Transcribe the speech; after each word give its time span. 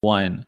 one. 0.00 0.46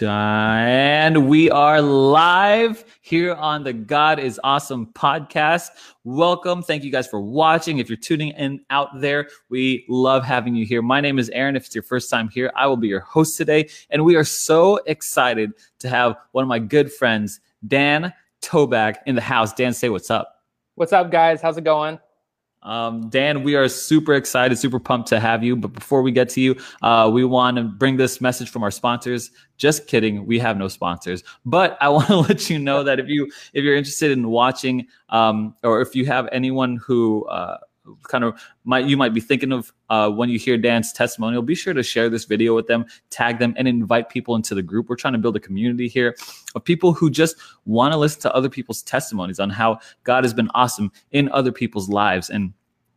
And 0.00 1.28
we 1.28 1.50
are 1.50 1.80
live 1.80 2.84
here 3.00 3.34
on 3.34 3.64
the 3.64 3.72
God 3.72 4.18
is 4.20 4.40
Awesome 4.44 4.86
podcast. 4.86 5.70
Welcome. 6.04 6.62
Thank 6.62 6.84
you 6.84 6.92
guys 6.92 7.06
for 7.08 7.20
watching. 7.20 7.78
If 7.78 7.88
you're 7.88 7.96
tuning 7.96 8.28
in 8.30 8.60
out 8.70 9.00
there, 9.00 9.28
we 9.48 9.84
love 9.88 10.24
having 10.24 10.54
you 10.54 10.64
here. 10.64 10.82
My 10.82 11.00
name 11.00 11.18
is 11.18 11.30
Aaron. 11.30 11.56
If 11.56 11.66
it's 11.66 11.74
your 11.74 11.82
first 11.82 12.10
time 12.10 12.28
here, 12.28 12.52
I 12.54 12.66
will 12.66 12.76
be 12.76 12.88
your 12.88 13.00
host 13.00 13.36
today. 13.36 13.68
And 13.90 14.04
we 14.04 14.14
are 14.14 14.24
so 14.24 14.76
excited 14.86 15.52
to 15.80 15.88
have 15.88 16.16
one 16.32 16.42
of 16.42 16.48
my 16.48 16.58
good 16.60 16.92
friends, 16.92 17.40
Dan 17.66 18.12
Toback, 18.40 18.98
in 19.06 19.14
the 19.16 19.20
house. 19.20 19.52
Dan, 19.52 19.72
say 19.72 19.88
what's 19.88 20.10
up. 20.10 20.44
What's 20.76 20.92
up, 20.92 21.10
guys? 21.10 21.40
How's 21.40 21.58
it 21.58 21.64
going? 21.64 21.98
Um, 22.62 23.08
Dan, 23.10 23.42
we 23.42 23.54
are 23.54 23.68
super 23.68 24.14
excited, 24.14 24.58
super 24.58 24.80
pumped 24.80 25.08
to 25.10 25.20
have 25.20 25.44
you. 25.44 25.56
But 25.56 25.72
before 25.72 26.02
we 26.02 26.10
get 26.10 26.28
to 26.30 26.40
you, 26.40 26.56
uh, 26.82 27.10
we 27.12 27.24
want 27.24 27.56
to 27.58 27.62
bring 27.62 27.96
this 27.96 28.20
message 28.20 28.50
from 28.50 28.62
our 28.62 28.70
sponsors. 28.70 29.30
Just 29.56 29.86
kidding, 29.86 30.26
we 30.26 30.38
have 30.38 30.56
no 30.56 30.68
sponsors. 30.68 31.22
But 31.44 31.78
I 31.80 31.88
want 31.90 32.08
to 32.08 32.16
let 32.16 32.50
you 32.50 32.58
know 32.58 32.82
that 32.82 32.98
if 32.98 33.08
you 33.08 33.30
if 33.52 33.64
you're 33.64 33.76
interested 33.76 34.10
in 34.10 34.28
watching, 34.28 34.88
um, 35.10 35.54
or 35.62 35.80
if 35.80 35.94
you 35.94 36.06
have 36.06 36.28
anyone 36.32 36.76
who 36.76 37.24
uh, 37.26 37.58
kind 38.08 38.24
of 38.24 38.40
might 38.64 38.86
you 38.86 38.96
might 38.96 39.14
be 39.14 39.20
thinking 39.20 39.52
of 39.52 39.72
uh, 39.90 40.10
when 40.10 40.28
you 40.28 40.38
hear 40.38 40.56
Dan's 40.56 40.92
testimonial, 40.92 41.42
be 41.42 41.54
sure 41.54 41.74
to 41.74 41.82
share 41.82 42.08
this 42.08 42.24
video 42.24 42.54
with 42.54 42.66
them, 42.66 42.86
tag 43.10 43.38
them, 43.38 43.54
and 43.56 43.68
invite 43.68 44.08
people 44.08 44.34
into 44.34 44.54
the 44.54 44.62
group. 44.62 44.88
We're 44.88 44.96
trying 44.96 45.14
to 45.14 45.18
build 45.18 45.36
a 45.36 45.40
community 45.40 45.88
here 45.88 46.16
of 46.54 46.64
people 46.64 46.92
who 46.92 47.10
just 47.10 47.36
want 47.64 47.92
to 47.92 47.98
listen 47.98 48.22
to 48.22 48.34
other 48.34 48.48
people's 48.48 48.82
testimonies 48.82 49.40
on 49.40 49.50
how 49.50 49.78
God 50.04 50.24
has 50.24 50.34
been 50.34 50.50
awesome 50.54 50.92
in 51.10 51.28
other 51.30 51.52
people's 51.52 51.88
lives 51.88 52.30
and 52.30 52.52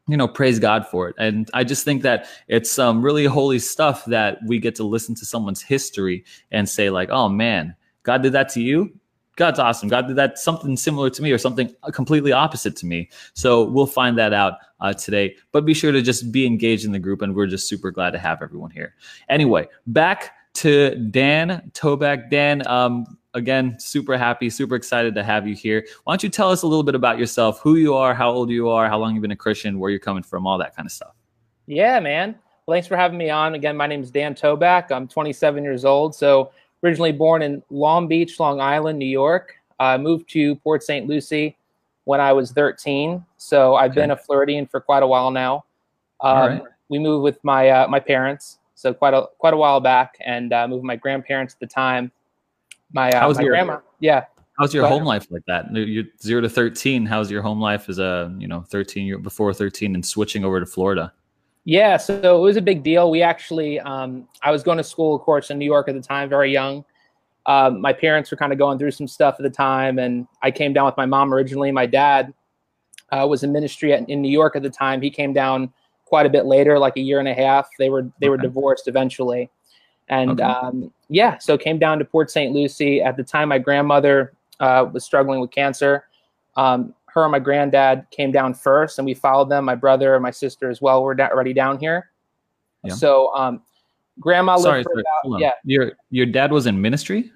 you 0.08 0.18
know 0.18 0.28
praise 0.28 0.58
god 0.58 0.88
for 0.88 1.08
it 1.08 1.16
and 1.20 1.52
i 1.54 1.64
just 1.64 1.86
think 1.86 2.02
that 2.02 2.28
it's 2.48 2.72
some 2.72 2.98
um, 2.98 3.06
really 3.06 3.26
holy 3.26 3.60
stuff 3.60 4.04
that 4.06 4.40
we 4.48 4.58
get 4.58 4.74
to 4.74 4.84
listen 4.84 5.14
to 5.14 5.24
someone's 5.24 5.62
history 5.62 6.26
and 6.52 6.68
say 6.68 6.90
like 6.90 7.10
oh 7.12 7.30
man 7.30 7.76
god 8.02 8.24
did 8.24 8.34
that 8.34 8.50
to 8.50 8.60
you 8.60 8.92
god's 9.40 9.58
awesome 9.58 9.90
god 9.90 10.08
did 10.08 10.16
that 10.16 10.38
something 10.38 10.78
similar 10.78 11.10
to 11.10 11.24
me 11.24 11.32
or 11.32 11.38
something 11.38 11.74
completely 11.94 12.32
opposite 12.32 12.76
to 12.76 12.86
me 12.86 13.10
so 13.34 13.64
we'll 13.64 13.88
find 13.88 14.18
that 14.18 14.34
out 14.34 14.54
uh, 14.82 14.94
today 14.94 15.36
but 15.52 15.66
be 15.66 15.74
sure 15.74 15.92
to 15.92 16.02
just 16.02 16.32
be 16.32 16.46
engaged 16.46 16.86
in 16.86 16.92
the 16.92 17.00
group 17.00 17.22
and 17.22 17.36
we're 17.36 17.48
just 17.48 17.68
super 17.68 17.90
glad 17.90 18.12
to 18.12 18.20
have 18.20 18.42
everyone 18.44 18.70
here 18.70 18.94
anyway 19.30 19.68
back 19.88 20.34
to 20.54 20.96
dan 21.10 21.72
toback 21.74 22.30
dan 22.30 22.66
um, 22.68 23.18
again, 23.34 23.80
super 23.80 24.18
happy, 24.18 24.50
super 24.50 24.76
excited 24.76 25.16
to 25.16 25.24
have 25.24 25.48
you 25.48 25.56
here. 25.56 25.86
Why 26.04 26.14
don't 26.14 26.24
you 26.24 26.30
tell 26.30 26.50
us 26.52 26.64
a 26.64 26.68
little 26.68 26.84
bit 26.84 26.96
about 26.96 27.20
yourself, 27.20 27.60
who 27.62 27.76
you 27.76 27.94
are, 27.94 28.14
how 28.14 28.32
old 28.32 28.50
you 28.50 28.70
are, 28.70 28.90
how 28.90 28.98
long 28.98 29.14
you've 29.14 29.22
been 29.22 29.32
a 29.32 29.36
Christian, 29.36 29.80
where 29.80 29.90
you're 29.90 30.00
coming 30.00 30.24
from, 30.24 30.48
all 30.48 30.58
that 30.58 30.76
kind 30.76 30.86
of 30.86 30.92
stuff. 30.92 31.14
Yeah, 31.68 32.00
man. 32.00 32.36
Well, 32.66 32.76
thanks 32.76 32.88
for 32.88 32.98
having 32.98 33.18
me 33.18 33.30
on. 33.30 33.56
Again, 33.56 33.76
my 33.78 33.88
name 33.88 34.02
is 34.02 34.12
Dan 34.12 34.36
Toback. 34.36 34.92
I'm 34.92 35.08
27 35.08 35.64
years 35.64 35.86
old. 35.86 36.16
So 36.16 36.52
originally 36.84 37.12
born 37.12 37.42
in 37.42 37.64
Long 37.70 38.08
Beach, 38.08 38.40
Long 38.40 38.62
Island, 38.62 39.00
New 39.00 39.06
York. 39.06 39.56
I 39.80 39.98
moved 39.98 40.30
to 40.32 40.56
Port 40.58 40.84
St. 40.84 41.08
Lucie 41.08 41.56
when 42.06 42.20
I 42.20 42.34
was 42.34 42.52
13. 42.52 43.24
So 43.38 43.76
I've 43.76 43.92
okay. 43.92 44.02
been 44.02 44.12
a 44.12 44.18
Floridian 44.18 44.68
for 44.68 44.82
quite 44.82 45.04
a 45.04 45.08
while 45.08 45.32
now. 45.32 45.66
Um, 46.22 46.64
We 46.90 46.98
moved 46.98 47.24
with 47.24 47.38
my 47.44 47.70
uh, 47.70 47.88
my 47.88 48.00
parents, 48.00 48.58
so 48.74 48.96
quite 48.96 49.14
a 49.14 49.28
quite 49.38 49.54
a 49.54 49.58
while 49.58 49.80
back, 49.80 50.18
and 50.26 50.52
uh, 50.52 50.68
moved 50.68 50.82
with 50.82 50.88
my 50.88 50.96
grandparents 50.96 51.54
at 51.54 51.60
the 51.60 51.68
time 51.68 52.12
my, 52.92 53.12
uh, 53.12 53.34
my 53.34 53.42
your, 53.42 53.52
grandma. 53.52 53.80
Yeah. 54.00 54.26
How's 54.58 54.74
your 54.74 54.88
home 54.88 55.04
life 55.04 55.28
like 55.30 55.46
that? 55.48 55.74
You're 55.74 56.06
zero 56.22 56.42
to 56.42 56.50
13. 56.50 57.06
How's 57.06 57.32
your 57.32 57.42
home 57.42 57.62
life 57.62 57.88
as 57.88 57.98
a, 58.00 58.36
you 58.38 58.48
know, 58.48 58.62
13 58.62 59.06
year 59.06 59.18
before 59.18 59.54
13 59.54 59.96
and 59.96 60.06
switching 60.06 60.44
over 60.44 60.60
to 60.60 60.66
Florida? 60.66 61.14
Yeah. 61.66 61.98
So 61.98 62.38
it 62.38 62.42
was 62.42 62.58
a 62.58 62.62
big 62.62 62.84
deal. 62.84 63.12
We 63.12 63.22
actually, 63.22 63.80
um, 63.80 64.28
I 64.42 64.52
was 64.52 64.64
going 64.64 64.78
to 64.78 64.84
school, 64.84 65.16
of 65.16 65.22
course, 65.22 65.52
in 65.52 65.60
New 65.60 65.66
York 65.66 65.88
at 65.88 65.96
the 65.96 66.02
time, 66.02 66.30
very 66.30 66.52
young. 66.52 66.84
Um, 67.46 67.82
my 67.82 67.94
parents 67.94 68.32
were 68.32 68.38
kind 68.38 68.52
of 68.52 68.60
going 68.60 68.78
through 68.78 68.92
some 68.92 69.08
stuff 69.08 69.36
at 69.40 69.44
the 69.44 69.50
time, 69.50 69.98
and 69.98 70.28
I 70.42 70.52
came 70.52 70.74
down 70.74 70.86
with 70.86 70.98
my 70.98 71.06
mom 71.06 71.34
originally. 71.34 71.72
My 71.72 71.86
dad 71.86 72.34
uh, 73.12 73.26
was 73.28 73.44
in 73.44 73.52
ministry 73.52 73.94
at, 73.94 74.08
in 74.10 74.22
New 74.22 74.32
York 74.32 74.56
at 74.56 74.64
the 74.64 74.70
time. 74.70 75.02
He 75.02 75.10
came 75.10 75.34
down 75.34 75.74
quite 76.06 76.26
a 76.26 76.30
bit 76.30 76.46
later, 76.46 76.78
like 76.78 76.98
a 76.98 77.02
year 77.02 77.20
and 77.20 77.28
a 77.28 77.34
half. 77.34 77.70
They 77.78 77.90
were 77.90 78.04
they 78.20 78.28
okay. 78.28 78.30
were 78.30 78.38
divorced 78.38 78.88
eventually. 78.88 79.50
And 80.10 80.42
okay. 80.42 80.44
um, 80.44 80.92
yeah, 81.08 81.38
so 81.38 81.58
came 81.58 81.78
down 81.80 82.00
to 82.00 82.06
Port 82.06 82.32
St. 82.32 82.54
Lucie. 82.54 83.02
At 83.02 83.16
the 83.16 83.24
time, 83.24 83.50
my 83.50 83.60
grandmother 83.60 84.34
uh, 84.60 84.88
was 84.92 85.06
struggling 85.06 85.40
with 85.40 85.52
cancer. 85.52 86.06
Um, 86.56 86.94
her 87.14 87.24
and 87.24 87.32
my 87.32 87.40
granddad 87.40 88.06
came 88.12 88.32
down 88.32 88.54
first, 88.54 89.00
and 89.00 89.06
we 89.06 89.14
followed 89.14 89.50
them. 89.50 89.66
My 89.66 89.76
brother 89.76 90.16
and 90.16 90.24
my 90.24 90.32
sister 90.32 90.70
as 90.70 90.82
well 90.82 91.04
were 91.04 91.16
da- 91.16 91.30
already 91.30 91.54
down 91.54 91.80
here. 91.80 92.12
Yeah. 92.84 92.94
So 92.94 93.34
um, 93.36 93.62
grandma 94.20 94.58
sorry, 94.58 94.84
sorry 94.84 95.04
about, 95.24 95.40
yeah. 95.40 95.52
Your 95.64 95.94
your 96.10 96.26
dad 96.26 96.52
was 96.52 96.66
in 96.66 96.82
ministry. 96.82 97.32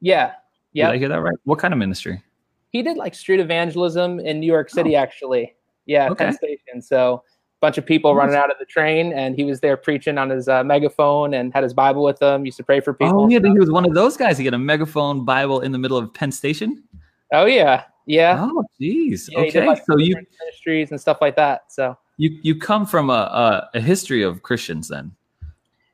Yeah, 0.00 0.32
yeah. 0.72 0.86
Did 0.86 0.94
I 0.94 0.98
hear 0.98 1.08
that 1.08 1.20
right? 1.20 1.36
What 1.44 1.58
kind 1.58 1.72
of 1.72 1.78
ministry? 1.78 2.22
He 2.70 2.82
did 2.82 2.96
like 2.96 3.14
street 3.14 3.40
evangelism 3.40 4.20
in 4.20 4.40
New 4.40 4.46
York 4.46 4.70
City, 4.70 4.96
oh. 4.96 5.00
actually. 5.00 5.54
Yeah, 5.86 6.10
okay. 6.10 6.26
Penn 6.26 6.34
Station. 6.34 6.82
So 6.82 7.22
bunch 7.60 7.78
of 7.78 7.86
people 7.86 8.14
running 8.14 8.34
out 8.34 8.50
of 8.50 8.58
the 8.58 8.66
train, 8.66 9.14
and 9.14 9.34
he 9.34 9.42
was 9.42 9.60
there 9.60 9.76
preaching 9.76 10.18
on 10.18 10.28
his 10.28 10.48
uh, 10.48 10.62
megaphone 10.62 11.32
and 11.32 11.50
had 11.54 11.62
his 11.62 11.72
Bible 11.72 12.04
with 12.04 12.20
him. 12.20 12.44
Used 12.44 12.58
to 12.58 12.62
pray 12.62 12.80
for 12.80 12.92
people. 12.92 13.22
Oh, 13.22 13.28
yeah, 13.28 13.38
he 13.42 13.58
was 13.58 13.70
one 13.70 13.86
of 13.86 13.94
those 13.94 14.18
guys. 14.18 14.36
He 14.36 14.44
had 14.44 14.52
a 14.52 14.58
megaphone 14.58 15.24
Bible 15.24 15.60
in 15.60 15.72
the 15.72 15.78
middle 15.78 15.96
of 15.96 16.12
Penn 16.12 16.30
Station. 16.30 16.84
Oh 17.32 17.46
yeah, 17.46 17.84
yeah. 18.06 18.48
Oh, 18.50 18.64
jeez. 18.80 19.28
Yeah, 19.30 19.40
okay, 19.40 19.66
like 19.66 19.84
so 19.84 19.96
you 19.98 20.14
ministries 20.40 20.90
and 20.90 21.00
stuff 21.00 21.18
like 21.20 21.36
that. 21.36 21.72
So 21.72 21.96
you 22.16 22.38
you 22.42 22.54
come 22.56 22.86
from 22.86 23.10
a, 23.10 23.12
a, 23.12 23.70
a 23.74 23.80
history 23.80 24.22
of 24.22 24.42
Christians 24.42 24.88
then. 24.88 25.12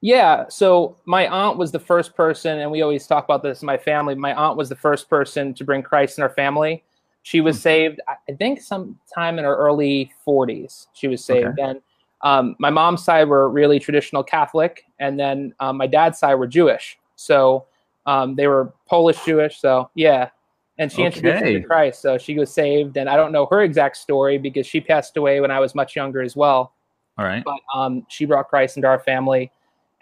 Yeah. 0.00 0.46
So 0.48 0.96
my 1.04 1.28
aunt 1.28 1.58
was 1.58 1.72
the 1.72 1.78
first 1.78 2.14
person, 2.16 2.60
and 2.60 2.70
we 2.70 2.82
always 2.82 3.06
talk 3.06 3.24
about 3.24 3.42
this 3.42 3.62
in 3.62 3.66
my 3.66 3.76
family. 3.76 4.14
My 4.14 4.34
aunt 4.34 4.56
was 4.56 4.68
the 4.68 4.76
first 4.76 5.10
person 5.10 5.52
to 5.54 5.64
bring 5.64 5.82
Christ 5.82 6.18
in 6.18 6.22
our 6.22 6.30
family. 6.30 6.82
She 7.22 7.40
was 7.40 7.56
hmm. 7.56 7.62
saved, 7.62 8.00
I 8.08 8.32
think, 8.32 8.62
sometime 8.62 9.38
in 9.38 9.44
her 9.44 9.54
early 9.54 10.10
40s. 10.26 10.86
She 10.94 11.06
was 11.06 11.22
saved. 11.22 11.58
Okay. 11.58 11.62
And 11.62 11.80
um, 12.22 12.56
my 12.58 12.70
mom's 12.70 13.04
side 13.04 13.28
were 13.28 13.48
really 13.50 13.78
traditional 13.78 14.22
Catholic, 14.22 14.84
and 14.98 15.20
then 15.20 15.54
um, 15.60 15.76
my 15.76 15.86
dad's 15.86 16.18
side 16.18 16.34
were 16.34 16.46
Jewish. 16.46 16.98
So 17.16 17.66
um, 18.06 18.36
they 18.36 18.46
were 18.46 18.72
Polish 18.86 19.22
Jewish. 19.24 19.60
So 19.60 19.90
yeah, 19.94 20.30
and 20.80 20.90
she 20.90 21.02
okay. 21.02 21.06
introduced 21.06 21.44
me 21.44 21.52
to 21.52 21.60
Christ. 21.60 22.00
So 22.00 22.16
she 22.16 22.38
was 22.38 22.50
saved, 22.50 22.96
and 22.96 23.08
I 23.08 23.14
don't 23.14 23.32
know 23.32 23.46
her 23.50 23.60
exact 23.60 23.98
story 23.98 24.38
because 24.38 24.66
she 24.66 24.80
passed 24.80 25.14
away 25.18 25.42
when 25.42 25.50
I 25.50 25.60
was 25.60 25.74
much 25.74 25.94
younger 25.94 26.22
as 26.22 26.34
well. 26.34 26.72
All 27.18 27.26
right. 27.26 27.44
But 27.44 27.60
um, 27.74 28.06
she 28.08 28.24
brought 28.24 28.48
Christ 28.48 28.78
into 28.78 28.88
our 28.88 28.98
family, 28.98 29.52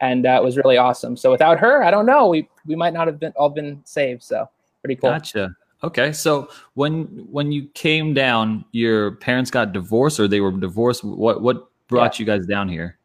and 0.00 0.25
uh, 0.25 0.39
it 0.41 0.44
was 0.44 0.56
really 0.56 0.77
awesome. 0.77 1.16
So 1.16 1.33
without 1.33 1.59
her, 1.59 1.83
I 1.83 1.91
don't 1.91 2.06
know, 2.06 2.28
we 2.28 2.49
we 2.65 2.77
might 2.77 2.93
not 2.93 3.09
have 3.09 3.19
been 3.19 3.33
all 3.34 3.50
been 3.50 3.83
saved. 3.84 4.22
So 4.22 4.49
pretty 4.81 4.94
cool. 4.94 5.11
Gotcha. 5.11 5.50
Okay, 5.83 6.12
so 6.12 6.49
when 6.75 7.06
when 7.28 7.50
you 7.50 7.66
came 7.75 8.15
down, 8.15 8.65
your 8.71 9.12
parents 9.16 9.50
got 9.50 9.72
divorced, 9.72 10.21
or 10.21 10.28
they 10.28 10.41
were 10.41 10.53
divorced. 10.53 11.03
What 11.03 11.43
what 11.43 11.69
brought 11.89 12.19
yeah. 12.19 12.22
you 12.22 12.27
guys 12.27 12.47
down 12.47 12.69
here? 12.69 12.99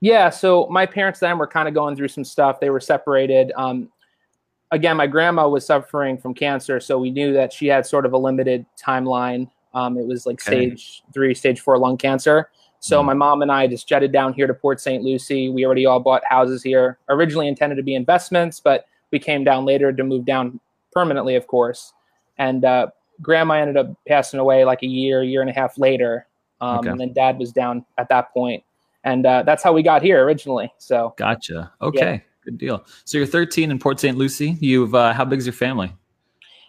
Yeah, 0.00 0.30
so 0.30 0.66
my 0.68 0.84
parents 0.84 1.20
then 1.20 1.38
were 1.38 1.46
kind 1.46 1.68
of 1.68 1.74
going 1.74 1.94
through 1.94 2.08
some 2.08 2.24
stuff. 2.24 2.58
They 2.58 2.70
were 2.70 2.80
separated. 2.80 3.52
Um, 3.54 3.88
again, 4.70 4.96
my 4.96 5.06
grandma 5.06 5.48
was 5.48 5.66
suffering 5.66 6.18
from 6.18 6.34
cancer, 6.34 6.80
so 6.80 6.98
we 6.98 7.10
knew 7.10 7.32
that 7.32 7.52
she 7.52 7.66
had 7.66 7.86
sort 7.86 8.06
of 8.06 8.12
a 8.12 8.18
limited 8.18 8.66
timeline. 8.82 9.50
Um, 9.74 9.96
it 9.96 10.06
was 10.06 10.26
like 10.26 10.40
okay. 10.46 10.68
stage 10.68 11.02
three, 11.12 11.34
stage 11.34 11.60
four 11.60 11.78
lung 11.78 11.96
cancer. 11.96 12.50
So 12.80 13.02
mm. 13.02 13.06
my 13.06 13.14
mom 13.14 13.42
and 13.42 13.52
I 13.52 13.66
just 13.66 13.88
jetted 13.88 14.12
down 14.12 14.32
here 14.32 14.46
to 14.46 14.54
Port 14.54 14.80
St. 14.80 15.02
Lucie. 15.04 15.48
We 15.50 15.64
already 15.64 15.86
all 15.86 16.00
bought 16.00 16.22
houses 16.24 16.62
here. 16.62 16.98
Originally 17.08 17.46
intended 17.46 17.76
to 17.76 17.82
be 17.82 17.94
investments, 17.94 18.58
but 18.58 18.86
we 19.12 19.18
came 19.18 19.44
down 19.44 19.64
later 19.64 19.92
to 19.92 20.02
move 20.02 20.24
down 20.24 20.58
permanently, 20.92 21.36
of 21.36 21.46
course 21.46 21.92
and 22.40 22.64
uh, 22.64 22.88
grandma 23.20 23.54
ended 23.54 23.76
up 23.76 23.94
passing 24.08 24.40
away 24.40 24.64
like 24.64 24.82
a 24.82 24.86
year, 24.86 25.22
year 25.22 25.42
and 25.42 25.50
a 25.50 25.52
half 25.52 25.78
later, 25.78 26.26
um, 26.60 26.78
okay. 26.78 26.88
and 26.88 26.98
then 26.98 27.12
dad 27.12 27.38
was 27.38 27.52
down 27.52 27.84
at 27.98 28.08
that 28.08 28.32
point. 28.32 28.34
point, 28.34 28.64
and 29.04 29.26
uh, 29.26 29.42
that's 29.44 29.62
how 29.62 29.72
we 29.72 29.82
got 29.82 30.02
here 30.02 30.24
originally. 30.24 30.72
So 30.78 31.14
gotcha. 31.16 31.70
Okay, 31.82 32.12
yeah. 32.14 32.29
Good 32.50 32.58
deal. 32.58 32.84
So 33.04 33.18
you're 33.18 33.26
13 33.26 33.70
in 33.70 33.78
Port 33.78 34.00
St. 34.00 34.16
Lucie. 34.16 34.56
You've 34.60 34.94
uh, 34.94 35.12
how 35.12 35.24
big 35.24 35.38
is 35.38 35.46
your 35.46 35.52
family? 35.52 35.92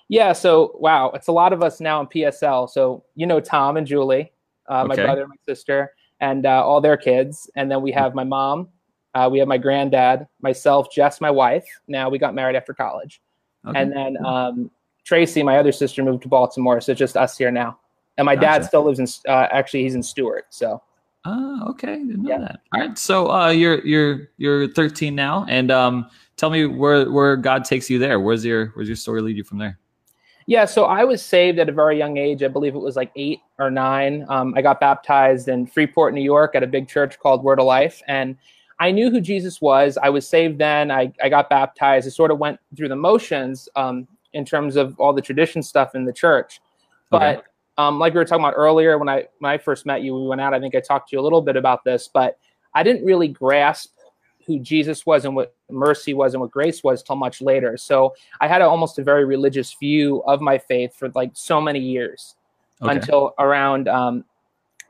Yeah, 0.09 0.33
so 0.33 0.75
wow, 0.75 1.11
it's 1.11 1.27
a 1.27 1.31
lot 1.31 1.53
of 1.53 1.63
us 1.63 1.79
now 1.79 2.01
in 2.01 2.07
PSL. 2.07 2.69
So 2.69 3.03
you 3.15 3.25
know 3.25 3.39
Tom 3.39 3.77
and 3.77 3.87
Julie, 3.87 4.31
uh, 4.67 4.85
my 4.85 4.93
okay. 4.93 5.03
brother 5.03 5.21
and 5.21 5.29
my 5.29 5.53
sister, 5.53 5.93
and 6.19 6.45
uh, 6.45 6.65
all 6.65 6.81
their 6.81 6.97
kids, 6.97 7.49
and 7.55 7.71
then 7.71 7.81
we 7.81 7.91
have 7.91 8.13
my 8.13 8.23
mom. 8.23 8.69
Uh, 9.13 9.27
we 9.31 9.39
have 9.39 9.47
my 9.47 9.57
granddad, 9.57 10.27
myself, 10.41 10.87
Jess, 10.91 11.19
my 11.19 11.31
wife. 11.31 11.65
Now 11.87 12.09
we 12.09 12.17
got 12.17 12.33
married 12.33 12.55
after 12.55 12.73
college, 12.73 13.21
okay. 13.67 13.81
and 13.81 13.91
then 13.91 14.25
um, 14.25 14.71
Tracy, 15.05 15.43
my 15.43 15.57
other 15.57 15.71
sister, 15.71 16.03
moved 16.03 16.23
to 16.23 16.29
Baltimore, 16.29 16.79
so 16.81 16.91
it's 16.91 16.99
just 16.99 17.17
us 17.17 17.37
here 17.37 17.51
now. 17.51 17.79
And 18.17 18.25
my 18.25 18.35
gotcha. 18.35 18.59
dad 18.59 18.65
still 18.65 18.83
lives 18.83 18.99
in. 18.99 19.07
Uh, 19.27 19.47
actually, 19.51 19.83
he's 19.83 19.95
in 19.95 20.03
Stuart. 20.03 20.45
So. 20.49 20.81
Oh, 21.23 21.69
okay. 21.69 21.97
Didn't 21.97 22.23
know 22.23 22.29
yeah. 22.29 22.39
that. 22.39 22.61
All 22.73 22.81
right. 22.81 22.97
So 22.97 23.31
uh, 23.31 23.49
you're 23.49 23.85
you're 23.85 24.29
you're 24.37 24.67
13 24.67 25.13
now, 25.13 25.45
and 25.47 25.69
um, 25.69 26.09
tell 26.37 26.49
me 26.49 26.65
where 26.65 27.09
where 27.11 27.35
God 27.35 27.63
takes 27.63 27.89
you 27.89 27.99
there. 27.99 28.19
Where's 28.19 28.43
your 28.43 28.67
where's 28.69 28.87
your 28.87 28.95
story 28.95 29.21
lead 29.21 29.37
you 29.37 29.43
from 29.43 29.59
there? 29.59 29.77
Yeah, 30.47 30.65
so 30.65 30.85
I 30.85 31.03
was 31.03 31.23
saved 31.23 31.59
at 31.59 31.69
a 31.69 31.71
very 31.71 31.97
young 31.97 32.17
age. 32.17 32.41
I 32.41 32.47
believe 32.47 32.73
it 32.73 32.79
was 32.79 32.95
like 32.95 33.11
eight 33.15 33.39
or 33.59 33.69
nine. 33.69 34.25
Um, 34.27 34.53
I 34.57 34.61
got 34.61 34.79
baptized 34.79 35.47
in 35.47 35.67
Freeport, 35.67 36.13
New 36.15 36.23
York, 36.23 36.55
at 36.55 36.63
a 36.63 36.67
big 36.67 36.87
church 36.87 37.19
called 37.19 37.43
Word 37.43 37.59
of 37.59 37.65
Life, 37.65 38.01
and 38.07 38.35
I 38.79 38.89
knew 38.89 39.11
who 39.11 39.21
Jesus 39.21 39.61
was. 39.61 39.99
I 40.01 40.09
was 40.09 40.27
saved 40.27 40.57
then. 40.57 40.89
I, 40.89 41.13
I 41.23 41.29
got 41.29 41.51
baptized. 41.51 42.07
I 42.07 42.09
sort 42.09 42.31
of 42.31 42.39
went 42.39 42.59
through 42.75 42.89
the 42.89 42.95
motions 42.95 43.69
um, 43.75 44.07
in 44.33 44.43
terms 44.43 44.75
of 44.75 44.99
all 44.99 45.13
the 45.13 45.21
tradition 45.21 45.61
stuff 45.61 45.93
in 45.93 46.03
the 46.03 46.11
church. 46.11 46.59
But 47.11 47.37
okay. 47.37 47.47
Um, 47.81 47.99
like 47.99 48.13
we 48.13 48.19
were 48.19 48.25
talking 48.25 48.43
about 48.43 48.53
earlier, 48.55 48.97
when 48.97 49.09
I 49.09 49.27
when 49.39 49.51
I 49.51 49.57
first 49.57 49.85
met 49.85 50.03
you, 50.03 50.15
we 50.15 50.27
went 50.27 50.41
out. 50.41 50.53
I 50.53 50.59
think 50.59 50.75
I 50.75 50.79
talked 50.79 51.09
to 51.09 51.15
you 51.15 51.19
a 51.19 51.23
little 51.23 51.41
bit 51.41 51.55
about 51.55 51.83
this, 51.83 52.09
but 52.13 52.37
I 52.75 52.83
didn't 52.83 53.05
really 53.05 53.27
grasp 53.27 53.91
who 54.45 54.59
Jesus 54.59 55.05
was 55.05 55.25
and 55.25 55.35
what 55.35 55.55
mercy 55.69 56.13
was 56.13 56.33
and 56.33 56.41
what 56.41 56.51
grace 56.51 56.83
was 56.83 57.03
till 57.03 57.15
much 57.15 57.41
later. 57.41 57.77
So 57.77 58.13
I 58.39 58.47
had 58.47 58.61
a, 58.61 58.65
almost 58.65 58.99
a 58.99 59.03
very 59.03 59.25
religious 59.25 59.73
view 59.79 60.23
of 60.23 60.41
my 60.41 60.57
faith 60.57 60.95
for 60.95 61.09
like 61.09 61.31
so 61.33 61.61
many 61.61 61.79
years 61.79 62.35
okay. 62.81 62.95
until 62.95 63.33
around 63.39 63.87
um, 63.87 64.25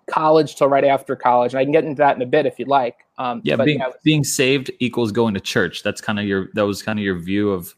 college 0.09 0.55
till 0.55 0.67
right 0.67 0.83
after 0.83 1.15
college. 1.15 1.53
And 1.53 1.59
I 1.59 1.63
can 1.63 1.71
get 1.71 1.83
into 1.83 1.99
that 1.99 2.15
in 2.15 2.21
a 2.21 2.25
bit 2.25 2.45
if 2.45 2.59
you'd 2.59 2.67
like. 2.67 2.95
Um, 3.17 3.41
yeah, 3.43 3.55
being, 3.57 3.79
yeah, 3.79 3.89
being 4.03 4.23
saved 4.23 4.71
equals 4.79 5.11
going 5.11 5.33
to 5.33 5.39
church. 5.39 5.83
That's 5.83 6.01
kind 6.01 6.19
of 6.19 6.25
your 6.25 6.49
that 6.53 6.65
was 6.65 6.81
kind 6.81 6.97
of 6.97 7.05
your 7.05 7.19
view 7.19 7.51
of 7.51 7.75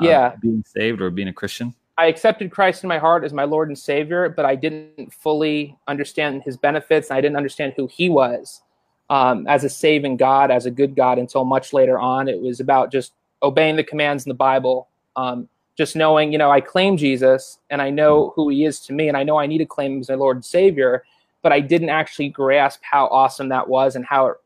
uh, 0.00 0.06
yeah 0.06 0.36
being 0.40 0.64
saved 0.66 1.00
or 1.00 1.10
being 1.10 1.28
a 1.28 1.32
Christian. 1.32 1.74
I 1.98 2.06
accepted 2.06 2.50
Christ 2.50 2.84
in 2.84 2.88
my 2.88 2.98
heart 2.98 3.24
as 3.24 3.32
my 3.32 3.44
Lord 3.44 3.68
and 3.68 3.78
Savior, 3.78 4.28
but 4.28 4.44
I 4.44 4.54
didn't 4.54 5.12
fully 5.12 5.76
understand 5.88 6.42
His 6.42 6.56
benefits. 6.56 7.10
I 7.10 7.20
didn't 7.20 7.36
understand 7.36 7.74
who 7.76 7.86
He 7.86 8.08
was 8.08 8.62
um, 9.08 9.46
as 9.46 9.64
a 9.64 9.68
saving 9.68 10.16
God, 10.16 10.50
as 10.50 10.66
a 10.66 10.70
good 10.70 10.94
God, 10.94 11.18
until 11.18 11.44
much 11.44 11.72
later 11.72 11.98
on. 11.98 12.28
It 12.28 12.40
was 12.40 12.60
about 12.60 12.92
just 12.92 13.14
obeying 13.42 13.76
the 13.76 13.84
commands 13.84 14.26
in 14.26 14.30
the 14.30 14.34
Bible. 14.34 14.88
Um, 15.16 15.48
just 15.76 15.96
knowing, 15.96 16.32
you 16.32 16.38
know, 16.38 16.50
I 16.50 16.60
claim 16.60 16.96
Jesus 16.96 17.58
and 17.68 17.82
I 17.82 17.90
know 17.90 18.32
who 18.34 18.48
He 18.48 18.64
is 18.64 18.80
to 18.80 18.92
me, 18.92 19.08
and 19.08 19.16
I 19.16 19.22
know 19.22 19.38
I 19.38 19.46
need 19.46 19.58
to 19.58 19.66
claim 19.66 19.94
Him 19.94 20.00
as 20.00 20.08
my 20.08 20.14
Lord 20.14 20.36
and 20.36 20.44
Savior 20.44 21.02
but 21.46 21.52
I 21.52 21.60
didn't 21.60 21.90
actually 21.90 22.28
grasp 22.28 22.80
how 22.82 23.06
awesome 23.06 23.50
that 23.50 23.68
was 23.68 23.94
and 23.94 24.04
how 24.04 24.26
it 24.26 24.36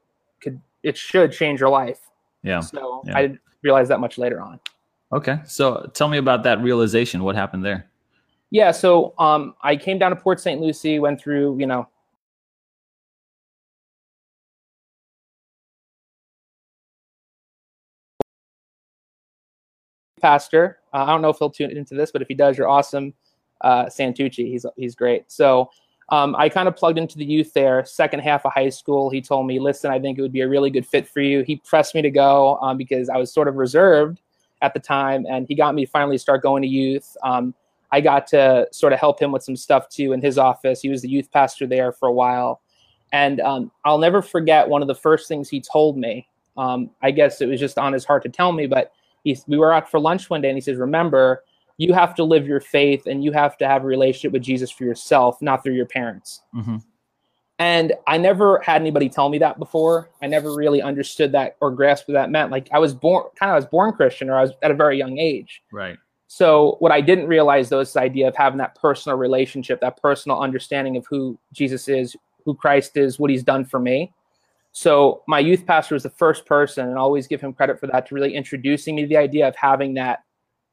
could 0.43 0.61
it 0.83 0.99
should 0.99 1.33
change 1.33 1.59
your 1.59 1.71
life. 1.71 1.99
Yeah. 2.43 2.61
So 2.61 3.03
yeah. 3.07 3.17
I 3.17 3.23
didn't 3.23 3.41
realize 3.63 3.89
that 3.89 4.01
much 4.01 4.19
later 4.19 4.39
on. 4.39 4.61
Okay. 5.13 5.41
So 5.45 5.91
tell 5.95 6.09
me 6.09 6.19
about 6.19 6.45
that 6.45 6.61
realization. 6.63 7.25
What 7.25 7.35
happened 7.35 7.65
there? 7.65 7.91
Yeah. 8.51 8.71
So 8.71 9.15
um, 9.19 9.55
I 9.63 9.77
came 9.77 9.99
down 9.99 10.11
to 10.11 10.17
Port 10.17 10.41
St. 10.41 10.61
Lucie, 10.61 10.99
went 10.99 11.21
through, 11.21 11.59
you 11.59 11.67
know, 11.67 11.89
pastor. 20.21 20.79
Uh, 20.93 21.05
I 21.05 21.07
don't 21.07 21.23
know 21.23 21.31
if 21.31 21.39
he'll 21.39 21.51
tune 21.51 21.77
into 21.77 21.95
this, 21.95 22.13
but 22.13 22.23
if 22.23 22.29
he 22.29 22.35
does, 22.35 22.57
you're 22.57 22.69
awesome. 22.69 23.15
Uh, 23.63 23.87
Santucci, 23.87 24.49
he's 24.49 24.65
he's 24.77 24.95
great. 24.95 25.31
So 25.31 25.71
um, 26.11 26.35
I 26.37 26.49
kind 26.49 26.69
of 26.69 26.77
plugged 26.77 26.99
into 26.99 27.19
the 27.19 27.25
youth 27.25 27.53
there. 27.53 27.85
Second 27.85 28.21
half 28.21 28.45
of 28.47 28.53
high 28.53 28.69
school, 28.69 29.11
he 29.11 29.21
told 29.21 29.47
me, 29.47 29.59
"Listen, 29.59 29.91
I 29.91 29.99
think 29.99 30.19
it 30.19 30.23
would 30.23 30.33
be 30.33 30.41
a 30.41 30.49
really 30.49 30.71
good 30.71 30.87
fit 30.87 31.07
for 31.07 31.21
you." 31.21 31.43
He 31.43 31.57
pressed 31.57 31.95
me 31.95 32.03
to 32.03 32.11
go 32.11 32.57
um, 32.63 32.77
because 32.77 33.09
I 33.09 33.17
was 33.17 33.33
sort 33.33 33.49
of 33.49 33.57
reserved 33.57 34.21
at 34.63 34.75
the 34.75 34.81
time, 34.81 35.27
and 35.29 35.47
he 35.49 35.55
got 35.55 35.75
me 35.75 35.87
finally 35.87 36.19
start 36.19 36.43
going 36.43 36.63
to 36.63 36.69
youth. 36.69 37.17
Um, 37.23 37.55
I 37.93 38.01
got 38.01 38.27
to 38.29 38.69
sort 38.71 38.93
of 38.93 39.01
help 39.01 39.21
him 39.21 39.33
with 39.33 39.43
some 39.43 39.57
stuff 39.57 39.89
too 39.89 40.13
in 40.13 40.21
his 40.21 40.39
office. 40.39 40.81
He 40.81 40.89
was 40.89 41.03
the 41.03 41.09
youth 41.09 41.31
pastor 41.31 41.67
there 41.67 41.93
for 41.93 42.09
a 42.09 42.13
while, 42.13 42.61
and 43.13 43.41
um, 43.41 43.71
I'll 43.85 43.99
never 43.99 44.23
forget 44.23 44.69
one 44.69 44.83
of 44.83 44.89
the 44.89 44.95
first 44.95 45.29
things 45.29 45.49
he 45.49 45.61
told 45.61 45.97
me. 45.97 46.29
Um, 46.57 46.91
I 47.03 47.11
guess 47.11 47.41
it 47.41 47.47
was 47.47 47.61
just 47.61 47.79
on 47.79 47.93
his 47.93 48.05
heart 48.05 48.23
to 48.25 48.29
tell 48.29 48.53
me, 48.53 48.67
but 48.67 48.93
he, 49.25 49.39
we 49.47 49.59
were 49.59 49.73
out 49.73 49.91
for 49.91 49.99
lunch 49.99 50.31
one 50.31 50.41
day, 50.41 50.49
and 50.49 50.57
he 50.57 50.63
says, 50.63 50.77
"Remember." 50.77 51.43
you 51.81 51.95
have 51.95 52.15
to 52.15 52.23
live 52.23 52.47
your 52.47 52.61
faith 52.61 53.07
and 53.07 53.25
you 53.25 53.33
have 53.33 53.57
to 53.57 53.67
have 53.67 53.85
a 53.85 53.87
relationship 53.87 54.33
with 54.33 54.43
Jesus 54.43 54.71
for 54.71 54.85
yourself, 54.85 55.41
not 55.41 55.65
through 55.65 55.73
your 55.73 55.87
parents. 55.87 56.43
Mm-hmm. 56.55 56.77
And 57.61 57.93
I 58.07 58.17
never 58.17 58.59
had 58.61 58.81
anybody 58.81 59.11
tell 59.11 59.29
me 59.29 59.37
that 59.39 59.59
before. 59.59 60.09
I 60.23 60.27
never 60.27 60.55
really 60.55 60.81
understood 60.81 61.31
that 61.33 61.59
or 61.61 61.71
grasped 61.71 62.09
what 62.09 62.15
that 62.15 62.31
meant. 62.31 62.51
Like 62.51 62.69
I 62.73 62.79
was 62.79 62.95
born, 62.95 63.25
kind 63.39 63.51
of, 63.51 63.53
I 63.53 63.57
was 63.57 63.67
born 63.67 63.93
Christian, 63.93 64.31
or 64.31 64.39
I 64.39 64.41
was 64.41 64.53
at 64.63 64.71
a 64.71 64.75
very 64.75 64.97
young 64.97 65.19
age. 65.19 65.63
Right. 65.71 65.99
So 66.27 66.77
what 66.79 66.91
I 66.91 67.03
didn't 67.03 67.27
realize 67.27 67.69
though 67.69 67.81
is 67.81 67.89
this 67.89 67.99
idea 67.99 68.29
of 68.29 68.35
having 68.35 68.57
that 68.59 68.77
personal 68.77 69.19
relationship, 69.19 69.79
that 69.83 70.01
personal 70.01 70.41
understanding 70.41 70.97
of 70.97 71.05
who 71.11 71.39
Jesus 71.53 71.87
is, 71.87 72.17
who 72.47 72.55
Christ 72.55 72.97
is, 72.97 73.19
what 73.19 73.31
He's 73.31 73.43
done 73.43 73.67
for 73.67 73.79
me. 73.79 74.11
So 74.73 75.23
my 75.29 75.39
youth 75.39 75.67
pastor 75.67 75.95
was 75.95 76.05
the 76.05 76.11
first 76.11 76.47
person, 76.47 76.89
and 76.89 76.97
I 76.97 77.01
always 77.01 77.27
give 77.27 77.43
him 77.43 77.53
credit 77.53 77.79
for 77.79 77.89
that, 77.89 78.07
to 78.07 78.15
really 78.15 78.35
introducing 78.35 78.95
me 78.95 79.03
to 79.03 79.09
the 79.09 79.17
idea 79.17 79.47
of 79.47 79.55
having 79.57 79.95
that 79.95 80.21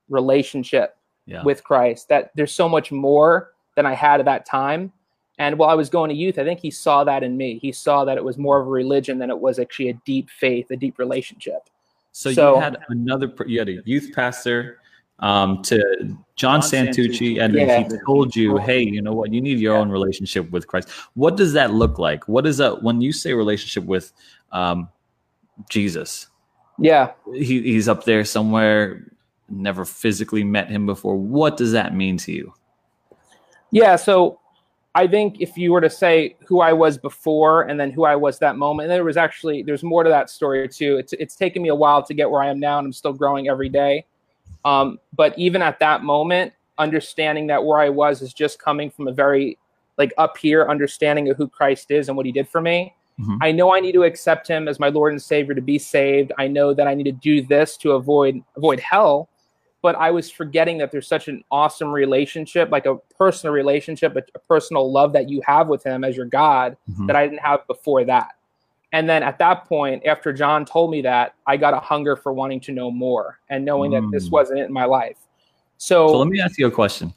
relationship 0.08 0.96
yeah. 1.26 1.44
with 1.44 1.64
Christ. 1.64 2.08
That 2.08 2.32
there's 2.36 2.54
so 2.54 2.70
much 2.70 2.94
more 2.94 3.52
than 3.76 3.86
I 3.86 3.94
had 3.94 4.22
at 4.22 4.26
that 4.28 4.46
time. 4.46 4.94
And 5.38 5.58
while 5.60 5.70
I 5.70 5.76
was 5.76 5.90
going 5.90 6.10
to 6.10 6.16
youth, 6.16 6.40
I 6.40 6.44
think 6.44 6.60
he 6.60 6.72
saw 6.72 7.04
that 7.04 7.24
in 7.24 7.38
me. 7.38 7.60
He 7.60 7.72
saw 7.72 8.06
that 8.06 8.18
it 8.18 8.24
was 8.24 8.38
more 8.38 8.60
of 8.60 8.68
a 8.68 8.70
religion 8.70 9.20
than 9.20 9.30
it 9.30 9.38
was 9.38 9.60
actually 9.60 9.90
a 9.90 9.94
deep 10.06 10.30
faith, 10.30 10.72
a 10.72 10.76
deep 10.76 10.98
relationship. 10.98 11.70
So, 12.12 12.32
so 12.34 12.56
you 12.56 12.62
had 12.62 12.78
another, 12.90 13.32
you 13.46 13.60
had 13.60 13.70
a 13.70 13.78
youth 13.86 14.12
pastor 14.16 14.80
um, 15.20 15.62
to 15.64 15.78
John, 16.00 16.26
John 16.36 16.62
Santucci, 16.62 17.36
Santucci, 17.36 17.42
and 17.42 17.54
yeah. 17.54 17.84
he 17.84 17.90
told 18.06 18.36
you, 18.36 18.58
hey, 18.58 18.82
you 18.82 19.02
know 19.02 19.14
what, 19.14 19.32
you 19.32 19.42
need 19.42 19.60
your 19.60 19.76
yeah. 19.76 19.80
own 19.80 19.90
relationship 19.90 20.50
with 20.50 20.66
Christ. 20.68 20.90
What 21.14 21.38
does 21.38 21.54
that 21.54 21.74
look 21.74 22.00
like? 22.00 22.28
What 22.28 22.48
is 22.48 22.58
that 22.58 22.82
when 22.82 23.02
you 23.02 23.14
say 23.14 23.34
relationship 23.34 23.84
with 23.84 24.14
um, 24.52 24.90
Jesus? 25.70 26.28
Yeah, 26.80 27.12
he, 27.34 27.62
he's 27.62 27.88
up 27.88 28.06
there 28.06 28.26
somewhere 28.26 29.12
never 29.50 29.86
physically 29.86 30.44
met 30.44 30.70
him 30.70 30.86
before. 30.86 31.16
What 31.16 31.58
does 31.58 31.72
that 31.72 31.96
mean 31.96 32.18
to 32.18 32.32
you? 32.32 32.54
Yeah, 33.72 33.96
so 33.96 34.40
I 34.98 35.06
think 35.06 35.40
if 35.40 35.60
you 35.60 35.74
were 35.74 35.82
to 35.82 35.92
say 35.92 36.36
who 36.48 36.60
I 36.60 36.74
was 36.74 36.98
before 36.98 37.62
and 37.62 37.80
then 37.80 37.92
who 37.92 38.04
I 38.04 38.16
was 38.16 38.40
that 38.40 38.58
moment, 38.58 38.90
and 38.90 38.92
there 38.92 39.04
was 39.04 39.16
actually 39.16 39.62
there's 39.62 39.84
more 39.84 40.04
to 40.04 40.10
that 40.10 40.28
story 40.28 40.68
too. 40.68 40.98
It's 40.98 41.14
it's 41.14 41.36
taken 41.36 41.62
me 41.62 41.70
a 41.70 41.76
while 41.76 42.02
to 42.02 42.16
get 42.16 42.32
where 42.32 42.42
I 42.42 42.50
am 42.50 42.60
now, 42.60 42.80
and 42.80 42.88
I'm 42.88 42.92
still 42.92 43.14
growing 43.14 43.48
every 43.48 43.70
day. 43.70 44.06
Um, 44.66 44.98
but 45.16 45.38
even 45.38 45.62
at 45.62 45.78
that 45.82 46.04
moment, 46.04 46.52
understanding 46.80 47.46
that 47.46 47.64
where 47.64 47.78
I 47.78 47.90
was 47.90 48.24
is 48.24 48.34
just 48.34 48.58
coming 48.58 48.90
from 48.90 49.08
a 49.08 49.12
very 49.12 49.60
like 50.00 50.16
up 50.18 50.36
here 50.36 50.68
understanding 50.68 51.30
of 51.30 51.38
who 51.38 51.48
Christ 51.48 51.92
is 51.92 52.08
and 52.08 52.18
what 52.18 52.26
He 52.26 52.32
did 52.32 52.50
for 52.50 52.60
me. 52.60 52.96
Mm-hmm. 53.20 53.38
I 53.40 53.52
know 53.52 53.76
I 53.76 53.80
need 53.80 53.92
to 53.92 54.04
accept 54.04 54.48
Him 54.48 54.68
as 54.68 54.80
my 54.80 54.90
Lord 54.90 55.14
and 55.14 55.22
Savior 55.22 55.54
to 55.54 55.62
be 55.62 55.78
saved. 55.78 56.32
I 56.40 56.48
know 56.48 56.74
that 56.74 56.88
I 56.88 56.96
need 56.96 57.04
to 57.04 57.12
do 57.12 57.44
this 57.44 57.78
to 57.78 57.92
avoid 57.92 58.42
avoid 58.56 58.80
hell 58.80 59.30
but 59.88 59.96
I 59.96 60.12
was 60.12 60.30
forgetting 60.30 60.80
that 60.80 60.92
there's 60.92 61.08
such 61.08 61.30
an 61.30 61.46
awesome 61.50 61.94
relationship, 61.94 62.72
like 62.72 62.86
a 62.86 62.98
personal 63.18 63.54
relationship, 63.54 64.18
a, 64.18 64.24
a 64.36 64.40
personal 64.40 64.92
love 64.92 65.14
that 65.14 65.30
you 65.30 65.42
have 65.48 65.70
with 65.70 65.82
him 65.82 66.04
as 66.04 66.18
your 66.18 66.26
God 66.26 66.76
mm-hmm. 66.92 67.06
that 67.06 67.16
I 67.16 67.26
didn't 67.26 67.40
have 67.40 67.66
before 67.68 68.04
that. 68.04 68.32
And 68.92 69.08
then 69.08 69.24
at 69.24 69.40
that 69.40 69.64
point, 69.64 70.06
after 70.06 70.34
John 70.34 70.66
told 70.66 70.92
me 70.92 71.02
that, 71.04 71.36
I 71.46 71.56
got 71.56 71.74
a 71.74 71.80
hunger 71.80 72.18
for 72.18 72.34
wanting 72.34 72.60
to 72.68 72.74
know 72.74 72.92
more 72.92 73.40
and 73.48 73.64
knowing 73.64 73.92
mm. 73.92 74.02
that 74.02 74.12
this 74.12 74.28
mm. 74.28 74.32
wasn't 74.32 74.60
it 74.60 74.64
in 74.64 74.74
my 74.74 74.84
life. 74.84 75.20
So, 75.78 76.10
so 76.10 76.20
let 76.20 76.28
me 76.28 76.42
ask 76.42 76.60
you 76.60 76.68
a 76.68 76.72
question. 76.72 77.14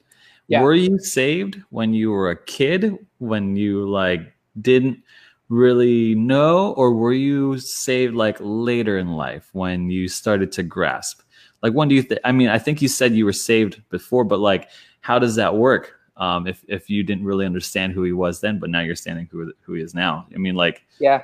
Yeah. 0.46 0.62
Were 0.62 0.74
you 0.74 0.96
saved 1.00 1.60
when 1.70 1.92
you 1.92 2.12
were 2.12 2.30
a 2.30 2.40
kid, 2.40 3.04
when 3.18 3.56
you 3.56 3.90
like 3.90 4.32
didn't 4.60 5.02
really 5.48 6.14
know, 6.14 6.70
or 6.74 6.94
were 6.94 7.14
you 7.14 7.58
saved 7.58 8.14
like 8.14 8.36
later 8.38 8.96
in 8.96 9.08
life 9.08 9.48
when 9.54 9.90
you 9.90 10.06
started 10.06 10.52
to 10.52 10.62
grasp? 10.62 11.22
Like 11.62 11.72
when 11.72 11.88
do 11.88 11.94
you 11.94 12.02
think 12.02 12.20
i 12.24 12.32
mean 12.32 12.48
i 12.48 12.58
think 12.58 12.80
you 12.80 12.88
said 12.88 13.14
you 13.14 13.24
were 13.24 13.32
saved 13.32 13.82
before 13.90 14.24
but 14.24 14.38
like 14.38 14.68
how 15.00 15.18
does 15.18 15.34
that 15.36 15.54
work? 15.54 15.96
Um, 16.16 16.46
if 16.46 16.62
if 16.68 16.90
you 16.90 17.02
didn't 17.02 17.24
really 17.24 17.46
understand 17.46 17.94
who 17.94 18.02
he 18.02 18.12
was 18.12 18.40
then 18.40 18.58
but 18.58 18.68
now 18.68 18.80
you're 18.80 18.96
standing 18.96 19.26
who 19.30 19.52
who 19.62 19.72
he 19.72 19.82
is 19.82 19.94
now. 19.94 20.26
I 20.34 20.38
mean 20.38 20.54
like 20.54 20.84
yeah. 20.98 21.22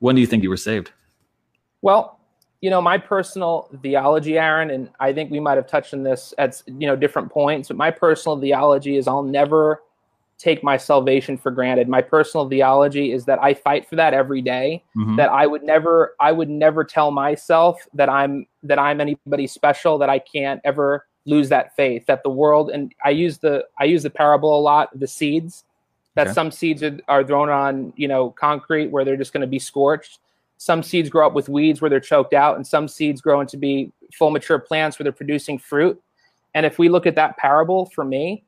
when 0.00 0.14
do 0.14 0.20
you 0.20 0.26
think 0.26 0.42
you 0.42 0.50
were 0.50 0.58
saved? 0.58 0.92
Well 1.80 2.20
you 2.60 2.68
know 2.68 2.82
my 2.82 2.98
personal 2.98 3.70
theology 3.82 4.36
aaron 4.36 4.68
and 4.68 4.90
i 5.00 5.14
think 5.14 5.30
we 5.30 5.40
might 5.40 5.56
have 5.56 5.66
touched 5.66 5.94
on 5.94 6.02
this 6.02 6.34
at 6.36 6.62
you 6.66 6.86
know 6.86 6.94
different 6.94 7.32
points 7.32 7.68
but 7.68 7.76
my 7.78 7.90
personal 7.90 8.38
theology 8.38 8.98
is 8.98 9.08
i'll 9.08 9.22
never 9.22 9.82
take 10.40 10.64
my 10.64 10.78
salvation 10.78 11.36
for 11.36 11.50
granted. 11.50 11.86
My 11.86 12.00
personal 12.00 12.48
theology 12.48 13.12
is 13.12 13.26
that 13.26 13.42
I 13.42 13.52
fight 13.52 13.86
for 13.86 13.96
that 13.96 14.14
every 14.14 14.40
day, 14.40 14.82
mm-hmm. 14.96 15.16
That 15.16 15.28
I 15.28 15.46
would 15.46 15.62
never, 15.62 16.14
I 16.18 16.32
would 16.32 16.48
never 16.48 16.82
tell 16.82 17.10
myself 17.10 17.86
that 17.92 18.08
I'm 18.08 18.46
that 18.62 18.78
I'm 18.78 19.00
anybody 19.00 19.46
special. 19.46 19.98
That 19.98 20.08
I 20.08 20.18
can't 20.18 20.60
ever 20.64 21.06
lose 21.26 21.50
that 21.50 21.76
faith. 21.76 22.06
That 22.06 22.22
the 22.22 22.30
world 22.30 22.70
and 22.70 22.92
I 23.04 23.10
use 23.10 23.38
the 23.38 23.66
I 23.78 23.84
use 23.84 24.02
the 24.02 24.10
parable 24.10 24.58
a 24.58 24.62
lot. 24.62 24.98
The 24.98 25.06
seeds 25.06 25.64
that 26.14 26.28
okay. 26.28 26.34
some 26.34 26.50
seeds 26.50 26.82
are, 26.82 26.98
are 27.08 27.22
thrown 27.22 27.50
on 27.50 27.92
you 27.96 28.08
know 28.08 28.30
concrete 28.30 28.88
where 28.90 29.04
they're 29.04 29.16
just 29.16 29.32
going 29.32 29.42
to 29.42 29.46
be 29.46 29.58
scorched. 29.58 30.20
Some 30.56 30.82
seeds 30.82 31.08
grow 31.08 31.26
up 31.26 31.34
with 31.34 31.48
weeds 31.48 31.80
where 31.80 31.90
they're 31.90 32.00
choked 32.00 32.32
out, 32.32 32.56
and 32.56 32.66
some 32.66 32.88
seeds 32.88 33.20
grow 33.20 33.40
into 33.40 33.58
be 33.58 33.92
full 34.14 34.30
mature 34.30 34.58
plants 34.58 34.98
where 34.98 35.04
they're 35.04 35.12
producing 35.12 35.58
fruit. 35.58 36.00
And 36.54 36.66
if 36.66 36.78
we 36.78 36.88
look 36.88 37.06
at 37.06 37.14
that 37.14 37.36
parable 37.36 37.86
for 37.94 38.04
me, 38.04 38.44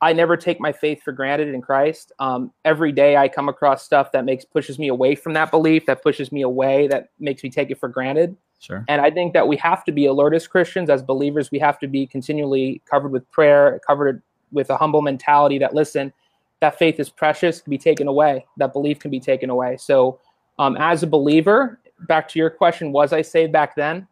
I 0.00 0.12
never 0.12 0.36
take 0.36 0.60
my 0.60 0.72
faith 0.72 1.02
for 1.02 1.12
granted 1.12 1.48
in 1.48 1.62
Christ. 1.62 2.12
Um, 2.18 2.52
every 2.64 2.92
day 2.92 3.16
I 3.16 3.28
come 3.28 3.48
across 3.48 3.84
stuff 3.84 4.12
that 4.12 4.24
makes 4.24 4.44
pushes 4.44 4.78
me 4.78 4.88
away 4.88 5.14
from 5.14 5.32
that 5.34 5.50
belief, 5.50 5.86
that 5.86 6.02
pushes 6.02 6.30
me 6.30 6.42
away, 6.42 6.88
that 6.88 7.10
makes 7.18 7.42
me 7.42 7.50
take 7.50 7.70
it 7.70 7.78
for 7.78 7.88
granted. 7.88 8.36
Sure. 8.58 8.84
And 8.88 9.00
I 9.00 9.10
think 9.10 9.32
that 9.34 9.46
we 9.46 9.56
have 9.56 9.84
to 9.84 9.92
be 9.92 10.06
alert 10.06 10.34
as 10.34 10.46
Christians, 10.46 10.90
as 10.90 11.02
believers. 11.02 11.50
We 11.50 11.58
have 11.58 11.78
to 11.80 11.86
be 11.86 12.06
continually 12.06 12.82
covered 12.90 13.12
with 13.12 13.30
prayer, 13.30 13.80
covered 13.86 14.22
with 14.52 14.70
a 14.70 14.76
humble 14.76 15.02
mentality. 15.02 15.58
That 15.58 15.74
listen, 15.74 16.12
that 16.60 16.78
faith 16.78 16.98
is 16.98 17.10
precious, 17.10 17.60
can 17.60 17.70
be 17.70 17.78
taken 17.78 18.08
away. 18.08 18.46
That 18.56 18.72
belief 18.72 19.00
can 19.00 19.10
be 19.10 19.20
taken 19.20 19.50
away. 19.50 19.76
So, 19.76 20.20
um, 20.58 20.76
as 20.78 21.02
a 21.02 21.06
believer, 21.06 21.80
back 22.08 22.28
to 22.28 22.38
your 22.38 22.50
question, 22.50 22.92
was 22.92 23.12
I 23.12 23.22
saved 23.22 23.52
back 23.52 23.74
then? 23.74 24.06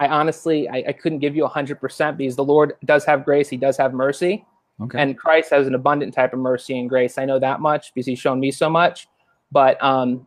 I 0.00 0.08
honestly, 0.08 0.68
I, 0.68 0.84
I 0.88 0.92
couldn't 0.92 1.20
give 1.20 1.36
you 1.36 1.46
100% 1.46 2.16
because 2.16 2.36
the 2.36 2.44
Lord 2.44 2.74
does 2.84 3.04
have 3.04 3.24
grace. 3.24 3.48
He 3.48 3.56
does 3.56 3.76
have 3.76 3.94
mercy. 3.94 4.44
Okay. 4.84 5.00
And 5.00 5.16
Christ 5.18 5.50
has 5.50 5.66
an 5.66 5.74
abundant 5.74 6.14
type 6.14 6.32
of 6.32 6.38
mercy 6.38 6.78
and 6.78 6.88
grace. 6.88 7.18
I 7.18 7.24
know 7.24 7.38
that 7.38 7.60
much 7.60 7.92
because 7.92 8.06
he's 8.06 8.18
shown 8.18 8.40
me 8.40 8.50
so 8.50 8.68
much. 8.70 9.08
But 9.50 9.82
um, 9.82 10.26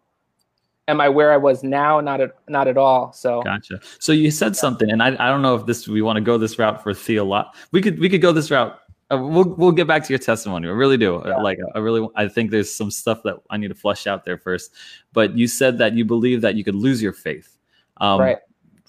am 0.88 1.02
I 1.02 1.10
where 1.10 1.32
I 1.32 1.38
was 1.38 1.64
now? 1.64 2.00
Not 2.00 2.22
at 2.22 2.32
not 2.48 2.68
at 2.68 2.78
all. 2.78 3.12
So 3.12 3.42
gotcha. 3.44 3.80
So 4.00 4.12
you 4.12 4.32
said 4.32 4.56
something, 4.56 4.90
and 4.90 5.02
I, 5.02 5.08
I 5.08 5.30
don't 5.30 5.42
know 5.42 5.56
if 5.56 5.66
this 5.66 5.88
we 5.88 6.02
want 6.02 6.18
to 6.18 6.22
go 6.22 6.38
this 6.38 6.58
route 6.60 6.82
for 6.84 6.94
Theo. 6.94 7.26
Lot 7.26 7.56
we 7.72 7.82
could 7.82 8.00
we 8.00 8.10
could 8.10 8.22
go 8.22 8.32
this 8.32 8.52
route. 8.52 8.80
Uh, 9.12 9.18
we'll 9.18 9.56
we'll 9.56 9.72
get 9.72 9.88
back 9.88 10.04
to 10.04 10.10
your 10.10 10.20
testimony. 10.20 10.68
I 10.68 10.72
really 10.72 10.98
do. 10.98 11.22
Yeah. 11.26 11.38
Like 11.38 11.60
I 11.74 11.80
really 11.80 12.08
I 12.16 12.28
think 12.28 12.52
there's 12.52 12.74
some 12.74 12.92
stuff 12.92 13.22
that 13.24 13.38
I 13.50 13.58
need 13.58 13.70
to 13.70 13.76
flush 13.76 14.08
out 14.08 14.26
there 14.26 14.38
first. 14.38 14.72
But 15.14 15.38
you 15.38 15.48
said 15.48 15.78
that 15.80 15.94
you 15.94 16.06
believe 16.06 16.42
that 16.42 16.56
you 16.56 16.64
could 16.64 16.76
lose 16.76 17.02
your 17.02 17.14
faith. 17.14 17.58
Um, 17.98 18.20
right. 18.20 18.38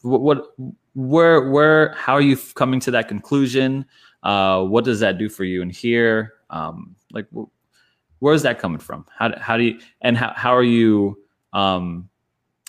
What, 0.02 0.20
what 0.20 0.46
where 0.94 1.48
where 1.50 1.92
how 1.94 2.14
are 2.14 2.22
you 2.22 2.36
coming 2.54 2.80
to 2.80 2.90
that 2.92 3.08
conclusion? 3.08 3.86
Uh, 4.26 4.64
what 4.64 4.84
does 4.84 4.98
that 4.98 5.18
do 5.18 5.28
for 5.28 5.44
you 5.44 5.62
in 5.62 5.70
here? 5.70 6.34
Um, 6.50 6.96
like 7.12 7.26
where 8.18 8.34
is 8.34 8.42
that 8.42 8.58
coming 8.58 8.80
from? 8.80 9.06
How 9.16 9.32
how 9.38 9.56
do 9.56 9.62
you 9.62 9.78
and 10.00 10.18
how 10.18 10.32
how 10.34 10.52
are 10.52 10.64
you? 10.64 11.16
Um, 11.52 12.08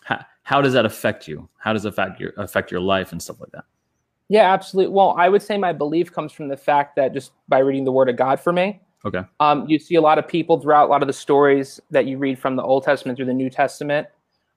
how, 0.03 0.23
how 0.43 0.61
does 0.61 0.73
that 0.73 0.85
affect 0.85 1.27
you? 1.27 1.49
How 1.57 1.73
does 1.73 1.83
it 1.83 1.89
affect 1.89 2.19
your 2.19 2.33
affect 2.37 2.69
your 2.69 2.79
life 2.79 3.11
and 3.11 3.19
stuff 3.19 3.39
like 3.39 3.49
that? 3.53 3.65
Yeah, 4.29 4.53
absolutely. 4.53 4.93
Well, 4.93 5.15
I 5.17 5.29
would 5.29 5.41
say 5.41 5.57
my 5.57 5.73
belief 5.73 6.13
comes 6.13 6.31
from 6.31 6.47
the 6.47 6.57
fact 6.57 6.95
that 6.97 7.11
just 7.11 7.31
by 7.47 7.57
reading 7.57 7.85
the 7.85 7.91
Word 7.91 8.09
of 8.09 8.17
God 8.17 8.39
for 8.39 8.53
me. 8.53 8.79
Okay. 9.03 9.23
Um, 9.39 9.67
you 9.67 9.79
see 9.79 9.95
a 9.95 10.01
lot 10.01 10.19
of 10.19 10.27
people 10.27 10.59
throughout 10.59 10.87
a 10.87 10.91
lot 10.91 11.01
of 11.01 11.07
the 11.07 11.13
stories 11.13 11.79
that 11.89 12.05
you 12.05 12.19
read 12.19 12.37
from 12.37 12.55
the 12.55 12.63
Old 12.63 12.83
Testament 12.83 13.17
through 13.17 13.25
the 13.25 13.33
New 13.33 13.49
Testament 13.49 14.07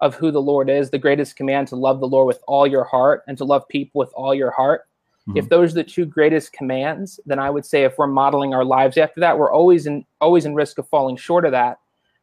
of 0.02 0.14
who 0.16 0.30
the 0.30 0.42
Lord 0.42 0.68
is. 0.68 0.90
The 0.90 0.98
greatest 0.98 1.36
command 1.36 1.68
to 1.68 1.76
love 1.76 2.00
the 2.00 2.08
Lord 2.08 2.26
with 2.26 2.40
all 2.46 2.66
your 2.66 2.84
heart 2.84 3.22
and 3.26 3.38
to 3.38 3.44
love 3.44 3.66
people 3.68 4.00
with 4.00 4.12
all 4.12 4.34
your 4.34 4.50
heart. 4.50 4.82
Mm-hmm. 5.28 5.38
If 5.38 5.48
those 5.48 5.72
are 5.72 5.76
the 5.76 5.84
two 5.84 6.06
greatest 6.06 6.52
commands, 6.52 7.20
then 7.26 7.38
I 7.38 7.50
would 7.50 7.66
say 7.66 7.84
if 7.84 7.98
we're 7.98 8.06
modeling 8.06 8.54
our 8.54 8.64
lives 8.64 8.96
after 8.96 9.20
that, 9.20 9.38
we're 9.38 9.52
always 9.52 9.86
in 9.86 10.04
always 10.20 10.46
in 10.46 10.54
risk 10.54 10.78
of 10.78 10.88
falling 10.88 11.16
short 11.16 11.44
of 11.44 11.52
that. 11.52 11.78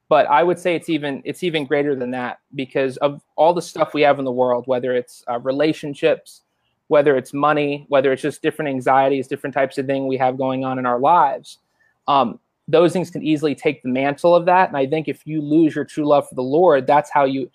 But 0.09 0.27
I 0.27 0.41
would 0.41 0.57
say 0.57 0.75
it's 0.75 0.89
even 0.89 1.21
it's 1.25 1.43
even 1.43 1.65
greater 1.65 1.95
than 1.95 2.11
that 2.11 2.39
because 2.55 2.97
of 2.97 3.21
all 3.35 3.53
the 3.53 3.61
stuff 3.61 3.93
we 3.93 4.01
have 4.01 4.19
in 4.19 4.25
the 4.25 4.31
world, 4.31 4.65
whether 4.67 4.95
it's 4.95 5.23
uh, 5.29 5.39
relationships, 5.39 6.41
whether 6.87 7.17
it's 7.17 7.33
money, 7.33 7.85
whether 7.89 8.11
it's 8.11 8.21
just 8.21 8.41
different 8.41 8.69
anxieties, 8.69 9.27
different 9.27 9.53
types 9.53 9.77
of 9.77 9.85
thing 9.85 10.07
we 10.07 10.17
have 10.17 10.37
going 10.37 10.65
on 10.65 10.79
in 10.79 10.85
our 10.85 10.99
lives. 10.99 11.59
Um, 12.07 12.39
those 12.67 12.93
things 12.93 13.09
can 13.09 13.23
easily 13.23 13.55
take 13.55 13.81
the 13.81 13.89
mantle 13.89 14.35
of 14.35 14.45
that. 14.45 14.69
And 14.69 14.77
I 14.77 14.85
think 14.87 15.07
if 15.07 15.25
you 15.25 15.41
lose 15.41 15.75
your 15.75 15.85
true 15.85 16.05
love 16.05 16.27
for 16.27 16.35
the 16.35 16.41
Lord, 16.41 16.87
that's 16.87 17.09
how 17.09 17.25
you 17.25 17.49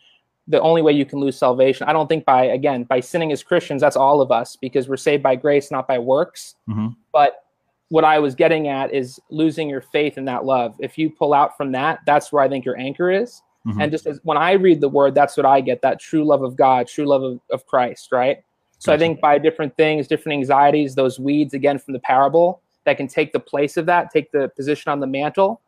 the 0.48 0.60
only 0.60 0.82
way 0.82 0.92
you 0.92 1.04
can 1.04 1.20
lose 1.20 1.38
salvation. 1.38 1.88
I 1.88 1.92
don't 1.92 2.08
think 2.08 2.24
by 2.24 2.46
again 2.46 2.84
by 2.84 3.00
sinning 3.00 3.32
as 3.32 3.42
Christians. 3.42 3.80
That's 3.80 3.96
all 3.96 4.20
of 4.20 4.32
us 4.32 4.56
because 4.56 4.88
we're 4.88 4.96
saved 4.96 5.22
by 5.22 5.36
grace, 5.36 5.70
not 5.70 5.86
by 5.86 5.98
works. 5.98 6.56
Mm-hmm. 6.68 6.88
But 7.12 7.44
what 7.88 8.04
I 8.04 8.18
was 8.18 8.34
getting 8.34 8.68
at 8.68 8.92
is 8.92 9.20
losing 9.30 9.68
your 9.68 9.82
faith 9.82 10.16
in 10.16 10.24
that 10.24 10.44
love. 10.44 10.74
If 10.80 10.96
you 10.96 11.10
pull 11.10 11.34
out 11.34 11.56
from 11.56 11.72
that, 11.72 12.00
that's 12.06 12.32
where 12.32 12.42
I 12.42 12.48
think 12.48 12.64
your 12.64 12.78
anchor 12.78 13.10
is. 13.10 13.42
Mm-hmm. 13.66 13.80
And 13.80 13.92
just 13.92 14.06
as 14.06 14.18
when 14.24 14.36
I 14.36 14.52
read 14.52 14.80
the 14.80 14.88
word, 14.88 15.14
that's 15.14 15.36
what 15.36 15.46
I 15.46 15.60
get 15.60 15.82
that 15.82 16.00
true 16.00 16.24
love 16.24 16.42
of 16.42 16.56
God, 16.56 16.88
true 16.88 17.06
love 17.06 17.22
of, 17.22 17.40
of 17.50 17.66
Christ, 17.66 18.10
right? 18.10 18.38
So 18.78 18.90
gotcha. 18.90 18.94
I 18.94 18.98
think 18.98 19.20
by 19.20 19.38
different 19.38 19.76
things, 19.76 20.08
different 20.08 20.38
anxieties, 20.38 20.94
those 20.96 21.20
weeds 21.20 21.54
again 21.54 21.78
from 21.78 21.92
the 21.92 22.00
parable 22.00 22.62
that 22.84 22.96
can 22.96 23.06
take 23.06 23.32
the 23.32 23.38
place 23.38 23.76
of 23.76 23.86
that, 23.86 24.10
take 24.10 24.32
the 24.32 24.48
position 24.56 24.90
on 24.90 24.98
the 24.98 25.06
mantle, 25.06 25.60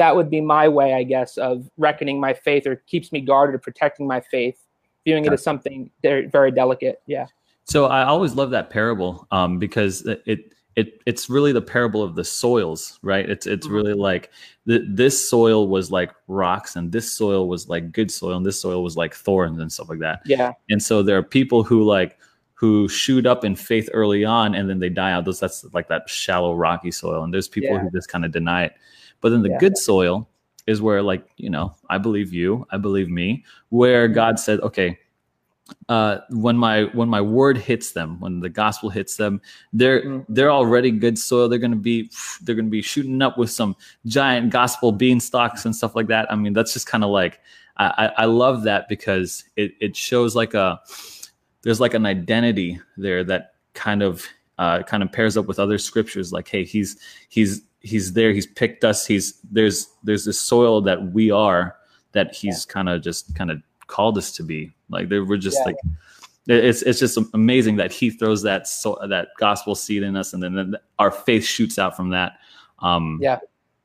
that 0.00 0.16
would 0.16 0.30
be 0.30 0.40
my 0.40 0.66
way, 0.66 0.94
I 0.94 1.02
guess, 1.02 1.36
of 1.36 1.70
reckoning 1.76 2.18
my 2.18 2.32
faith 2.32 2.66
or 2.66 2.76
keeps 2.76 3.12
me 3.12 3.20
guarded 3.20 3.54
or 3.54 3.58
protecting 3.58 4.06
my 4.06 4.20
faith, 4.20 4.58
viewing 5.04 5.26
it 5.26 5.32
as 5.32 5.42
something 5.42 5.90
very, 6.02 6.26
very 6.26 6.50
delicate. 6.50 7.02
Yeah. 7.06 7.26
So 7.64 7.84
I 7.84 8.04
always 8.04 8.34
love 8.34 8.50
that 8.52 8.70
parable 8.70 9.28
um, 9.30 9.58
because 9.58 10.00
it 10.06 10.54
it 10.76 11.02
it's 11.04 11.28
really 11.28 11.52
the 11.52 11.60
parable 11.60 12.02
of 12.02 12.14
the 12.14 12.24
soils, 12.24 12.98
right? 13.02 13.28
It's 13.28 13.46
it's 13.46 13.66
mm-hmm. 13.66 13.76
really 13.76 13.92
like 13.92 14.30
the, 14.64 14.86
this 14.88 15.28
soil 15.28 15.68
was 15.68 15.90
like 15.90 16.12
rocks, 16.28 16.76
and 16.76 16.90
this 16.90 17.12
soil 17.12 17.46
was 17.46 17.68
like 17.68 17.92
good 17.92 18.10
soil, 18.10 18.38
and 18.38 18.46
this 18.46 18.58
soil 18.58 18.82
was 18.82 18.96
like 18.96 19.14
thorns 19.14 19.60
and 19.60 19.70
stuff 19.70 19.90
like 19.90 19.98
that. 19.98 20.22
Yeah. 20.24 20.54
And 20.70 20.82
so 20.82 21.02
there 21.02 21.18
are 21.18 21.22
people 21.22 21.62
who 21.62 21.82
like 21.82 22.18
who 22.54 22.88
shoot 22.88 23.26
up 23.26 23.44
in 23.44 23.54
faith 23.54 23.90
early 23.92 24.24
on, 24.24 24.54
and 24.54 24.70
then 24.70 24.78
they 24.78 24.88
die 24.88 25.12
out. 25.12 25.26
Those 25.26 25.40
that's 25.40 25.62
like 25.74 25.88
that 25.88 26.08
shallow 26.08 26.54
rocky 26.54 26.90
soil, 26.90 27.22
and 27.22 27.34
there's 27.34 27.48
people 27.48 27.74
yeah. 27.74 27.80
who 27.80 27.90
just 27.90 28.08
kind 28.08 28.24
of 28.24 28.32
deny 28.32 28.64
it. 28.64 28.72
But 29.20 29.30
then 29.30 29.42
the 29.42 29.50
yeah. 29.50 29.58
good 29.58 29.76
soil 29.76 30.28
is 30.66 30.80
where, 30.80 31.02
like, 31.02 31.24
you 31.36 31.50
know, 31.50 31.74
I 31.88 31.98
believe 31.98 32.32
you, 32.32 32.66
I 32.70 32.76
believe 32.76 33.08
me, 33.08 33.44
where 33.68 34.08
God 34.08 34.38
said, 34.38 34.60
okay, 34.60 34.98
uh, 35.88 36.18
when 36.30 36.56
my 36.56 36.84
when 36.94 37.08
my 37.08 37.20
word 37.20 37.56
hits 37.56 37.92
them, 37.92 38.18
when 38.20 38.40
the 38.40 38.48
gospel 38.48 38.90
hits 38.90 39.16
them, 39.16 39.40
they're 39.72 40.02
mm-hmm. 40.02 40.32
they're 40.32 40.50
already 40.50 40.90
good 40.90 41.18
soil. 41.18 41.48
They're 41.48 41.58
gonna 41.58 41.76
be 41.76 42.10
they're 42.42 42.54
gonna 42.54 42.68
be 42.68 42.82
shooting 42.82 43.22
up 43.22 43.38
with 43.38 43.50
some 43.50 43.76
giant 44.06 44.50
gospel 44.50 44.92
beanstalks 44.92 45.64
and 45.64 45.74
stuff 45.74 45.94
like 45.94 46.08
that. 46.08 46.30
I 46.30 46.34
mean, 46.34 46.52
that's 46.52 46.72
just 46.72 46.86
kind 46.86 47.04
of 47.04 47.10
like 47.10 47.40
I, 47.76 48.10
I 48.18 48.24
love 48.26 48.64
that 48.64 48.88
because 48.88 49.44
it 49.56 49.72
it 49.80 49.96
shows 49.96 50.36
like 50.36 50.54
a 50.54 50.80
there's 51.62 51.80
like 51.80 51.94
an 51.94 52.06
identity 52.06 52.80
there 52.96 53.24
that 53.24 53.54
kind 53.74 54.02
of 54.02 54.26
uh, 54.58 54.82
kind 54.82 55.02
of 55.02 55.10
pairs 55.10 55.36
up 55.36 55.46
with 55.46 55.58
other 55.58 55.78
scriptures. 55.78 56.32
Like, 56.32 56.48
hey, 56.48 56.64
he's 56.64 56.98
he's 57.28 57.62
he's 57.80 58.12
there 58.12 58.32
he's 58.32 58.46
picked 58.46 58.84
us 58.84 59.06
he's 59.06 59.40
there's 59.50 59.88
there's 60.02 60.24
this 60.24 60.38
soil 60.38 60.80
that 60.80 61.12
we 61.12 61.30
are 61.30 61.76
that 62.12 62.34
he's 62.34 62.66
yeah. 62.66 62.72
kind 62.72 62.88
of 62.88 63.02
just 63.02 63.34
kind 63.34 63.50
of 63.50 63.60
called 63.86 64.16
us 64.18 64.32
to 64.32 64.42
be 64.42 64.72
like 64.90 65.08
they 65.08 65.18
were 65.18 65.38
just 65.38 65.58
yeah. 65.58 65.64
like 65.64 65.76
it's 66.46 66.82
it's 66.82 66.98
just 66.98 67.18
amazing 67.34 67.76
that 67.76 67.92
he 67.92 68.10
throws 68.10 68.42
that 68.42 68.66
so 68.66 68.98
that 69.08 69.28
gospel 69.38 69.74
seed 69.74 70.02
in 70.02 70.16
us 70.16 70.32
and 70.32 70.42
then, 70.42 70.54
then 70.54 70.74
our 70.98 71.10
faith 71.10 71.44
shoots 71.44 71.78
out 71.78 71.96
from 71.96 72.10
that 72.10 72.34
um 72.80 73.18
yeah 73.20 73.38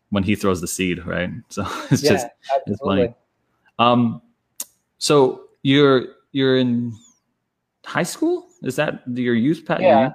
when 0.09 0.23
he 0.23 0.35
throws 0.35 0.61
the 0.61 0.67
seed 0.67 1.05
right 1.05 1.29
so 1.49 1.65
it's 1.91 2.03
yeah, 2.03 2.11
just 2.11 2.27
absolutely. 2.55 2.71
it's 2.71 2.81
funny 2.81 3.15
um 3.79 4.21
so 4.97 5.45
you're 5.63 6.05
you're 6.31 6.57
in 6.57 6.93
high 7.85 8.03
school 8.03 8.47
is 8.63 8.75
that 8.75 9.01
your 9.07 9.35
youth 9.35 9.63
pat 9.65 9.81
yeah. 9.81 10.11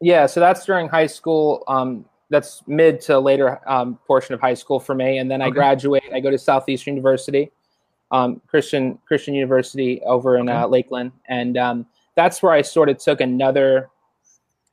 yeah 0.00 0.26
so 0.26 0.40
that's 0.40 0.64
during 0.64 0.88
high 0.88 1.06
school 1.06 1.64
um 1.68 2.04
that's 2.32 2.62
mid 2.66 2.98
to 3.02 3.20
later 3.20 3.60
um, 3.68 3.98
portion 4.06 4.34
of 4.34 4.40
high 4.40 4.54
school 4.54 4.80
for 4.80 4.94
me. 4.94 5.18
And 5.18 5.30
then 5.30 5.42
okay. 5.42 5.48
I 5.48 5.50
graduate. 5.50 6.02
I 6.12 6.18
go 6.18 6.30
to 6.30 6.38
Southeastern 6.38 6.94
University, 6.96 7.52
um, 8.10 8.40
Christian 8.48 8.98
Christian 9.06 9.34
University 9.34 10.00
over 10.04 10.38
in 10.38 10.48
okay. 10.48 10.58
uh, 10.58 10.66
Lakeland, 10.66 11.12
and 11.28 11.56
um, 11.58 11.86
that's 12.16 12.42
where 12.42 12.52
I 12.52 12.62
sort 12.62 12.88
of 12.88 12.98
took 12.98 13.20
another 13.20 13.90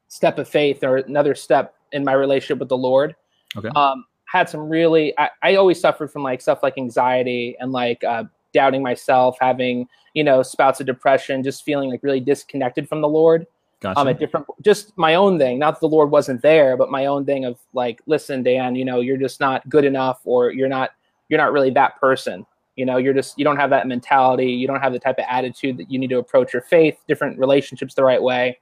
step 0.07 0.39
of 0.39 0.47
faith 0.47 0.83
or 0.83 0.97
another 0.97 1.35
step 1.35 1.75
in 1.91 2.03
my 2.03 2.13
relationship 2.13 2.59
with 2.59 2.69
the 2.69 2.77
Lord. 2.77 3.15
Okay. 3.57 3.69
Um, 3.75 4.05
had 4.25 4.49
some 4.49 4.69
really. 4.69 5.13
I, 5.19 5.29
I, 5.43 5.55
always 5.55 5.79
suffered 5.79 6.11
from 6.11 6.23
like 6.23 6.39
stuff 6.39 6.59
like 6.63 6.77
anxiety 6.77 7.57
and 7.59 7.71
like 7.73 8.03
uh, 8.05 8.23
doubting 8.53 8.81
myself, 8.81 9.35
having 9.41 9.85
you 10.13 10.23
know 10.23 10.43
spouts 10.43 10.79
of 10.79 10.85
depression, 10.85 11.43
just 11.43 11.65
feeling 11.65 11.89
like 11.89 12.03
really 12.03 12.21
disconnected 12.21 12.87
from 12.87 13.01
the 13.01 13.09
Lord. 13.09 13.45
Gotcha. 13.81 13.99
Um, 13.99 14.07
a 14.07 14.13
different, 14.13 14.45
just 14.61 14.97
my 14.97 15.15
own 15.15 15.39
thing. 15.39 15.57
Not 15.57 15.75
that 15.75 15.79
the 15.79 15.87
Lord 15.87 16.11
wasn't 16.11 16.41
there, 16.41 16.75
but 16.75 16.91
my 16.91 17.05
own 17.05 17.25
thing 17.25 17.45
of 17.45 17.57
like, 17.73 18.01
listen, 18.07 18.43
Dan, 18.43 18.75
you 18.75 18.83
know, 18.83 18.99
you're 18.99 19.17
just 19.17 19.39
not 19.39 19.67
good 19.69 19.85
enough, 19.85 20.19
or 20.25 20.51
you're 20.51 20.67
not, 20.67 20.91
you're 21.29 21.39
not 21.39 21.53
really 21.53 21.69
that 21.71 21.99
person. 21.99 22.45
You 22.75 22.85
know, 22.85 22.97
you're 22.97 23.13
just, 23.13 23.37
you 23.37 23.45
don't 23.45 23.57
have 23.57 23.69
that 23.69 23.87
mentality. 23.87 24.51
You 24.51 24.67
don't 24.67 24.81
have 24.81 24.93
the 24.93 24.99
type 24.99 25.17
of 25.17 25.25
attitude 25.29 25.77
that 25.77 25.91
you 25.91 25.97
need 25.99 26.09
to 26.09 26.17
approach 26.17 26.51
your 26.53 26.61
faith, 26.61 26.97
different 27.07 27.39
relationships 27.39 27.93
the 27.93 28.03
right 28.03 28.21
way. 28.21 28.59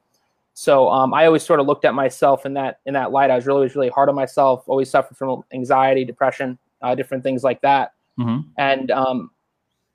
So 0.53 0.89
um, 0.89 1.13
I 1.13 1.27
always 1.27 1.43
sort 1.43 1.59
of 1.59 1.67
looked 1.67 1.85
at 1.85 1.93
myself 1.93 2.45
in 2.45 2.53
that 2.55 2.79
in 2.87 2.93
that 2.95 3.11
light. 3.11 3.29
I 3.29 3.35
was 3.35 3.45
really, 3.45 3.67
really 3.75 3.89
hard 3.89 4.09
on 4.09 4.15
myself. 4.15 4.63
Always 4.67 4.89
suffered 4.89 5.15
from 5.15 5.43
anxiety, 5.53 6.03
depression, 6.03 6.57
uh, 6.81 6.95
different 6.95 7.23
things 7.23 7.43
like 7.43 7.61
that. 7.61 7.93
Mm-hmm. 8.19 8.49
And 8.57 8.89
um, 8.89 9.29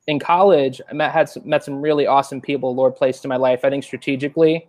in 0.06 0.20
college, 0.20 0.80
I 0.88 0.92
met 0.92 1.10
had 1.10 1.28
some, 1.28 1.48
met 1.48 1.64
some 1.64 1.82
really 1.82 2.06
awesome 2.06 2.40
people. 2.40 2.76
Lord 2.76 2.94
placed 2.94 3.24
in 3.24 3.28
my 3.28 3.36
life. 3.36 3.64
I 3.64 3.70
think 3.70 3.82
strategically, 3.82 4.68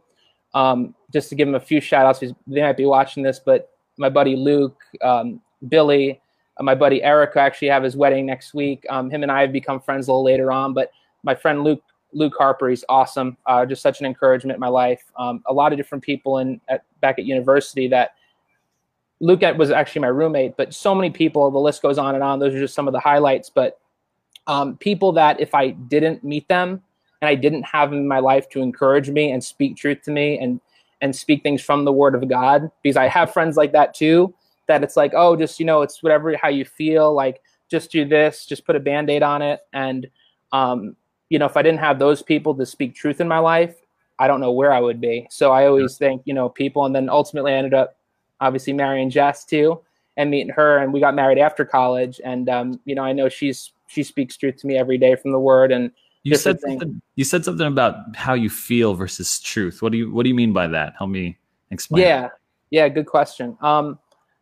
um, 0.54 0.96
just 1.12 1.30
to 1.30 1.36
give 1.36 1.48
them 1.48 1.56
a 1.56 1.60
few 1.60 1.82
shout 1.82 2.06
outs, 2.06 2.20
they 2.20 2.62
might 2.62 2.78
be 2.78 2.86
watching 2.86 3.24
this, 3.24 3.40
but 3.40 3.72
my 3.98 4.10
buddy 4.10 4.36
Luke, 4.36 4.82
um, 5.02 5.42
Billy, 5.68 6.22
uh, 6.58 6.64
my 6.64 6.76
buddy 6.76 7.02
Eric, 7.04 7.36
actually 7.36 7.70
have 7.70 7.84
his 7.84 7.96
wedding 7.96 8.26
next 8.26 8.54
week. 8.54 8.86
Um, 8.90 9.10
him 9.10 9.24
and 9.24 9.32
I 9.32 9.42
have 9.42 9.52
become 9.52 9.80
friends 9.80 10.08
a 10.08 10.12
little 10.12 10.24
later 10.24 10.52
on, 10.52 10.74
but 10.74 10.92
my 11.24 11.36
friend 11.36 11.64
Luke, 11.64 11.84
Luke 12.12 12.36
Harper, 12.38 12.70
he's 12.70 12.86
awesome. 12.90 13.38
Uh, 13.46 13.66
just 13.66 13.82
such 13.82 14.00
an 14.00 14.06
encouragement 14.06 14.56
in 14.56 14.60
my 14.60 14.68
life. 14.68 15.04
Um, 15.18 15.42
a 15.48 15.54
lot 15.54 15.72
of 15.72 15.78
different 15.78 16.04
people 16.04 16.40
in 16.40 16.62
at, 16.68 16.84
back 17.02 17.18
at 17.18 17.26
university 17.26 17.88
that 17.88 18.12
Luke 19.20 19.42
was 19.58 19.72
actually 19.72 20.02
my 20.02 20.08
roommate, 20.08 20.58
but 20.58 20.74
so 20.74 20.94
many 20.94 21.10
people. 21.10 21.50
The 21.50 21.58
list 21.58 21.82
goes 21.82 21.98
on 21.98 22.14
and 22.14 22.24
on. 22.24 22.40
Those 22.40 22.54
are 22.54 22.60
just 22.60 22.76
some 22.76 22.88
of 22.88 22.94
the 22.94 23.00
highlights. 23.00 23.50
But 23.50 23.80
um, 24.48 24.76
people 24.78 25.14
that 25.14 25.40
if 25.40 25.56
I 25.56 25.70
didn't 25.70 26.24
meet 26.24 26.48
them, 26.50 26.84
and 27.24 27.30
I 27.30 27.36
didn't 27.36 27.64
have 27.64 27.92
him 27.92 28.00
in 28.00 28.08
my 28.08 28.20
life 28.20 28.50
to 28.50 28.62
encourage 28.62 29.10
me 29.10 29.32
and 29.32 29.44
speak 29.44 29.78
truth 29.78 30.02
to 30.04 30.12
me 30.12 30.38
and 30.38 30.60
and 31.02 31.16
speak 31.16 31.44
things 31.44 31.62
from 31.62 31.86
the 31.86 31.92
word 31.92 32.16
of 32.16 32.30
God 32.30 32.70
because 32.82 32.98
I 32.98 33.08
have 33.08 33.34
friends 33.34 33.58
like 33.58 33.72
that 33.72 33.94
too 33.94 34.34
that 34.68 34.84
it's 34.84 34.98
like 34.98 35.14
oh 35.16 35.36
just 35.36 35.60
you 35.60 35.66
know 35.66 35.82
it's 35.82 36.04
whatever 36.04 36.36
how 36.38 36.50
you 36.50 36.66
feel 36.66 37.14
like 37.14 37.42
just 37.70 37.92
do 37.92 38.06
this 38.06 38.46
just 38.46 38.66
put 38.66 38.76
a 38.76 38.80
band-aid 38.80 39.24
on 39.24 39.42
it 39.42 39.62
and 39.74 40.08
um 40.52 40.96
you 41.34 41.40
know, 41.40 41.48
if 41.48 41.58
I 41.58 41.64
didn't 41.64 41.80
have 41.80 41.98
those 41.98 42.22
people 42.22 42.54
to 42.54 42.64
speak 42.64 42.94
truth 42.94 43.20
in 43.20 43.28
my 43.28 43.40
life, 43.40 43.76
I 44.20 44.28
don't 44.28 44.40
know 44.40 44.52
where 44.52 44.72
I 44.72 44.80
would 44.80 45.02
be. 45.02 45.26
So 45.32 45.52
I 45.52 45.66
always 45.66 45.98
yeah. 46.00 46.08
think, 46.08 46.22
you 46.26 46.34
know, 46.36 46.48
people, 46.48 46.86
and 46.86 46.96
then 46.96 47.10
ultimately 47.10 47.54
I 47.54 47.56
ended 47.56 47.74
up 47.74 47.98
obviously 48.40 48.72
marrying 48.72 49.10
Jess 49.10 49.44
too, 49.44 49.82
and 50.16 50.30
meeting 50.30 50.54
her, 50.54 50.78
and 50.78 50.94
we 50.94 51.00
got 51.00 51.16
married 51.16 51.40
after 51.40 51.66
college. 51.66 52.22
And 52.24 52.50
um, 52.50 52.80
you 52.86 52.94
know, 52.94 53.02
I 53.02 53.14
know 53.14 53.30
she's 53.30 53.72
she 53.88 54.04
speaks 54.04 54.38
truth 54.38 54.58
to 54.58 54.68
me 54.68 54.78
every 54.78 55.00
day 55.00 55.16
from 55.16 55.32
the 55.32 55.40
Word, 55.40 55.72
and 55.72 55.90
you 56.24 56.36
said 56.36 56.60
something, 56.62 57.02
you 57.16 57.24
said 57.24 57.44
something 57.44 57.68
about 57.68 58.16
how 58.16 58.34
you 58.34 58.50
feel 58.50 58.94
versus 58.94 59.40
truth. 59.40 59.82
What 59.82 59.92
do 59.92 59.98
you 59.98 60.12
what 60.12 60.24
do 60.24 60.30
you 60.30 60.36
mean 60.36 60.54
by 60.54 60.68
that? 60.68 60.94
Help 60.98 61.10
me 61.10 61.38
explain. 61.70 62.04
Yeah, 62.04 62.30
yeah, 62.72 62.88
good 62.90 63.06
question. 63.06 63.58
Um, 63.62 64.00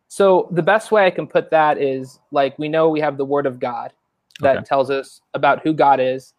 so 0.08 0.48
the 0.52 0.62
best 0.62 0.92
way 0.92 1.06
I 1.06 1.10
can 1.10 1.26
put 1.26 1.50
that 1.50 1.78
is 1.78 2.20
like 2.30 2.58
we 2.58 2.68
know 2.68 2.88
we 2.88 3.00
have 3.00 3.16
the 3.16 3.24
Word 3.24 3.46
of 3.46 3.58
God 3.58 3.92
that 4.40 4.58
okay. 4.58 4.64
tells 4.64 4.90
us 4.90 5.20
about 5.34 5.62
who 5.62 5.72
God 5.72 6.00
is. 6.00 6.34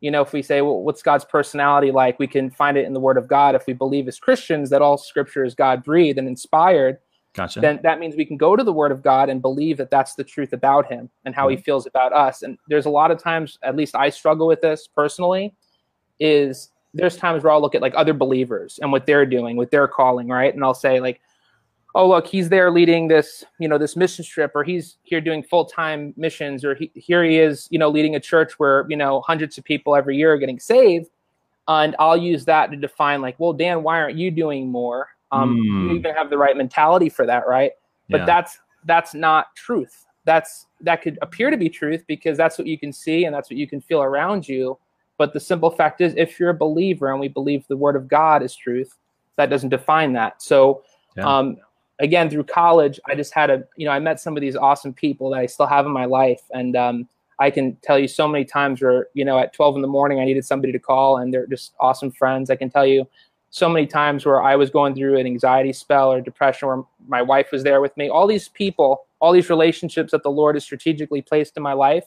You 0.00 0.10
know, 0.10 0.22
if 0.22 0.32
we 0.32 0.42
say, 0.42 0.62
well, 0.62 0.82
what's 0.82 1.02
God's 1.02 1.24
personality 1.24 1.90
like? 1.90 2.18
We 2.18 2.26
can 2.26 2.50
find 2.50 2.76
it 2.76 2.86
in 2.86 2.92
the 2.92 3.00
Word 3.00 3.18
of 3.18 3.28
God. 3.28 3.54
If 3.54 3.66
we 3.66 3.72
believe 3.72 4.08
as 4.08 4.18
Christians 4.18 4.70
that 4.70 4.82
all 4.82 4.96
Scripture 4.96 5.44
is 5.44 5.54
God 5.54 5.84
breathed 5.84 6.18
and 6.18 6.28
inspired, 6.28 6.98
gotcha. 7.34 7.60
then 7.60 7.80
that 7.82 7.98
means 7.98 8.16
we 8.16 8.24
can 8.24 8.36
go 8.36 8.56
to 8.56 8.64
the 8.64 8.72
Word 8.72 8.92
of 8.92 9.02
God 9.02 9.28
and 9.28 9.40
believe 9.40 9.76
that 9.78 9.90
that's 9.90 10.14
the 10.14 10.24
truth 10.24 10.52
about 10.52 10.86
Him 10.86 11.10
and 11.24 11.34
how 11.34 11.48
mm-hmm. 11.48 11.56
He 11.56 11.62
feels 11.62 11.86
about 11.86 12.12
us. 12.12 12.42
And 12.42 12.58
there's 12.68 12.86
a 12.86 12.90
lot 12.90 13.10
of 13.10 13.22
times, 13.22 13.58
at 13.62 13.76
least 13.76 13.94
I 13.94 14.10
struggle 14.10 14.46
with 14.46 14.60
this 14.60 14.86
personally, 14.86 15.54
is 16.20 16.70
there's 16.94 17.16
times 17.16 17.44
where 17.44 17.52
I'll 17.52 17.60
look 17.60 17.74
at 17.74 17.82
like 17.82 17.94
other 17.96 18.14
believers 18.14 18.78
and 18.82 18.90
what 18.90 19.06
they're 19.06 19.26
doing, 19.26 19.56
what 19.56 19.70
they're 19.70 19.88
calling, 19.88 20.28
right? 20.28 20.52
And 20.54 20.64
I'll 20.64 20.74
say 20.74 21.00
like, 21.00 21.20
oh 21.94 22.08
look 22.08 22.26
he's 22.26 22.48
there 22.48 22.70
leading 22.70 23.08
this 23.08 23.44
you 23.58 23.68
know 23.68 23.78
this 23.78 23.96
mission 23.96 24.24
trip 24.24 24.52
or 24.54 24.62
he's 24.62 24.98
here 25.02 25.20
doing 25.20 25.42
full-time 25.42 26.14
missions 26.16 26.64
or 26.64 26.74
he, 26.74 26.90
here 26.94 27.24
he 27.24 27.38
is 27.38 27.66
you 27.70 27.78
know 27.78 27.88
leading 27.88 28.14
a 28.14 28.20
church 28.20 28.58
where 28.58 28.86
you 28.88 28.96
know 28.96 29.20
hundreds 29.22 29.58
of 29.58 29.64
people 29.64 29.96
every 29.96 30.16
year 30.16 30.32
are 30.32 30.38
getting 30.38 30.60
saved 30.60 31.08
and 31.66 31.96
i'll 31.98 32.16
use 32.16 32.44
that 32.44 32.70
to 32.70 32.76
define 32.76 33.20
like 33.20 33.34
well 33.38 33.52
dan 33.52 33.82
why 33.82 34.00
aren't 34.00 34.16
you 34.16 34.30
doing 34.30 34.70
more 34.70 35.08
um, 35.32 35.56
mm. 35.56 35.64
you 35.64 35.88
hmm. 35.88 35.96
even 35.96 36.14
have 36.14 36.30
the 36.30 36.38
right 36.38 36.56
mentality 36.56 37.08
for 37.08 37.26
that 37.26 37.46
right 37.46 37.72
but 38.08 38.20
yeah. 38.20 38.26
that's 38.26 38.58
that's 38.84 39.14
not 39.14 39.54
truth 39.54 40.06
that's 40.24 40.66
that 40.80 41.02
could 41.02 41.18
appear 41.22 41.50
to 41.50 41.56
be 41.56 41.68
truth 41.68 42.04
because 42.06 42.36
that's 42.36 42.58
what 42.58 42.66
you 42.66 42.78
can 42.78 42.92
see 42.92 43.24
and 43.24 43.34
that's 43.34 43.50
what 43.50 43.56
you 43.56 43.66
can 43.66 43.80
feel 43.80 44.02
around 44.02 44.48
you 44.48 44.78
but 45.16 45.32
the 45.32 45.40
simple 45.40 45.70
fact 45.70 46.00
is 46.00 46.14
if 46.16 46.38
you're 46.38 46.50
a 46.50 46.54
believer 46.54 47.10
and 47.10 47.20
we 47.20 47.28
believe 47.28 47.66
the 47.68 47.76
word 47.76 47.96
of 47.96 48.08
god 48.08 48.42
is 48.42 48.54
truth 48.54 48.96
that 49.36 49.50
doesn't 49.50 49.70
define 49.70 50.12
that 50.12 50.40
so 50.42 50.82
yeah. 51.16 51.38
um, 51.38 51.56
again 51.98 52.30
through 52.30 52.44
college 52.44 53.00
i 53.06 53.14
just 53.14 53.34
had 53.34 53.50
a 53.50 53.64
you 53.76 53.86
know 53.86 53.92
i 53.92 53.98
met 53.98 54.20
some 54.20 54.36
of 54.36 54.40
these 54.40 54.56
awesome 54.56 54.92
people 54.92 55.30
that 55.30 55.40
i 55.40 55.46
still 55.46 55.66
have 55.66 55.86
in 55.86 55.92
my 55.92 56.04
life 56.04 56.42
and 56.52 56.76
um, 56.76 57.08
i 57.38 57.50
can 57.50 57.74
tell 57.76 57.98
you 57.98 58.06
so 58.06 58.28
many 58.28 58.44
times 58.44 58.82
where 58.82 59.08
you 59.14 59.24
know 59.24 59.38
at 59.38 59.52
12 59.52 59.76
in 59.76 59.82
the 59.82 59.88
morning 59.88 60.20
i 60.20 60.24
needed 60.24 60.44
somebody 60.44 60.72
to 60.72 60.78
call 60.78 61.18
and 61.18 61.32
they're 61.32 61.46
just 61.46 61.74
awesome 61.80 62.10
friends 62.10 62.50
i 62.50 62.56
can 62.56 62.70
tell 62.70 62.86
you 62.86 63.06
so 63.50 63.68
many 63.68 63.86
times 63.86 64.26
where 64.26 64.42
i 64.42 64.54
was 64.56 64.70
going 64.70 64.94
through 64.94 65.18
an 65.18 65.26
anxiety 65.26 65.72
spell 65.72 66.12
or 66.12 66.20
depression 66.20 66.68
where 66.68 66.82
my 67.06 67.22
wife 67.22 67.50
was 67.50 67.62
there 67.62 67.80
with 67.80 67.96
me. 67.96 68.08
All 68.08 68.26
these 68.26 68.48
people 68.48 69.06
all 69.20 69.32
these 69.32 69.50
relationships 69.50 70.12
that 70.12 70.22
the 70.22 70.30
lord 70.30 70.54
has 70.54 70.64
strategically 70.64 71.22
placed 71.22 71.56
in 71.56 71.62
my 71.62 71.72
life 71.72 72.04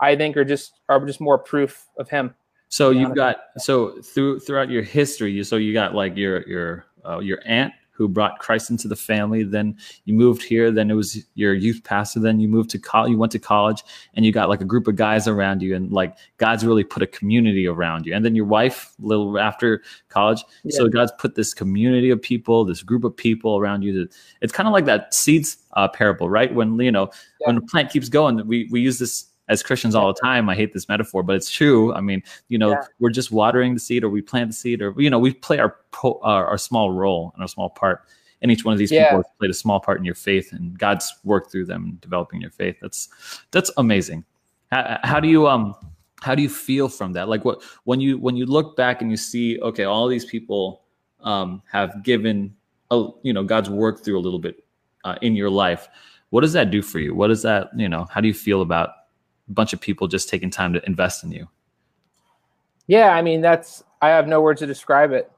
i 0.00 0.14
think 0.14 0.36
are 0.36 0.44
just 0.44 0.80
are 0.88 1.04
just 1.04 1.20
more 1.20 1.38
proof 1.38 1.86
of 1.98 2.08
him 2.08 2.34
so 2.68 2.90
you've 2.90 3.14
got 3.14 3.36
so 3.58 4.00
through 4.02 4.38
throughout 4.40 4.68
your 4.68 4.82
history 4.82 5.32
you 5.32 5.44
so 5.44 5.56
you 5.56 5.72
got 5.72 5.94
like 5.94 6.16
your 6.16 6.46
your 6.48 6.84
uh, 7.04 7.18
your 7.20 7.38
aunt 7.46 7.72
who 7.96 8.08
brought 8.08 8.38
Christ 8.38 8.70
into 8.70 8.88
the 8.88 8.96
family. 8.96 9.42
Then 9.42 9.76
you 10.04 10.14
moved 10.14 10.42
here. 10.42 10.70
Then 10.70 10.90
it 10.90 10.94
was 10.94 11.24
your 11.34 11.54
youth 11.54 11.82
pastor. 11.82 12.20
Then 12.20 12.38
you 12.40 12.48
moved 12.48 12.70
to 12.70 12.78
college. 12.78 13.10
You 13.10 13.18
went 13.18 13.32
to 13.32 13.38
college, 13.38 13.82
and 14.14 14.24
you 14.24 14.32
got 14.32 14.48
like 14.48 14.60
a 14.60 14.64
group 14.64 14.86
of 14.86 14.96
guys 14.96 15.26
around 15.26 15.62
you, 15.62 15.74
and 15.74 15.90
like 15.90 16.16
God's 16.36 16.64
really 16.64 16.84
put 16.84 17.02
a 17.02 17.06
community 17.06 17.66
around 17.66 18.06
you. 18.06 18.14
And 18.14 18.24
then 18.24 18.34
your 18.34 18.44
wife, 18.44 18.94
a 19.02 19.06
little 19.06 19.38
after 19.38 19.82
college, 20.08 20.44
yeah. 20.62 20.76
so 20.76 20.88
God's 20.88 21.12
put 21.18 21.34
this 21.34 21.54
community 21.54 22.10
of 22.10 22.20
people, 22.20 22.64
this 22.64 22.82
group 22.82 23.04
of 23.04 23.16
people 23.16 23.58
around 23.58 23.82
you. 23.82 23.92
That 24.00 24.14
it's 24.42 24.52
kind 24.52 24.66
of 24.66 24.72
like 24.72 24.84
that 24.84 25.14
seeds 25.14 25.56
uh, 25.72 25.88
parable, 25.88 26.28
right? 26.28 26.54
When 26.54 26.78
you 26.78 26.92
know 26.92 27.10
yeah. 27.40 27.46
when 27.46 27.56
the 27.56 27.62
plant 27.62 27.90
keeps 27.90 28.08
going, 28.08 28.46
we 28.46 28.68
we 28.70 28.80
use 28.80 28.98
this 28.98 29.26
as 29.48 29.62
Christians 29.62 29.94
all 29.94 30.12
the 30.12 30.20
time. 30.20 30.48
I 30.48 30.54
hate 30.54 30.72
this 30.72 30.88
metaphor, 30.88 31.22
but 31.22 31.36
it's 31.36 31.50
true. 31.50 31.92
I 31.94 32.00
mean, 32.00 32.22
you 32.48 32.58
know, 32.58 32.70
yeah. 32.70 32.82
we're 32.98 33.10
just 33.10 33.30
watering 33.30 33.74
the 33.74 33.80
seed, 33.80 34.04
or 34.04 34.10
we 34.10 34.22
plant 34.22 34.50
the 34.50 34.54
seed, 34.54 34.82
or 34.82 34.94
you 34.96 35.10
know, 35.10 35.18
we 35.18 35.32
play 35.32 35.58
our 35.58 35.76
pro, 35.90 36.20
our, 36.22 36.46
our 36.46 36.58
small 36.58 36.92
role 36.92 37.32
and 37.34 37.42
our 37.42 37.48
small 37.48 37.70
part. 37.70 38.02
And 38.42 38.50
each 38.50 38.64
one 38.64 38.72
of 38.72 38.78
these 38.78 38.92
yeah. 38.92 39.04
people 39.04 39.18
has 39.18 39.26
played 39.38 39.50
a 39.50 39.54
small 39.54 39.80
part 39.80 39.98
in 39.98 40.04
your 40.04 40.14
faith, 40.14 40.52
and 40.52 40.78
God's 40.78 41.12
worked 41.24 41.50
through 41.50 41.66
them 41.66 41.98
developing 42.00 42.40
your 42.40 42.50
faith. 42.50 42.76
That's 42.80 43.08
that's 43.50 43.70
amazing. 43.76 44.24
How, 44.70 44.98
how 45.02 45.20
do 45.20 45.28
you 45.28 45.48
um 45.48 45.74
how 46.20 46.34
do 46.34 46.42
you 46.42 46.48
feel 46.48 46.88
from 46.88 47.12
that? 47.14 47.28
Like 47.28 47.44
what 47.44 47.62
when 47.84 48.00
you 48.00 48.18
when 48.18 48.36
you 48.36 48.46
look 48.46 48.76
back 48.76 49.00
and 49.00 49.10
you 49.10 49.16
see, 49.16 49.60
okay, 49.60 49.84
all 49.84 50.08
these 50.08 50.24
people 50.24 50.82
um, 51.20 51.62
have 51.70 52.02
given 52.02 52.54
a, 52.90 53.08
you 53.22 53.32
know 53.32 53.44
God's 53.44 53.70
work 53.70 54.04
through 54.04 54.18
a 54.18 54.20
little 54.20 54.38
bit 54.38 54.64
uh, 55.04 55.16
in 55.22 55.34
your 55.34 55.50
life. 55.50 55.88
What 56.30 56.40
does 56.40 56.52
that 56.54 56.70
do 56.70 56.82
for 56.82 56.98
you? 56.98 57.14
What 57.14 57.28
does 57.28 57.42
that 57.42 57.68
you 57.76 57.88
know? 57.88 58.06
How 58.10 58.20
do 58.20 58.28
you 58.28 58.34
feel 58.34 58.62
about 58.62 58.90
bunch 59.52 59.72
of 59.72 59.80
people 59.80 60.08
just 60.08 60.28
taking 60.28 60.50
time 60.50 60.72
to 60.72 60.84
invest 60.86 61.24
in 61.24 61.32
you. 61.32 61.48
Yeah, 62.86 63.10
I 63.10 63.22
mean 63.22 63.40
that's 63.40 63.82
I 64.00 64.08
have 64.08 64.28
no 64.28 64.40
words 64.40 64.60
to 64.60 64.66
describe 64.66 65.12
it. 65.12 65.30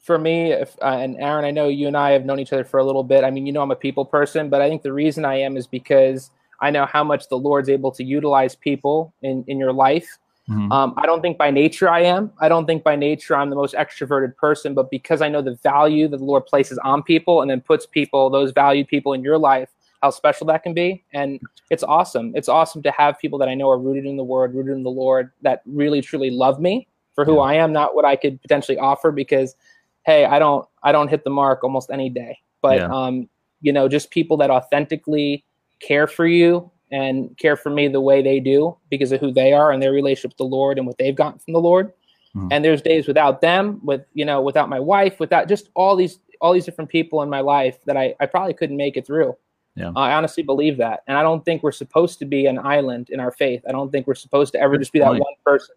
For 0.00 0.18
me, 0.18 0.52
if, 0.52 0.76
uh, 0.82 0.98
and 1.00 1.16
Aaron, 1.16 1.46
I 1.46 1.50
know 1.50 1.68
you 1.68 1.86
and 1.86 1.96
I 1.96 2.10
have 2.10 2.26
known 2.26 2.38
each 2.38 2.52
other 2.52 2.64
for 2.64 2.78
a 2.78 2.84
little 2.84 3.02
bit. 3.02 3.24
I 3.24 3.30
mean, 3.30 3.46
you 3.46 3.52
know, 3.52 3.62
I'm 3.62 3.70
a 3.70 3.76
people 3.76 4.04
person, 4.04 4.50
but 4.50 4.60
I 4.60 4.68
think 4.68 4.82
the 4.82 4.92
reason 4.92 5.24
I 5.24 5.36
am 5.36 5.56
is 5.56 5.66
because 5.66 6.30
I 6.60 6.70
know 6.70 6.84
how 6.84 7.02
much 7.02 7.30
the 7.30 7.38
Lord's 7.38 7.70
able 7.70 7.90
to 7.92 8.04
utilize 8.04 8.54
people 8.54 9.14
in 9.22 9.44
in 9.48 9.58
your 9.58 9.72
life. 9.72 10.18
Mm-hmm. 10.48 10.70
Um, 10.72 10.94
I 10.98 11.06
don't 11.06 11.22
think 11.22 11.38
by 11.38 11.50
nature 11.50 11.88
I 11.88 12.00
am. 12.00 12.30
I 12.38 12.48
don't 12.48 12.66
think 12.66 12.84
by 12.84 12.96
nature 12.96 13.34
I'm 13.34 13.48
the 13.48 13.56
most 13.56 13.74
extroverted 13.74 14.36
person, 14.36 14.74
but 14.74 14.90
because 14.90 15.22
I 15.22 15.28
know 15.28 15.40
the 15.40 15.54
value 15.62 16.06
that 16.08 16.18
the 16.18 16.24
Lord 16.24 16.44
places 16.44 16.78
on 16.84 17.02
people 17.02 17.40
and 17.40 17.50
then 17.50 17.62
puts 17.62 17.86
people, 17.86 18.28
those 18.28 18.52
valued 18.52 18.88
people 18.88 19.14
in 19.14 19.22
your 19.22 19.38
life, 19.38 19.70
how 20.04 20.10
special 20.10 20.46
that 20.46 20.62
can 20.62 20.74
be. 20.74 21.02
And 21.14 21.40
it's 21.70 21.82
awesome. 21.82 22.32
It's 22.34 22.48
awesome 22.48 22.82
to 22.82 22.90
have 22.90 23.18
people 23.18 23.38
that 23.38 23.48
I 23.48 23.54
know 23.54 23.70
are 23.70 23.78
rooted 23.78 24.04
in 24.04 24.18
the 24.18 24.24
word, 24.24 24.54
rooted 24.54 24.76
in 24.76 24.82
the 24.82 24.90
Lord, 24.90 25.30
that 25.40 25.62
really 25.64 26.02
truly 26.02 26.30
love 26.30 26.60
me 26.60 26.86
for 27.14 27.24
who 27.24 27.36
yeah. 27.36 27.40
I 27.40 27.54
am, 27.54 27.72
not 27.72 27.94
what 27.94 28.04
I 28.04 28.14
could 28.14 28.40
potentially 28.42 28.76
offer 28.76 29.10
because 29.10 29.56
hey, 30.04 30.26
I 30.26 30.38
don't 30.38 30.68
I 30.82 30.92
don't 30.92 31.08
hit 31.08 31.24
the 31.24 31.30
mark 31.30 31.64
almost 31.64 31.90
any 31.90 32.10
day. 32.10 32.38
But 32.60 32.80
yeah. 32.80 32.88
um, 32.92 33.30
you 33.62 33.72
know, 33.72 33.88
just 33.88 34.10
people 34.10 34.36
that 34.36 34.50
authentically 34.50 35.42
care 35.80 36.06
for 36.06 36.26
you 36.26 36.70
and 36.92 37.36
care 37.38 37.56
for 37.56 37.70
me 37.70 37.88
the 37.88 38.02
way 38.02 38.20
they 38.20 38.40
do 38.40 38.76
because 38.90 39.10
of 39.10 39.20
who 39.20 39.32
they 39.32 39.54
are 39.54 39.72
and 39.72 39.82
their 39.82 39.92
relationship 39.92 40.32
with 40.32 40.36
the 40.36 40.44
Lord 40.44 40.76
and 40.76 40.86
what 40.86 40.98
they've 40.98 41.16
gotten 41.16 41.38
from 41.38 41.54
the 41.54 41.60
Lord. 41.60 41.94
Mm. 42.36 42.48
And 42.50 42.62
there's 42.62 42.82
days 42.82 43.06
without 43.06 43.40
them, 43.40 43.80
with 43.82 44.02
you 44.12 44.26
know, 44.26 44.42
without 44.42 44.68
my 44.68 44.80
wife, 44.80 45.18
without 45.18 45.48
just 45.48 45.70
all 45.74 45.96
these 45.96 46.18
all 46.42 46.52
these 46.52 46.66
different 46.66 46.90
people 46.90 47.22
in 47.22 47.30
my 47.30 47.40
life 47.40 47.78
that 47.86 47.96
I, 47.96 48.14
I 48.20 48.26
probably 48.26 48.52
couldn't 48.52 48.76
make 48.76 48.98
it 48.98 49.06
through. 49.06 49.34
Yeah. 49.76 49.90
I 49.96 50.12
honestly 50.12 50.42
believe 50.42 50.76
that. 50.78 51.02
And 51.06 51.16
I 51.18 51.22
don't 51.22 51.44
think 51.44 51.62
we're 51.62 51.72
supposed 51.72 52.18
to 52.20 52.24
be 52.24 52.46
an 52.46 52.58
island 52.58 53.10
in 53.10 53.18
our 53.18 53.32
faith. 53.32 53.62
I 53.68 53.72
don't 53.72 53.90
think 53.90 54.06
we're 54.06 54.14
supposed 54.14 54.52
to 54.52 54.60
ever 54.60 54.78
just 54.78 54.92
be 54.92 55.00
that 55.00 55.10
one 55.10 55.22
person. 55.44 55.74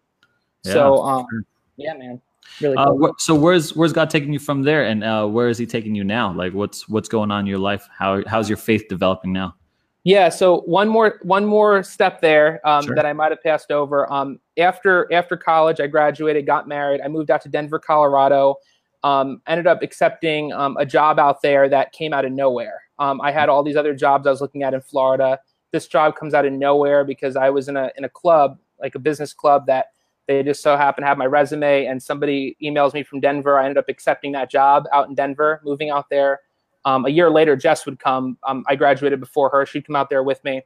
Yeah, 0.64 0.74
so, 0.74 1.04
um, 1.04 1.26
sure. 1.30 1.44
yeah, 1.78 1.94
man. 1.94 2.22
Really 2.62 2.78
uh, 2.78 2.86
cool. 2.86 3.06
uh, 3.06 3.12
wh- 3.12 3.16
so 3.18 3.36
where's 3.36 3.76
where's 3.76 3.94
God 3.94 4.10
taking 4.10 4.32
you 4.32 4.40
from 4.40 4.64
there, 4.64 4.86
and 4.86 5.04
uh, 5.04 5.26
where 5.28 5.50
is 5.50 5.58
He 5.58 5.66
taking 5.66 5.96
you 5.96 6.04
now? 6.04 6.32
Like, 6.32 6.54
what's 6.54 6.88
what's 6.88 7.10
going 7.10 7.30
on 7.30 7.42
in 7.42 7.46
your 7.46 7.60
life? 7.60 7.88
How 7.98 8.24
how's 8.26 8.50
your 8.50 8.58
faith 8.58 8.86
developing 8.88 9.34
now? 9.34 9.56
Yeah, 10.04 10.30
so 10.30 10.62
one 10.62 10.88
more 10.88 11.20
one 11.24 11.46
more 11.46 11.84
step 11.84 12.22
there 12.22 12.66
um, 12.66 12.86
sure. 12.86 12.96
that 12.96 13.06
I 13.06 13.12
might 13.14 13.32
have 13.32 13.44
passed 13.44 13.72
over. 13.72 14.12
Um, 14.12 14.40
after 14.58 15.12
after 15.12 15.36
college, 15.36 15.82
I 15.82 15.88
graduated, 15.88 16.46
got 16.46 16.68
married. 16.68 17.02
I 17.02 17.10
moved 17.10 17.30
out 17.30 17.42
to 17.42 17.50
Denver, 17.50 17.80
Colorado. 17.80 18.56
Um, 19.04 19.42
ended 19.48 19.68
up 19.68 19.84
accepting 19.84 20.54
um, 20.54 20.78
a 20.78 20.86
job 20.86 21.20
out 21.20 21.42
there 21.42 21.70
that 21.70 21.92
came 21.92 22.14
out 22.14 22.26
of 22.26 22.32
nowhere. 22.32 22.82
Um, 23.00 23.22
I 23.22 23.32
had 23.32 23.50
all 23.50 23.64
these 23.64 23.76
other 23.76 23.94
jobs 23.94 24.28
I 24.28 24.32
was 24.32 24.42
looking 24.42 24.64
at 24.64 24.74
in 24.74 24.82
Florida. 24.82 25.40
This 25.72 25.88
job 25.88 26.16
comes 26.16 26.34
out 26.34 26.46
of 26.46 26.54
nowhere 26.54 27.04
because 27.04 27.36
I 27.36 27.50
was 27.50 27.68
in 27.68 27.78
a 27.78 27.92
in 27.98 28.04
a 28.04 28.10
club, 28.10 28.58
like 28.80 28.96
a 28.96 29.00
business 29.00 29.34
club, 29.34 29.66
that 29.68 29.88
they 30.28 30.44
just 30.44 30.62
so 30.62 30.76
happen 30.76 31.02
to 31.02 31.08
have 31.08 31.18
my 31.18 31.26
resume. 31.26 31.86
And 31.86 32.02
somebody 32.02 32.58
emails 32.62 32.94
me 32.94 33.04
from 33.04 33.20
Denver. 33.20 33.60
I 33.60 33.64
ended 33.64 33.78
up 33.78 33.90
accepting 33.90 34.32
that 34.34 34.50
job 34.50 34.86
out 34.94 35.10
in 35.10 35.16
Denver, 35.16 35.62
moving 35.64 35.90
out 35.90 36.10
there. 36.10 36.42
Um, 36.86 37.06
a 37.06 37.10
year 37.10 37.30
later, 37.30 37.56
Jess 37.56 37.86
would 37.86 38.00
come. 38.00 38.38
Um, 38.48 38.64
I 38.68 38.76
graduated 38.76 39.20
before 39.20 39.50
her. 39.50 39.66
She'd 39.66 39.86
come 39.86 39.96
out 39.96 40.10
there 40.10 40.24
with 40.24 40.44
me. 40.44 40.62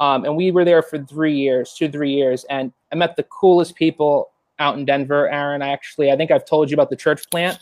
Um, 0.00 0.24
and 0.24 0.36
we 0.36 0.50
were 0.50 0.64
there 0.64 0.82
for 0.82 1.02
three 1.04 1.34
years, 1.34 1.74
two, 1.74 1.90
three 1.90 2.12
years. 2.12 2.44
And 2.50 2.72
I 2.92 2.96
met 2.96 3.16
the 3.16 3.24
coolest 3.24 3.74
people 3.74 4.30
out 4.58 4.78
in 4.78 4.84
Denver, 4.84 5.28
Aaron. 5.28 5.62
I 5.62 5.70
actually, 5.70 6.10
I 6.10 6.16
think 6.16 6.30
I've 6.30 6.44
told 6.44 6.70
you 6.70 6.74
about 6.74 6.90
the 6.90 6.96
church 6.96 7.28
plant 7.30 7.58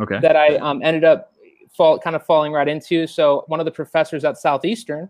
okay. 0.00 0.18
that 0.20 0.36
I 0.36 0.56
um, 0.56 0.82
ended 0.82 1.04
up 1.04 1.32
fall 1.76 1.98
kind 1.98 2.16
of 2.16 2.24
falling 2.24 2.52
right 2.52 2.68
into. 2.68 3.06
So 3.06 3.44
one 3.48 3.60
of 3.60 3.66
the 3.66 3.72
professors 3.72 4.24
at 4.24 4.38
Southeastern, 4.38 5.08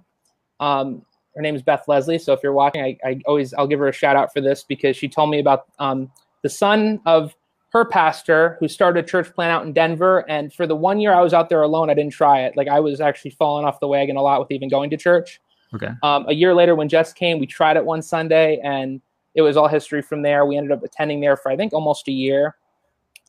um, 0.61 1.03
her 1.35 1.43
name 1.43 1.55
is 1.55 1.63
Beth 1.63 1.85
Leslie. 1.87 2.19
So 2.19 2.33
if 2.33 2.41
you're 2.43 2.53
watching, 2.53 2.83
I, 2.83 2.99
I, 3.05 3.21
always 3.27 3.53
I'll 3.55 3.67
give 3.67 3.79
her 3.79 3.89
a 3.89 3.93
shout 3.93 4.17
out 4.17 4.33
for 4.33 4.41
this 4.41 4.65
because 4.65 4.97
she 4.97 5.09
told 5.09 5.31
me 5.31 5.39
about 5.39 5.67
um, 5.79 6.11
the 6.43 6.49
son 6.49 7.01
of 7.07 7.35
her 7.73 7.85
pastor 7.85 8.57
who 8.59 8.69
started 8.69 9.05
a 9.05 9.07
church 9.07 9.33
plant 9.35 9.53
out 9.53 9.67
in 9.67 9.73
Denver. 9.73 10.29
And 10.31 10.53
for 10.53 10.67
the 10.67 10.75
one 10.75 10.99
year 10.99 11.13
I 11.13 11.21
was 11.21 11.35
out 11.35 11.51
there 11.51 11.63
alone, 11.63 11.91
I 11.91 11.95
didn't 11.95 12.15
try 12.15 12.41
it. 12.41 12.57
Like 12.57 12.69
I 12.69 12.81
was 12.81 13.01
actually 13.01 13.33
falling 13.33 13.67
off 13.67 13.81
the 13.81 13.89
wagon 13.89 14.17
a 14.17 14.23
lot 14.23 14.41
with 14.41 14.51
even 14.51 14.69
going 14.69 14.89
to 14.91 14.97
church. 14.97 15.41
Okay. 15.75 15.91
Um, 16.03 16.27
a 16.29 16.33
year 16.33 16.55
later, 16.55 16.75
when 16.75 16.89
Jess 16.89 17.13
came, 17.13 17.39
we 17.39 17.47
tried 17.47 17.77
it 17.77 17.85
one 17.85 18.01
Sunday, 18.01 18.61
and 18.63 19.01
it 19.35 19.43
was 19.43 19.57
all 19.57 19.69
history 19.69 20.01
from 20.01 20.23
there. 20.23 20.47
We 20.47 20.57
ended 20.57 20.73
up 20.73 20.83
attending 20.83 21.21
there 21.21 21.37
for 21.37 21.51
I 21.51 21.57
think 21.57 21.73
almost 21.73 22.09
a 22.09 22.13
year. 22.13 22.57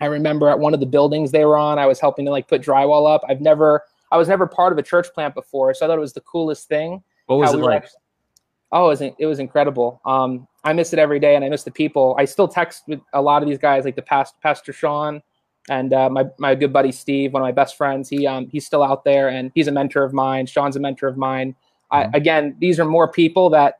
I 0.01 0.05
remember 0.05 0.49
at 0.49 0.59
one 0.59 0.73
of 0.73 0.79
the 0.79 0.85
buildings 0.85 1.31
they 1.31 1.45
were 1.45 1.57
on, 1.57 1.79
I 1.79 1.85
was 1.85 1.99
helping 1.99 2.25
to 2.25 2.31
like 2.31 2.47
put 2.47 2.61
drywall 2.61 3.11
up. 3.13 3.23
I've 3.27 3.41
never, 3.41 3.83
I 4.11 4.17
was 4.17 4.27
never 4.27 4.45
part 4.47 4.71
of 4.71 4.77
a 4.77 4.83
church 4.83 5.07
plant 5.13 5.33
before, 5.33 5.73
so 5.73 5.85
I 5.85 5.89
thought 5.89 5.97
it 5.97 6.01
was 6.01 6.13
the 6.13 6.21
coolest 6.21 6.67
thing. 6.67 7.01
What 7.25 7.37
was 7.39 7.53
it 7.53 7.57
we 7.57 7.63
like? 7.63 7.83
actually- 7.83 7.99
oh, 8.71 8.85
it 8.85 8.89
was, 8.89 9.01
it 9.01 9.25
was 9.25 9.39
incredible. 9.39 10.01
Um, 10.05 10.47
I 10.63 10.73
miss 10.73 10.93
it 10.93 10.99
every 10.99 11.19
day, 11.19 11.35
and 11.35 11.43
I 11.45 11.49
miss 11.49 11.63
the 11.63 11.71
people. 11.71 12.15
I 12.19 12.25
still 12.25 12.47
text 12.47 12.83
with 12.87 12.99
a 13.13 13.21
lot 13.21 13.41
of 13.41 13.49
these 13.49 13.57
guys, 13.57 13.85
like 13.85 13.95
the 13.95 14.01
past 14.01 14.35
Pastor 14.41 14.73
Sean 14.73 15.21
and 15.69 15.91
uh, 15.93 16.09
my 16.09 16.23
my 16.37 16.55
good 16.55 16.71
buddy 16.71 16.91
Steve, 16.93 17.33
one 17.33 17.41
of 17.41 17.45
my 17.45 17.51
best 17.51 17.75
friends. 17.75 18.07
He 18.07 18.25
um 18.25 18.47
he's 18.49 18.65
still 18.65 18.83
out 18.83 19.03
there, 19.03 19.27
and 19.29 19.51
he's 19.55 19.67
a 19.67 19.71
mentor 19.71 20.03
of 20.03 20.13
mine. 20.13 20.45
Sean's 20.45 20.75
a 20.77 20.79
mentor 20.79 21.07
of 21.07 21.17
mine. 21.17 21.55
I, 21.91 22.03
Mhm. 22.03 22.13
again, 22.13 22.55
these 22.59 22.79
are 22.79 22.85
more 22.85 23.09
people 23.11 23.49
that 23.49 23.79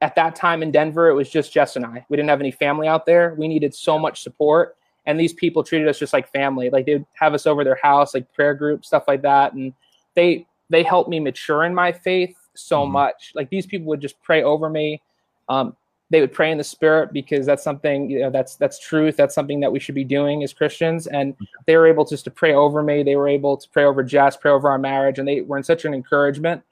at 0.00 0.14
that 0.14 0.34
time 0.36 0.62
in 0.62 0.70
Denver, 0.70 1.08
it 1.08 1.14
was 1.14 1.28
just 1.28 1.52
Jess 1.52 1.76
and 1.76 1.84
I. 1.84 2.06
We 2.08 2.16
didn't 2.16 2.30
have 2.30 2.40
any 2.40 2.50
family 2.50 2.86
out 2.88 3.04
there. 3.04 3.34
We 3.36 3.46
needed 3.48 3.74
so 3.74 3.98
much 3.98 4.22
support, 4.22 4.76
and 5.08 5.18
these 5.18 5.32
people 5.32 5.64
treated 5.64 5.88
us 5.88 5.98
just 5.98 6.12
like 6.12 6.30
family. 6.30 6.68
Like 6.70 6.84
they'd 6.86 7.04
have 7.14 7.32
us 7.34 7.46
over 7.46 7.64
their 7.64 7.78
house, 7.82 8.14
like 8.14 8.30
prayer 8.34 8.54
group 8.54 8.84
stuff 8.84 9.04
like 9.08 9.22
that, 9.22 9.54
and 9.54 9.72
they 10.14 10.46
they 10.70 10.82
helped 10.82 11.08
me 11.08 11.18
mature 11.18 11.64
in 11.64 11.74
my 11.74 11.90
faith 11.90 12.36
so 12.54 12.84
Mhm. 12.86 12.90
much. 12.90 13.32
Like 13.34 13.48
these 13.48 13.66
people 13.66 13.86
would 13.88 14.00
just 14.02 14.20
pray 14.22 14.42
over 14.42 14.68
me. 14.68 15.00
Um, 15.48 15.74
they 16.10 16.20
would 16.20 16.32
pray 16.32 16.50
in 16.50 16.58
the 16.58 16.64
spirit 16.64 17.12
because 17.12 17.46
that's 17.46 17.64
something 17.64 18.10
you 18.10 18.20
know 18.20 18.30
that's 18.30 18.56
that's 18.56 18.78
truth. 18.78 19.16
That's 19.16 19.34
something 19.34 19.60
that 19.60 19.72
we 19.72 19.78
should 19.80 19.94
be 19.94 20.04
doing 20.04 20.42
as 20.42 20.52
Christians. 20.52 21.06
And 21.06 21.34
they 21.66 21.76
were 21.78 21.86
able 21.86 22.04
just 22.04 22.24
to 22.24 22.30
pray 22.30 22.52
over 22.54 22.82
me. 22.82 23.02
They 23.02 23.16
were 23.16 23.28
able 23.28 23.56
to 23.56 23.68
pray 23.70 23.84
over 23.84 24.02
Jess, 24.02 24.36
pray 24.36 24.50
over 24.50 24.68
our 24.68 24.78
marriage, 24.78 25.18
and 25.18 25.26
they 25.26 25.40
were 25.40 25.56
in 25.56 25.64
such 25.64 25.86
an 25.86 25.94
encouragement. 25.94 26.62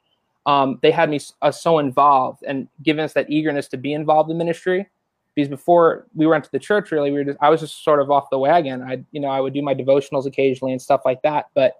Um, 0.44 0.78
they 0.82 0.90
had 0.90 1.08
me 1.10 1.20
uh, 1.42 1.50
so 1.50 1.78
involved 1.78 2.44
and 2.46 2.68
given 2.82 3.02
us 3.04 3.14
that 3.14 3.30
eagerness 3.30 3.66
to 3.68 3.78
be 3.78 3.94
involved 3.94 4.30
in 4.30 4.36
ministry. 4.38 4.88
Because 5.36 5.48
before 5.50 6.06
we 6.14 6.26
went 6.26 6.42
to 6.44 6.50
the 6.50 6.58
church, 6.58 6.90
really, 6.90 7.10
we 7.12 7.18
were 7.18 7.24
just 7.24 7.38
I 7.40 7.50
was 7.50 7.60
just 7.60 7.84
sort 7.84 8.00
of 8.00 8.10
off 8.10 8.30
the 8.30 8.38
wagon. 8.38 8.82
I 8.82 9.04
you 9.12 9.20
know 9.20 9.28
I 9.28 9.38
would 9.40 9.52
do 9.52 9.62
my 9.62 9.74
devotionals 9.74 10.26
occasionally 10.26 10.72
and 10.72 10.82
stuff 10.82 11.02
like 11.04 11.22
that, 11.22 11.46
but 11.54 11.74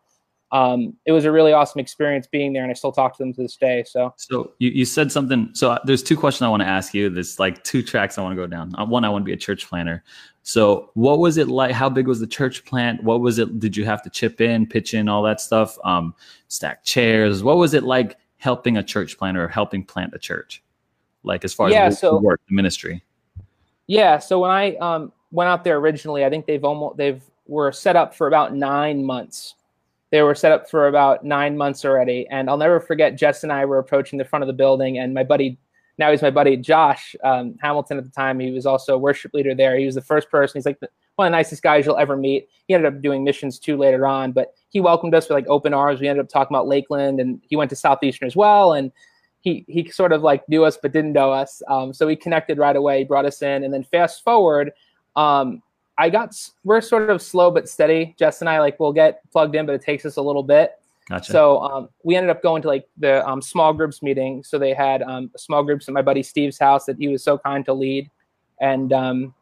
um, 0.53 0.95
it 1.07 1.13
was 1.13 1.25
a 1.25 1.33
really 1.33 1.53
awesome 1.53 1.81
experience 1.81 2.29
being 2.29 2.53
there, 2.53 2.63
and 2.63 2.71
I 2.71 2.75
still 2.75 2.93
talk 2.93 3.17
to 3.17 3.23
them 3.23 3.33
to 3.33 3.43
this 3.43 3.57
day. 3.57 3.83
So 3.85 4.15
So 4.17 4.53
you, 4.59 4.71
you 4.71 4.85
said 4.85 5.11
something. 5.11 5.49
So 5.55 5.73
uh, 5.73 5.79
there's 5.85 6.05
two 6.05 6.17
questions 6.17 6.47
I 6.47 6.49
want 6.49 6.63
to 6.63 6.69
ask 6.69 6.95
you. 6.95 7.11
There's 7.11 7.41
like 7.41 7.65
two 7.65 7.83
tracks 7.83 8.17
I 8.17 8.23
want 8.23 8.33
to 8.33 8.37
go 8.37 8.47
down. 8.47 8.73
Uh, 8.79 8.85
One, 8.85 9.05
I 9.05 9.09
want 9.09 9.23
to 9.23 9.27
be 9.27 9.33
a 9.33 9.37
church 9.37 9.67
planner. 9.67 10.05
So 10.45 10.91
what 10.95 11.19
was 11.19 11.37
it 11.39 11.49
like? 11.49 11.73
How 11.73 11.89
big 11.89 12.07
was 12.07 12.21
the 12.21 12.29
church 12.29 12.65
plant? 12.65 13.03
What 13.03 13.21
was 13.23 13.39
it? 13.41 13.59
Did 13.59 13.77
you 13.77 13.85
have 13.87 14.03
to 14.05 14.11
chip 14.11 14.41
in, 14.41 14.67
pitch 14.67 14.95
in, 14.95 15.09
all 15.09 15.23
that 15.25 15.41
stuff? 15.41 15.77
Um, 15.83 16.15
stack 16.47 16.85
chairs. 16.85 17.43
What 17.43 17.57
was 17.57 17.75
it 17.75 17.83
like 17.83 18.17
helping 18.37 18.77
a 18.77 18.83
church 18.85 19.19
planner 19.19 19.45
or 19.45 19.49
helping 19.49 19.83
plant 19.83 20.15
a 20.15 20.19
church? 20.19 20.63
Like 21.25 21.45
as 21.45 21.53
far 21.53 21.71
Yeah, 21.71 21.87
as 21.87 21.95
the 21.95 22.07
so- 22.11 22.21
work, 22.21 22.41
the 22.49 22.55
ministry. 22.55 23.03
Yeah, 23.87 24.19
so 24.19 24.41
when 24.41 24.51
I 24.51 24.75
um, 24.77 25.13
went 25.31 25.49
out 25.49 25.65
there 25.65 25.77
originally, 25.77 26.25
I 26.25 26.31
think 26.31 26.47
they've 26.47 26.65
almost 26.65 26.97
they've 26.97 27.23
were 27.47 27.73
set 27.73 27.97
up 27.97 28.15
for 28.15 28.27
about 28.27 28.55
nine 28.55 29.05
months. 29.05 29.55
They 30.11 30.23
were 30.23 30.35
set 30.35 30.53
up 30.53 30.69
for 30.71 30.89
about 30.89 31.25
nine 31.25 31.57
months 31.57 31.85
already, 31.85 32.27
and 32.29 32.49
I'll 32.49 32.57
never 32.57 32.81
forget. 32.81 33.17
Jess 33.17 33.43
and 33.43 33.53
I 33.53 33.65
were 33.65 33.79
approaching 33.79 34.19
the 34.19 34.25
front 34.25 34.43
of 34.43 34.47
the 34.47 34.53
building, 34.53 34.99
and 34.99 35.15
my 35.15 35.25
buddy, 35.25 35.59
now 35.99 36.11
he's 36.11 36.23
my 36.23 36.31
buddy 36.31 36.57
Josh 36.57 37.15
um, 37.25 37.57
Hamilton 37.61 37.99
at 37.99 38.05
the 38.05 38.11
time. 38.11 38.39
He 38.41 38.51
was 38.51 38.67
also 38.67 38.95
a 38.95 38.99
worship 38.99 39.35
leader 39.35 39.55
there. 39.55 39.77
He 39.79 39.87
was 39.87 39.95
the 39.95 40.03
first 40.03 40.31
person. 40.31 40.59
He's 40.59 40.67
like 40.67 40.81
one 41.17 41.27
of 41.27 41.31
the 41.31 41.37
nicest 41.37 41.63
guys 41.63 41.87
you'll 41.87 41.97
ever 41.97 42.17
meet. 42.17 42.49
He 42.67 42.75
ended 42.75 42.93
up 42.93 43.01
doing 43.03 43.25
missions 43.25 43.59
too 43.59 43.77
later 43.77 44.07
on, 44.07 44.33
but 44.33 44.55
he 44.69 44.81
welcomed 44.81 45.15
us 45.15 45.25
with 45.25 45.37
like 45.37 45.49
open 45.49 45.75
arms. 45.75 46.01
We 46.01 46.09
ended 46.09 46.25
up 46.25 46.29
talking 46.29 46.55
about 46.55 46.69
Lakeland, 46.69 47.21
and 47.21 47.41
he 47.49 47.57
went 47.57 47.71
to 47.71 47.77
Southeastern 47.77 48.27
as 48.27 48.37
well, 48.37 48.73
and 48.73 48.93
he 49.47 49.65
he 49.69 49.89
sort 49.89 50.13
of 50.13 50.23
like 50.23 50.47
knew 50.49 50.65
us 50.65 50.77
but 50.77 50.93
didn't 50.93 51.13
know 51.13 51.31
us. 51.31 51.63
Um, 51.69 51.95
so 51.95 52.05
we 52.09 52.17
connected 52.17 52.59
right 52.59 52.75
away. 52.75 52.99
He 52.99 53.05
brought 53.05 53.25
us 53.25 53.43
in, 53.43 53.63
and 53.63 53.73
then 53.73 53.85
fast 53.85 54.25
forward, 54.25 54.73
um, 55.15 55.63
I 55.97 56.11
got 56.11 56.35
we're 56.65 56.81
sort 56.81 57.11
of 57.11 57.23
slow 57.23 57.53
but 57.53 57.69
steady. 57.69 58.17
Jess 58.19 58.41
and 58.41 58.51
I 58.51 58.59
like 58.59 58.81
we'll 58.81 58.93
get 58.93 59.21
plugged 59.31 59.55
in, 59.55 59.65
but 59.65 59.77
it 59.77 59.83
takes 59.83 60.05
us 60.05 60.17
a 60.17 60.23
little 60.23 60.43
bit. 60.43 60.73
Gotcha. 61.09 61.31
So 61.31 61.63
um, 61.63 61.89
we 62.03 62.17
ended 62.17 62.31
up 62.31 62.43
going 62.43 62.61
to 62.63 62.69
like 62.69 62.89
the 62.97 63.25
um, 63.25 63.41
small 63.41 63.73
groups 63.73 64.03
meeting. 64.03 64.43
So 64.43 64.59
they 64.59 64.75
had 64.75 65.03
um, 65.03 65.31
small 65.37 65.63
groups 65.63 65.87
at 65.87 65.95
my 65.95 66.03
buddy 66.03 66.25
Steve's 66.25 66.59
house 66.59 66.85
that 66.87 66.97
he 66.99 67.07
was 67.07 67.23
so 67.23 67.39
kind 67.39 67.65
to 67.67 67.73
lead, 67.73 68.11
and 68.61 68.93
um, 68.93 69.33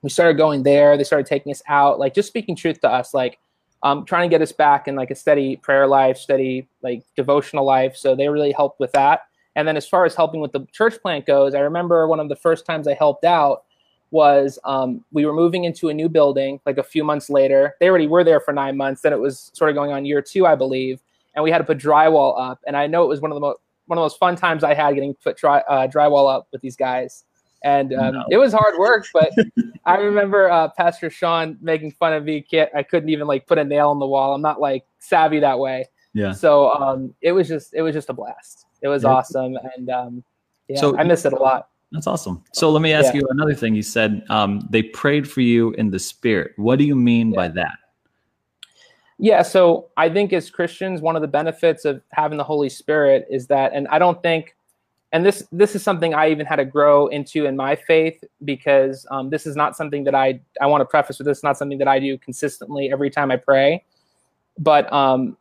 we 0.00 0.08
started 0.08 0.38
going 0.38 0.62
there. 0.62 0.96
They 0.96 1.04
started 1.04 1.26
taking 1.26 1.52
us 1.52 1.62
out, 1.68 1.98
like 1.98 2.14
just 2.14 2.28
speaking 2.28 2.56
truth 2.56 2.80
to 2.80 2.88
us, 2.88 3.12
like 3.12 3.38
um, 3.82 4.06
trying 4.06 4.30
to 4.30 4.32
get 4.32 4.40
us 4.40 4.52
back 4.52 4.88
in 4.88 4.96
like 4.96 5.10
a 5.10 5.14
steady 5.14 5.56
prayer 5.56 5.86
life, 5.86 6.16
steady 6.16 6.68
like 6.80 7.02
devotional 7.16 7.66
life. 7.66 7.98
So 7.98 8.16
they 8.16 8.28
really 8.28 8.52
helped 8.52 8.80
with 8.80 8.92
that. 8.92 9.26
And 9.56 9.68
then 9.68 9.76
as 9.76 9.86
far 9.86 10.04
as 10.04 10.14
helping 10.14 10.40
with 10.40 10.52
the 10.52 10.66
church 10.72 11.00
plant 11.02 11.26
goes, 11.26 11.54
I 11.54 11.60
remember 11.60 12.06
one 12.08 12.20
of 12.20 12.28
the 12.28 12.36
first 12.36 12.64
times 12.64 12.88
I 12.88 12.94
helped 12.94 13.24
out 13.24 13.64
was 14.10 14.58
um, 14.64 15.04
we 15.12 15.24
were 15.24 15.32
moving 15.32 15.64
into 15.64 15.88
a 15.88 15.94
new 15.94 16.08
building 16.08 16.60
like 16.66 16.78
a 16.78 16.82
few 16.82 17.02
months 17.04 17.30
later. 17.30 17.74
They 17.80 17.88
already 17.88 18.06
were 18.06 18.24
there 18.24 18.40
for 18.40 18.52
nine 18.52 18.76
months. 18.76 19.02
Then 19.02 19.12
it 19.12 19.18
was 19.18 19.50
sort 19.54 19.70
of 19.70 19.74
going 19.76 19.90
on 19.92 20.04
year 20.04 20.20
two, 20.22 20.46
I 20.46 20.54
believe, 20.54 21.00
and 21.34 21.42
we 21.42 21.50
had 21.50 21.58
to 21.58 21.64
put 21.64 21.78
drywall 21.78 22.38
up. 22.40 22.60
And 22.66 22.76
I 22.76 22.86
know 22.86 23.02
it 23.04 23.08
was 23.08 23.20
one 23.20 23.30
of 23.30 23.36
the 23.36 23.40
most 23.40 23.58
one 23.86 23.98
of 23.98 24.04
those 24.04 24.14
fun 24.16 24.36
times 24.36 24.62
I 24.64 24.74
had 24.74 24.94
getting 24.94 25.12
put 25.14 25.36
dry, 25.36 25.58
uh, 25.68 25.88
drywall 25.88 26.32
up 26.32 26.46
with 26.52 26.60
these 26.62 26.76
guys. 26.76 27.24
And 27.64 27.92
um, 27.94 28.14
No. 28.14 28.24
it 28.30 28.36
was 28.38 28.52
hard 28.52 28.78
work, 28.78 29.06
but 29.12 29.30
I 29.84 29.96
remember 29.96 30.50
uh, 30.50 30.68
Pastor 30.68 31.10
Sean 31.10 31.58
making 31.60 31.92
fun 31.92 32.12
of 32.12 32.24
me. 32.24 32.40
Kit, 32.42 32.70
I 32.74 32.82
couldn't 32.84 33.08
even 33.08 33.26
like 33.26 33.46
put 33.46 33.58
a 33.58 33.64
nail 33.64 33.92
in 33.92 33.98
the 33.98 34.06
wall. 34.06 34.34
I'm 34.34 34.40
not 34.42 34.60
like 34.60 34.84
savvy 34.98 35.40
that 35.40 35.58
way. 35.58 35.86
yeah. 36.14 36.32
So 36.32 36.70
um, 36.72 37.14
it 37.22 37.32
was 37.32 37.48
just 37.48 37.74
it 37.74 37.82
was 37.82 37.92
just 37.94 38.08
a 38.08 38.12
blast. 38.12 38.66
It 38.82 38.88
was 38.88 39.04
Yeah. 39.04 39.10
awesome, 39.10 39.56
and 39.76 39.90
um, 39.90 40.24
yeah, 40.68 40.80
So- 40.80 40.96
I 40.98 41.04
miss 41.04 41.24
it 41.24 41.32
a 41.32 41.36
lot. 41.36 41.68
That's 41.92 42.06
awesome. 42.06 42.42
So 42.52 42.70
let 42.70 42.80
me 42.80 42.92
ask 42.94 43.12
Yeah. 43.12 43.20
you 43.20 43.26
another 43.30 43.54
thing. 43.54 43.74
You 43.74 43.82
said 43.82 44.24
um, 44.30 44.66
they 44.70 44.82
prayed 44.82 45.28
for 45.30 45.42
you 45.42 45.72
in 45.72 45.90
the 45.90 45.98
spirit. 45.98 46.52
What 46.56 46.78
do 46.78 46.84
you 46.84 46.96
mean 46.96 47.32
by 47.32 47.48
that? 47.48 47.74
Yeah, 49.18 49.42
so 49.42 49.88
I 49.96 50.08
think 50.08 50.32
as 50.32 50.50
Christians, 50.50 51.00
one 51.00 51.16
of 51.16 51.22
the 51.22 51.28
benefits 51.28 51.84
of 51.84 52.02
having 52.12 52.38
the 52.38 52.44
Holy 52.44 52.68
Spirit 52.70 53.26
is 53.30 53.46
that, 53.48 53.72
and 53.74 53.86
I 53.88 53.98
don't 53.98 54.20
think, 54.22 54.56
and 55.12 55.24
this 55.24 55.46
this 55.52 55.76
is 55.76 55.82
something 55.82 56.14
I 56.14 56.30
even 56.30 56.46
had 56.46 56.56
to 56.56 56.64
grow 56.64 57.08
into 57.08 57.44
in 57.44 57.54
my 57.56 57.76
faith 57.76 58.24
because 58.44 59.06
um, 59.10 59.28
this 59.28 59.46
is 59.46 59.54
not 59.54 59.76
something 59.76 60.02
that 60.04 60.14
I 60.14 60.40
I 60.60 60.66
want 60.66 60.80
to 60.80 60.86
preface 60.86 61.18
with 61.18 61.26
this. 61.26 61.42
Not 61.42 61.58
something 61.58 61.78
that 61.78 61.88
I 61.88 61.98
do 62.00 62.16
consistently 62.16 62.90
every 62.90 63.10
time 63.10 63.30
I 63.30 63.36
pray, 63.36 63.84
but 64.58 64.90
um, 64.90 65.36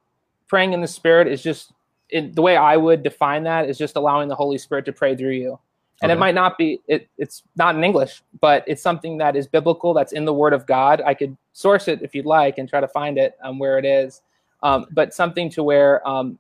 praying 0.50 0.74
in 0.74 0.82
the 0.82 0.88
Spirit 0.88 1.28
is 1.30 1.42
just 1.42 1.72
it, 2.12 2.36
the 2.36 2.42
way 2.42 2.58
I 2.58 2.78
would 2.78 3.04
define 3.04 3.44
that 3.44 3.70
is 3.70 3.78
just 3.78 3.96
allowing 3.96 4.30
the 4.30 4.36
Holy 4.36 4.58
Spirit 4.58 4.86
to 4.86 4.94
pray 4.94 5.16
through 5.16 5.32
you. 5.32 5.60
And 6.04 6.12
it 6.12 6.18
might 6.18 6.34
not 6.34 6.58
be 6.58 6.82
it, 6.88 7.08
it's 7.20 7.44
not 7.56 7.76
in 7.76 7.84
English, 7.84 8.24
but 8.40 8.64
it's 8.66 8.82
something 8.82 9.20
that 9.20 9.36
is 9.36 9.46
biblical. 9.46 9.94
That's 9.94 10.14
in 10.14 10.26
the 10.26 10.34
Word 10.34 10.52
of 10.52 10.66
God. 10.66 11.00
I 11.06 11.14
could 11.14 11.38
source 11.54 11.88
it 11.88 12.02
if 12.02 12.16
you'd 12.16 12.26
like 12.26 12.58
and 12.58 12.68
try 12.68 12.82
to 12.82 12.88
find 12.88 13.20
it 13.20 13.38
um, 13.44 13.60
where 13.60 13.78
it 13.78 13.86
is. 13.86 14.22
Um, 14.64 14.88
but 14.92 15.14
something 15.14 15.48
to 15.52 15.64
where 15.64 16.08
um, 16.08 16.40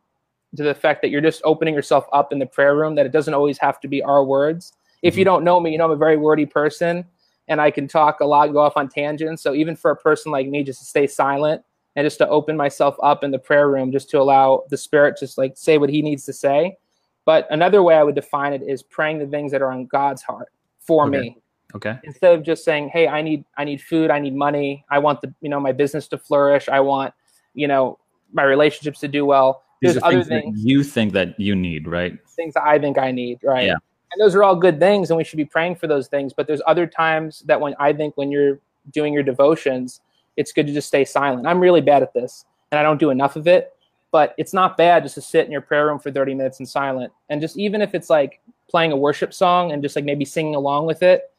to 0.55 0.63
the 0.63 0.71
effect 0.71 1.03
that 1.03 1.10
you're 1.10 1.21
just 1.21 1.43
opening 1.45 1.75
yourself 1.75 2.07
up 2.12 2.34
in 2.34 2.39
the 2.39 2.45
prayer 2.47 2.75
room. 2.75 2.95
That 2.95 3.05
it 3.05 3.12
doesn't 3.12 3.36
always 3.36 3.60
have 3.60 3.79
to 3.81 3.88
be 3.88 4.01
our 4.01 4.23
words. 4.23 4.73
If 5.03 5.15
you 5.15 5.23
don't 5.23 5.43
know 5.43 5.60
me, 5.60 5.71
you 5.71 5.77
know 5.77 5.86
I'm 5.86 5.91
a 5.91 5.95
very 5.95 6.17
wordy 6.17 6.47
person, 6.47 7.05
and 7.47 7.62
I 7.62 7.69
can 7.69 7.88
talk 7.88 8.21
a 8.21 8.25
lot, 8.25 8.51
go 8.51 8.60
off 8.62 8.77
on 8.77 8.89
tangents. 8.89 9.43
So 9.43 9.53
even 9.53 9.75
for 9.75 9.91
a 9.91 9.95
person 9.95 10.31
like 10.31 10.47
me, 10.47 10.63
just 10.63 10.79
to 10.79 10.86
stay 10.86 11.05
silent 11.05 11.63
and 11.95 12.06
just 12.06 12.17
to 12.19 12.27
open 12.30 12.56
myself 12.56 12.95
up 13.04 13.23
in 13.23 13.32
the 13.32 13.39
prayer 13.39 13.69
room, 13.69 13.91
just 13.91 14.10
to 14.12 14.19
allow 14.19 14.63
the 14.69 14.77
Spirit 14.77 15.17
just 15.17 15.38
like 15.38 15.54
say 15.56 15.77
what 15.77 15.89
He 15.89 16.01
needs 16.01 16.25
to 16.25 16.34
say. 16.34 16.77
But 17.25 17.47
another 17.51 17.84
way 17.84 17.95
I 17.95 18.04
would 18.04 18.15
define 18.15 18.54
it 18.54 18.63
is 18.63 18.82
praying 18.82 19.19
the 19.19 19.27
things 19.27 19.51
that 19.51 19.62
are 19.62 19.71
on 19.71 19.86
God's 19.86 20.21
heart 20.21 20.49
for 20.80 21.08
Okay. 21.08 21.19
me 21.19 21.38
Okay. 21.75 21.97
instead 22.04 22.34
of 22.34 22.43
just 22.43 22.65
saying, 22.65 22.89
"Hey, 22.89 23.08
I 23.08 23.21
need 23.21 23.45
I 23.58 23.63
need 23.63 23.82
food, 23.82 24.12
I 24.12 24.19
need 24.19 24.36
money, 24.36 24.86
I 24.89 24.99
want 24.99 25.21
the 25.21 25.34
you 25.41 25.49
know 25.49 25.60
my 25.60 25.71
business 25.71 26.08
to 26.10 26.17
flourish, 26.17 26.67
I 26.67 26.80
want 26.80 27.13
you 27.54 27.67
know 27.67 27.99
my 28.32 28.43
relationships 28.43 28.99
to 29.01 29.08
do 29.08 29.25
well." 29.25 29.63
These 29.82 29.93
There's 29.93 30.04
are 30.04 30.08
other 30.08 30.23
things, 30.23 30.27
things, 30.27 30.63
that 30.63 30.69
you 30.69 30.84
think 30.84 31.13
that 31.13 31.39
you 31.39 31.56
need, 31.56 31.88
right? 31.88 32.17
things 32.36 32.54
that 32.54 32.63
I 32.63 32.80
think 32.80 32.97
I 32.97 33.12
need, 33.12 33.39
right? 33.43 33.67
Yeah. 33.67 33.77
And 34.13 34.21
those 34.21 34.36
are 34.36 34.43
all 34.43 34.56
good 34.56 34.80
things, 34.80 35.10
and 35.10 35.17
we 35.17 35.23
should 35.23 35.38
be 35.38 35.45
praying 35.45 35.75
for 35.75 35.88
those 35.88 36.08
things. 36.08 36.34
But 36.34 36.45
there's 36.47 36.62
other 36.67 36.86
times 36.86 37.39
that 37.45 37.60
when 37.60 37.75
I 37.80 37.93
think 37.93 38.17
when 38.17 38.30
you're 38.32 38.60
doing 38.91 39.13
your 39.13 39.23
devotions, 39.23 40.01
it's 40.38 40.52
good 40.52 40.67
to 40.67 40.74
just 40.74 40.88
stay 40.88 41.06
silent. 41.06 41.48
I'm 41.48 41.60
really 41.60 41.82
bad 41.82 42.04
at 42.04 42.13
this, 42.13 42.46
and 42.72 42.80
I 42.80 42.84
don't 42.84 43.00
do 43.00 43.10
enough 43.10 43.36
of 43.36 43.48
it. 43.48 43.74
But 44.12 44.36
it's 44.38 44.54
not 44.54 44.76
bad 44.76 45.04
just 45.04 45.15
to 45.15 45.22
sit 45.22 45.46
in 45.46 45.52
your 45.52 45.62
prayer 45.62 45.88
room 45.88 45.98
for 45.98 46.12
30 46.12 46.36
minutes 46.36 46.60
in 46.60 46.65
silent, 46.65 47.13
and 47.30 47.39
just 47.39 47.58
even 47.58 47.82
if 47.82 47.96
it's 47.96 48.10
like 48.10 48.41
playing 48.70 48.91
a 48.91 48.98
worship 48.98 49.34
song 49.34 49.72
and 49.72 49.82
just 49.82 49.96
like 49.96 50.06
maybe 50.06 50.26
singing 50.26 50.56
along 50.56 50.86
with 50.86 51.04
it, 51.04 51.32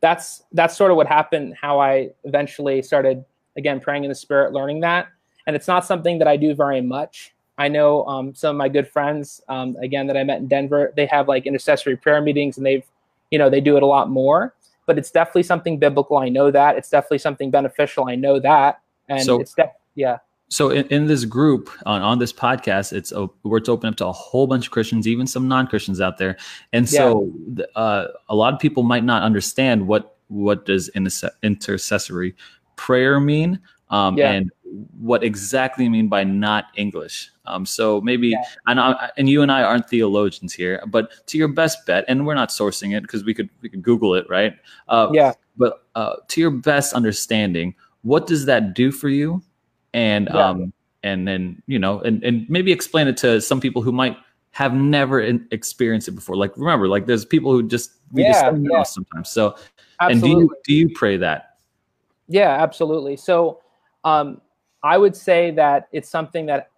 that's 0.00 0.42
that's 0.52 0.76
sort 0.76 0.90
of 0.90 0.96
what 0.96 1.06
happened. 1.06 1.54
How 1.60 1.80
I 1.80 2.10
eventually 2.24 2.82
started 2.82 3.24
again 3.56 3.80
praying 3.80 4.04
in 4.04 4.08
the 4.08 4.14
spirit, 4.14 4.52
learning 4.52 4.80
that, 4.80 5.08
and 5.46 5.54
it's 5.54 5.68
not 5.68 5.84
something 5.84 6.18
that 6.18 6.28
I 6.28 6.36
do 6.36 6.54
very 6.54 6.80
much. 6.80 7.32
I 7.58 7.68
know 7.68 8.04
um, 8.06 8.34
some 8.34 8.56
of 8.56 8.58
my 8.58 8.68
good 8.68 8.88
friends, 8.88 9.40
um, 9.48 9.76
again, 9.80 10.06
that 10.08 10.16
I 10.16 10.24
met 10.24 10.38
in 10.38 10.48
Denver, 10.48 10.92
they 10.94 11.06
have 11.06 11.28
like 11.28 11.46
intercessory 11.46 11.96
prayer 11.96 12.20
meetings 12.20 12.58
and 12.58 12.66
they've, 12.66 12.84
you 13.30 13.38
know, 13.38 13.48
they 13.48 13.60
do 13.60 13.76
it 13.76 13.82
a 13.82 13.86
lot 13.86 14.10
more, 14.10 14.54
but 14.86 14.98
it's 14.98 15.10
definitely 15.10 15.42
something 15.42 15.78
biblical. 15.78 16.16
I 16.16 16.28
know 16.28 16.50
that. 16.50 16.76
It's 16.76 16.88
definitely 16.88 17.18
something 17.18 17.50
beneficial. 17.50 18.08
I 18.08 18.14
know 18.14 18.40
that. 18.40 18.80
And 19.08 19.22
So- 19.22 19.40
it's, 19.40 19.54
def- 19.54 19.70
yeah. 19.94 20.18
so 20.48 20.70
in, 20.70 20.86
in 20.88 21.06
this 21.06 21.24
group 21.24 21.70
on, 21.84 22.02
on 22.02 22.18
this 22.18 22.32
podcast, 22.32 22.92
it's 22.92 23.12
a, 23.12 23.28
we're 23.42 23.60
to 23.60 23.72
open 23.72 23.88
up 23.88 23.96
to 23.96 24.06
a 24.06 24.12
whole 24.12 24.46
bunch 24.46 24.66
of 24.66 24.72
Christians, 24.72 25.06
even 25.06 25.26
some 25.26 25.48
non-Christians 25.48 26.00
out 26.00 26.18
there. 26.18 26.36
And 26.72 26.88
so 26.88 27.30
yeah. 27.56 27.64
uh, 27.74 28.08
a 28.28 28.34
lot 28.34 28.54
of 28.54 28.60
people 28.60 28.82
might 28.82 29.04
not 29.04 29.22
understand 29.22 29.86
what 29.86 30.14
what 30.28 30.66
does 30.66 30.90
intercessory 31.42 32.34
prayer 32.74 33.20
mean 33.20 33.60
um, 33.90 34.16
yeah. 34.16 34.32
and 34.32 34.50
what 34.98 35.22
exactly 35.22 35.84
you 35.84 35.90
mean 35.90 36.08
by 36.08 36.24
not 36.24 36.66
English. 36.76 37.30
Um, 37.46 37.64
so 37.64 38.00
maybe, 38.00 38.28
yeah. 38.28 38.42
and, 38.66 38.80
I, 38.80 39.10
and 39.16 39.28
you 39.28 39.42
and 39.42 39.52
I 39.52 39.62
aren't 39.62 39.88
theologians 39.88 40.52
here, 40.52 40.82
but 40.88 41.26
to 41.28 41.38
your 41.38 41.48
best 41.48 41.86
bet, 41.86 42.04
and 42.08 42.26
we're 42.26 42.34
not 42.34 42.48
sourcing 42.48 42.96
it 42.96 43.02
because 43.02 43.24
we 43.24 43.32
could 43.34 43.48
we 43.62 43.68
could 43.68 43.82
Google 43.82 44.14
it, 44.14 44.28
right? 44.28 44.54
Uh, 44.88 45.08
yeah. 45.12 45.32
But 45.56 45.84
uh, 45.94 46.16
to 46.28 46.40
your 46.40 46.50
best 46.50 46.92
understanding, 46.92 47.74
what 48.02 48.26
does 48.26 48.46
that 48.46 48.74
do 48.74 48.90
for 48.90 49.08
you? 49.08 49.42
And 49.94 50.28
yeah. 50.32 50.48
um, 50.48 50.72
and 51.02 51.26
then 51.26 51.62
you 51.66 51.78
know, 51.78 52.00
and 52.00 52.22
and 52.24 52.48
maybe 52.50 52.72
explain 52.72 53.06
it 53.08 53.16
to 53.18 53.40
some 53.40 53.60
people 53.60 53.82
who 53.82 53.92
might 53.92 54.16
have 54.50 54.74
never 54.74 55.20
in, 55.20 55.46
experienced 55.50 56.08
it 56.08 56.12
before. 56.12 56.36
Like 56.36 56.56
remember, 56.56 56.88
like 56.88 57.06
there's 57.06 57.24
people 57.24 57.52
who 57.52 57.62
just 57.66 57.92
we 58.10 58.24
just 58.24 58.94
sometimes. 58.94 59.28
So, 59.28 59.56
absolutely. 60.00 60.10
and 60.10 60.20
do 60.22 60.28
you 60.28 60.56
do 60.64 60.74
you 60.74 60.94
pray 60.94 61.16
that? 61.18 61.58
Yeah, 62.28 62.50
absolutely. 62.50 63.16
So, 63.16 63.62
um, 64.06 64.40
I 64.82 64.96
would 64.96 65.16
say 65.16 65.50
that 65.50 65.88
it's 65.92 66.08
something 66.08 66.46
that 66.46 66.70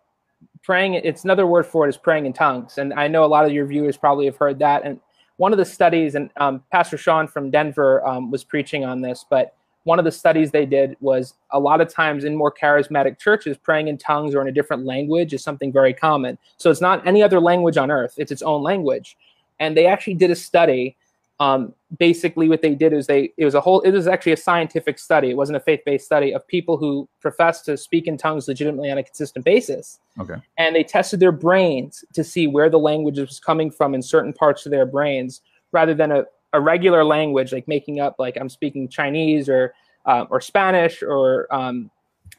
praying. 0.62 0.94
It's 0.94 1.24
another 1.24 1.46
word 1.46 1.66
for 1.66 1.84
it 1.86 1.90
is 1.90 1.96
praying 1.98 2.26
in 2.26 2.32
tongues, 2.32 2.78
and 2.78 2.94
I 2.94 3.06
know 3.06 3.24
a 3.24 3.26
lot 3.26 3.44
of 3.44 3.52
your 3.52 3.66
viewers 3.66 3.96
probably 3.96 4.24
have 4.24 4.36
heard 4.36 4.58
that. 4.60 4.84
And 4.84 4.98
one 5.36 5.52
of 5.52 5.58
the 5.58 5.64
studies, 5.64 6.14
and 6.14 6.30
um, 6.38 6.64
Pastor 6.72 6.96
Sean 6.96 7.28
from 7.28 7.50
Denver 7.50 8.04
um, 8.06 8.30
was 8.30 8.44
preaching 8.44 8.84
on 8.84 9.02
this, 9.02 9.26
but 9.28 9.54
one 9.84 9.98
of 9.98 10.04
the 10.04 10.12
studies 10.12 10.50
they 10.50 10.66
did 10.66 10.96
was 11.00 11.34
a 11.52 11.60
lot 11.60 11.80
of 11.80 11.92
times 11.92 12.24
in 12.24 12.34
more 12.34 12.52
charismatic 12.52 13.18
churches, 13.18 13.56
praying 13.56 13.88
in 13.88 13.98
tongues 13.98 14.34
or 14.34 14.42
in 14.42 14.48
a 14.48 14.52
different 14.52 14.84
language 14.84 15.32
is 15.32 15.42
something 15.42 15.72
very 15.72 15.94
common. 15.94 16.36
So 16.56 16.70
it's 16.70 16.80
not 16.80 17.06
any 17.06 17.22
other 17.22 17.40
language 17.40 17.76
on 17.76 17.90
earth, 17.90 18.14
it's 18.16 18.32
its 18.32 18.42
own 18.42 18.62
language. 18.62 19.16
And 19.60 19.76
they 19.76 19.86
actually 19.86 20.14
did 20.14 20.30
a 20.30 20.36
study. 20.36 20.96
Um, 21.40 21.72
basically, 21.98 22.48
what 22.48 22.62
they 22.62 22.74
did 22.74 22.92
is 22.92 23.06
they, 23.06 23.32
it 23.36 23.44
was 23.44 23.54
a 23.54 23.60
whole, 23.60 23.80
it 23.82 23.92
was 23.92 24.08
actually 24.08 24.32
a 24.32 24.36
scientific 24.36 24.98
study. 24.98 25.30
It 25.30 25.36
wasn't 25.36 25.56
a 25.56 25.60
faith 25.60 25.80
based 25.86 26.06
study 26.06 26.34
of 26.34 26.46
people 26.46 26.76
who 26.76 27.08
profess 27.20 27.62
to 27.62 27.76
speak 27.76 28.06
in 28.06 28.16
tongues 28.16 28.48
legitimately 28.48 28.90
on 28.90 28.98
a 28.98 29.04
consistent 29.04 29.44
basis. 29.44 30.00
Okay. 30.18 30.34
And 30.56 30.74
they 30.74 30.82
tested 30.82 31.20
their 31.20 31.32
brains 31.32 32.04
to 32.14 32.24
see 32.24 32.48
where 32.48 32.68
the 32.68 32.78
language 32.78 33.18
was 33.18 33.38
coming 33.38 33.70
from 33.70 33.94
in 33.94 34.02
certain 34.02 34.32
parts 34.32 34.66
of 34.66 34.72
their 34.72 34.86
brains 34.86 35.40
rather 35.70 35.94
than 35.94 36.10
a, 36.10 36.24
a 36.52 36.60
regular 36.60 37.04
language, 37.04 37.52
like 37.52 37.68
making 37.68 38.00
up 38.00 38.16
like 38.18 38.36
I'm 38.36 38.48
speaking 38.48 38.88
Chinese 38.88 39.48
or 39.48 39.74
uh, 40.06 40.24
or 40.30 40.40
Spanish 40.40 41.02
or 41.02 41.46
um, 41.54 41.90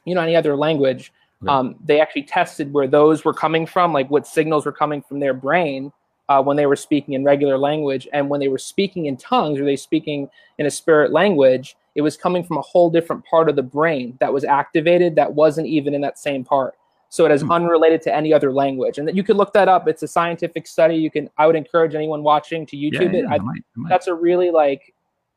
you 0.04 0.16
know 0.16 0.22
any 0.22 0.36
other 0.36 0.56
language. 0.56 1.14
Um, 1.48 1.76
they 1.86 2.02
actually 2.02 2.24
tested 2.24 2.74
where 2.74 2.86
those 2.86 3.24
were 3.24 3.34
coming 3.34 3.66
from, 3.66 3.94
like 3.94 4.10
what 4.12 4.28
signals 4.28 4.66
were 4.66 4.74
coming 4.74 5.02
from 5.02 5.22
their 5.22 5.34
brain 5.34 5.94
uh, 6.30 6.42
when 6.42 6.56
they 6.56 6.68
were 6.68 6.76
speaking 6.76 7.15
in 7.15 7.24
regular 7.24 7.58
language, 7.58 8.08
and 8.13 8.30
when 8.30 8.39
they 8.39 8.48
were 8.48 8.60
speaking 8.60 9.08
in 9.08 9.18
tongues 9.18 9.60
or 9.60 9.65
they 9.65 9.76
speaking 9.76 10.30
in 10.60 10.65
a 10.65 10.72
spirit 10.72 11.12
language, 11.12 11.76
it 11.96 12.02
was 12.02 12.15
coming 12.15 12.44
from 12.44 12.58
a 12.58 12.62
whole 12.62 12.89
different 12.89 13.26
part 13.26 13.50
of 13.50 13.56
the 13.56 13.63
brain 13.63 14.15
that 14.20 14.32
was 14.32 14.44
activated 14.44 15.15
that 15.15 15.34
wasn't 15.34 15.68
even 15.68 15.94
in 15.94 16.02
that 16.02 16.20
same 16.20 16.46
part. 16.46 16.76
So 17.10 17.26
it 17.26 17.32
is 17.32 17.42
hmm. 17.42 17.52
unrelated 17.52 18.04
to 18.04 18.15
any 18.15 18.32
other 18.32 18.54
language, 18.54 19.00
and 19.00 19.13
you 19.18 19.24
could 19.24 19.36
look 19.36 19.52
that 19.54 19.68
up. 19.68 19.88
It's 19.88 20.04
a 20.04 20.08
scientific 20.08 20.68
study. 20.68 20.96
You 20.96 21.10
can. 21.10 21.30
I 21.39 21.48
would 21.48 21.56
encourage 21.56 21.96
anyone 21.96 22.22
watching 22.22 22.68
to 22.68 22.78
YouTube 22.78 23.13
yeah, 23.13 23.20
yeah, 23.20 23.20
it. 23.20 23.26
I, 23.26 23.36
I 23.36 23.38
might, 23.39 23.62
I 23.76 23.80
might. 23.80 23.89
That's 23.89 24.08
a 24.08 24.13
really 24.13 24.52
like 24.52 24.94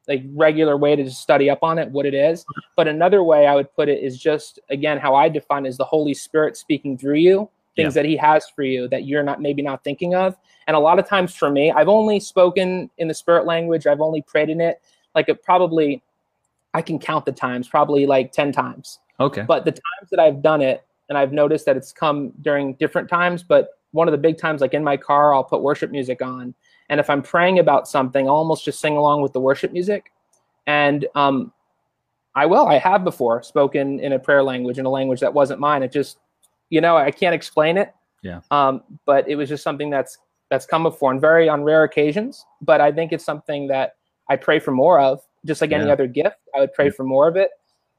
like 0.08 0.24
regular 0.34 0.76
way 0.76 0.96
to 0.96 1.04
just 1.04 1.22
study 1.22 1.48
up 1.48 1.62
on 1.62 1.78
it, 1.78 1.88
what 1.90 2.04
it 2.04 2.12
is. 2.12 2.44
But 2.76 2.88
another 2.88 3.22
way 3.22 3.46
I 3.46 3.54
would 3.54 3.72
put 3.74 3.88
it 3.88 4.02
is 4.02 4.18
just 4.18 4.58
again 4.68 4.98
how 4.98 5.14
I 5.14 5.30
define 5.30 5.64
is 5.64 5.78
the 5.78 5.84
Holy 5.84 6.12
Spirit 6.12 6.58
speaking 6.58 6.98
through 6.98 7.16
you, 7.16 7.48
things 7.76 7.96
yeah. 7.96 8.02
that 8.02 8.08
He 8.08 8.16
has 8.16 8.48
for 8.54 8.62
you 8.62 8.88
that 8.88 9.04
you're 9.04 9.22
not 9.22 9.40
maybe 9.40 9.62
not 9.62 9.82
thinking 9.84 10.14
of. 10.14 10.36
And 10.66 10.76
a 10.76 10.80
lot 10.80 10.98
of 10.98 11.08
times 11.08 11.34
for 11.34 11.50
me, 11.50 11.72
I've 11.72 11.88
only 11.88 12.20
spoken 12.20 12.90
in 12.98 13.08
the 13.08 13.14
spirit 13.14 13.46
language. 13.46 13.86
I've 13.86 14.00
only 14.00 14.22
prayed 14.22 14.50
in 14.50 14.60
it. 14.60 14.80
Like 15.14 15.28
it 15.28 15.42
probably, 15.42 16.02
I 16.74 16.82
can 16.82 16.98
count 16.98 17.24
the 17.24 17.32
times, 17.32 17.68
probably 17.68 18.06
like 18.06 18.32
ten 18.32 18.52
times. 18.52 18.98
Okay. 19.20 19.42
But 19.42 19.64
the 19.64 19.72
times 19.72 20.10
that 20.10 20.20
I've 20.20 20.42
done 20.42 20.62
it, 20.62 20.84
and 21.08 21.18
I've 21.18 21.32
noticed 21.32 21.66
that 21.66 21.76
it's 21.76 21.92
come 21.92 22.32
during 22.40 22.74
different 22.74 23.08
times. 23.08 23.42
But 23.42 23.78
one 23.90 24.08
of 24.08 24.12
the 24.12 24.18
big 24.18 24.38
times, 24.38 24.60
like 24.60 24.72
in 24.72 24.82
my 24.82 24.96
car, 24.96 25.34
I'll 25.34 25.44
put 25.44 25.62
worship 25.62 25.90
music 25.90 26.22
on, 26.22 26.54
and 26.88 26.98
if 26.98 27.10
I'm 27.10 27.22
praying 27.22 27.58
about 27.58 27.88
something, 27.88 28.26
I'll 28.26 28.36
almost 28.36 28.64
just 28.64 28.80
sing 28.80 28.96
along 28.96 29.20
with 29.22 29.32
the 29.32 29.40
worship 29.40 29.72
music. 29.72 30.12
And 30.66 31.06
um, 31.14 31.52
I 32.34 32.46
will, 32.46 32.66
I 32.68 32.78
have 32.78 33.04
before 33.04 33.42
spoken 33.42 34.00
in 34.00 34.12
a 34.12 34.18
prayer 34.18 34.42
language, 34.42 34.78
in 34.78 34.86
a 34.86 34.90
language 34.90 35.20
that 35.20 35.34
wasn't 35.34 35.60
mine. 35.60 35.82
It 35.82 35.92
just, 35.92 36.18
you 36.72 36.80
know, 36.80 36.96
I 36.96 37.10
can't 37.10 37.34
explain 37.34 37.76
it. 37.76 37.94
Yeah. 38.22 38.40
Um, 38.50 38.82
but 39.04 39.28
it 39.28 39.36
was 39.36 39.50
just 39.50 39.62
something 39.62 39.90
that's 39.90 40.16
that's 40.48 40.64
come 40.64 40.84
before 40.84 41.12
and 41.12 41.20
very 41.20 41.46
on 41.46 41.62
rare 41.64 41.84
occasions. 41.84 42.46
But 42.62 42.80
I 42.80 42.90
think 42.90 43.12
it's 43.12 43.26
something 43.26 43.66
that 43.68 43.96
I 44.30 44.36
pray 44.36 44.58
for 44.58 44.70
more 44.70 44.98
of, 44.98 45.20
just 45.44 45.60
like 45.60 45.70
yeah. 45.70 45.82
any 45.82 45.90
other 45.90 46.06
gift. 46.06 46.36
I 46.56 46.60
would 46.60 46.72
pray 46.72 46.86
yeah. 46.86 46.92
for 46.96 47.04
more 47.04 47.28
of 47.28 47.36
it. 47.36 47.50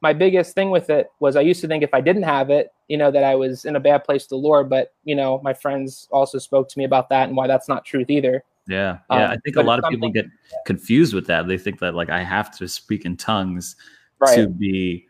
My 0.02 0.12
biggest 0.12 0.56
thing 0.56 0.72
with 0.72 0.90
it 0.90 1.12
was 1.20 1.36
I 1.36 1.42
used 1.42 1.62
to 1.62 1.68
think 1.68 1.84
if 1.84 1.94
I 1.94 2.02
didn't 2.02 2.24
have 2.24 2.50
it, 2.50 2.72
you 2.88 2.98
know, 2.98 3.12
that 3.12 3.24
I 3.24 3.36
was 3.36 3.64
in 3.64 3.76
a 3.76 3.80
bad 3.80 4.04
place 4.06 4.24
to 4.24 4.30
the 4.30 4.38
Lord. 4.38 4.72
But 4.72 4.96
you 5.04 5.16
know, 5.16 5.40
my 5.44 5.54
friends 5.54 6.08
also 6.12 6.40
spoke 6.40 6.68
to 6.70 6.80
me 6.80 6.84
about 6.84 7.10
that 7.10 7.28
and 7.28 7.38
why 7.38 7.46
that's 7.46 7.70
not 7.70 7.86
truth 7.86 8.10
either. 8.10 8.44
Yeah, 8.68 8.98
yeah. 9.12 9.26
Um, 9.26 9.32
I 9.34 9.38
think 9.46 9.56
a 9.58 9.62
lot 9.62 9.78
of 9.78 9.86
people 9.92 10.10
get 10.10 10.26
confused 10.66 11.14
with 11.14 11.28
that. 11.28 11.48
They 11.48 11.60
think 11.60 11.80
that 11.82 11.94
like 11.94 12.10
I 12.10 12.24
have 12.24 12.58
to 12.58 12.68
speak 12.68 13.06
in 13.06 13.18
tongues 13.18 13.76
right. 14.20 14.36
to 14.36 14.48
be 14.48 15.08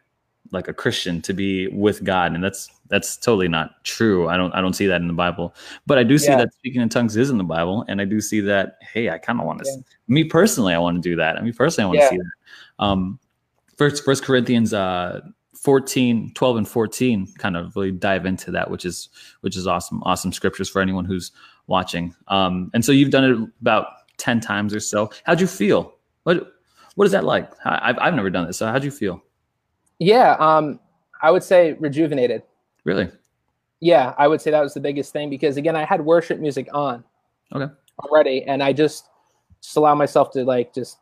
like 0.52 0.68
a 0.68 0.74
Christian, 0.74 1.22
to 1.24 1.34
be 1.34 1.68
with 1.68 2.04
God, 2.04 2.34
and 2.34 2.44
that's 2.44 2.70
that's 2.90 3.18
totally 3.18 3.48
not 3.48 3.84
true. 3.84 4.28
I 4.30 4.38
don't 4.38 4.54
I 4.54 4.62
don't 4.62 4.74
see 4.74 4.88
that 4.88 5.02
in 5.02 5.08
the 5.08 5.14
Bible, 5.14 5.56
but 5.86 5.98
I 5.98 6.04
do 6.04 6.18
see 6.18 6.30
yeah. 6.30 6.38
that 6.38 6.54
speaking 6.54 6.82
in 6.82 6.90
tongues 6.90 7.16
is 7.18 7.30
in 7.30 7.38
the 7.38 7.44
Bible, 7.44 7.86
and 7.88 8.02
I 8.02 8.06
do 8.06 8.22
see 8.22 8.40
that. 8.42 8.78
Hey, 8.82 9.10
I 9.10 9.18
kind 9.18 9.40
of 9.40 9.46
want 9.46 9.60
to. 9.64 9.70
Yeah. 9.70 9.82
Me 10.08 10.24
personally, 10.24 10.74
I 10.74 10.80
want 10.80 11.02
to 11.02 11.10
do 11.10 11.16
that. 11.16 11.38
I 11.38 11.42
mean, 11.42 11.54
personally, 11.54 11.86
I 11.86 11.88
want 11.88 12.00
to 12.00 12.04
yeah. 12.04 12.10
see 12.10 12.18
that. 12.18 12.84
Um, 12.84 13.20
first, 13.78 14.04
First 14.04 14.24
Corinthians. 14.24 14.74
Uh, 14.74 15.22
14 15.56 16.34
12 16.34 16.58
and 16.58 16.68
14 16.68 17.26
kind 17.38 17.56
of 17.56 17.74
really 17.78 17.92
dive 17.92 18.26
into 18.26 18.52
that 18.52 18.70
which 18.70 18.84
is 18.84 19.08
which 19.40 19.56
is 19.56 19.66
awesome 19.66 20.04
awesome 20.04 20.34
scriptures 20.34 20.68
for 20.68 20.82
anyone 20.82 21.06
who's 21.06 21.32
watching. 21.68 22.16
Um, 22.28 22.72
and 22.74 22.84
so 22.84 22.92
you've 22.92 23.12
done 23.12 23.24
it 23.24 23.50
about 23.62 23.88
10 24.18 24.40
times 24.40 24.74
or 24.74 24.80
so. 24.80 25.12
How'd 25.24 25.42
you 25.42 25.48
feel? 25.48 25.96
What, 26.24 26.54
what 26.96 27.06
is 27.06 27.12
that 27.12 27.24
like? 27.24 27.52
I've, 27.66 27.98
I've 28.00 28.14
never 28.14 28.30
done 28.30 28.48
this. 28.48 28.58
So 28.58 28.68
how'd 28.68 28.84
you 28.84 28.92
feel? 28.92 29.24
Yeah. 30.00 30.36
Um, 30.40 30.80
I 31.22 31.32
would 31.32 31.44
say 31.44 31.74
rejuvenated. 31.74 32.44
Really? 32.84 33.10
Yeah. 33.80 34.14
I 34.18 34.28
would 34.28 34.42
say 34.42 34.52
that 34.52 34.62
was 34.62 34.74
the 34.74 34.80
biggest 34.80 35.14
thing 35.14 35.30
because 35.30 35.58
again, 35.58 35.76
I 35.76 35.86
had 35.86 36.02
worship 36.02 36.40
music 36.40 36.68
on 36.74 37.04
okay. 37.54 37.72
already. 38.00 38.44
And 38.44 38.62
I 38.62 38.74
just, 38.74 39.10
just 39.62 39.78
allow 39.78 39.96
myself 39.96 40.32
to 40.32 40.44
like, 40.44 40.74
just 40.74 40.98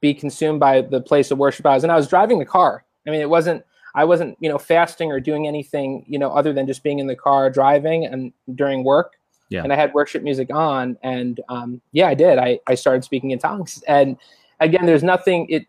be 0.00 0.14
consumed 0.14 0.60
by 0.60 0.82
the 0.82 1.00
place 1.00 1.30
of 1.30 1.38
worship 1.38 1.66
I 1.66 1.74
was. 1.74 1.82
And 1.82 1.92
I 1.92 1.96
was 1.96 2.08
driving 2.08 2.38
the 2.38 2.44
car. 2.44 2.84
I 3.06 3.10
mean, 3.10 3.20
it 3.20 3.30
wasn't, 3.30 3.64
I 3.94 4.04
wasn't, 4.04 4.36
you 4.40 4.48
know, 4.48 4.58
fasting 4.58 5.10
or 5.10 5.20
doing 5.20 5.46
anything, 5.46 6.04
you 6.06 6.18
know, 6.18 6.30
other 6.30 6.52
than 6.52 6.66
just 6.66 6.82
being 6.82 6.98
in 6.98 7.06
the 7.06 7.16
car 7.16 7.48
driving 7.50 8.04
and 8.04 8.32
during 8.54 8.84
work 8.84 9.14
yeah. 9.48 9.62
and 9.62 9.72
I 9.72 9.76
had 9.76 9.94
worship 9.94 10.22
music 10.22 10.48
on, 10.52 10.96
and 11.02 11.40
um, 11.48 11.80
yeah, 11.92 12.08
I 12.08 12.14
did. 12.14 12.38
I 12.38 12.58
I 12.66 12.74
started 12.74 13.04
speaking 13.04 13.30
in 13.30 13.38
tongues, 13.38 13.82
and 13.86 14.16
again, 14.60 14.86
there's 14.86 15.02
nothing. 15.02 15.46
It 15.48 15.66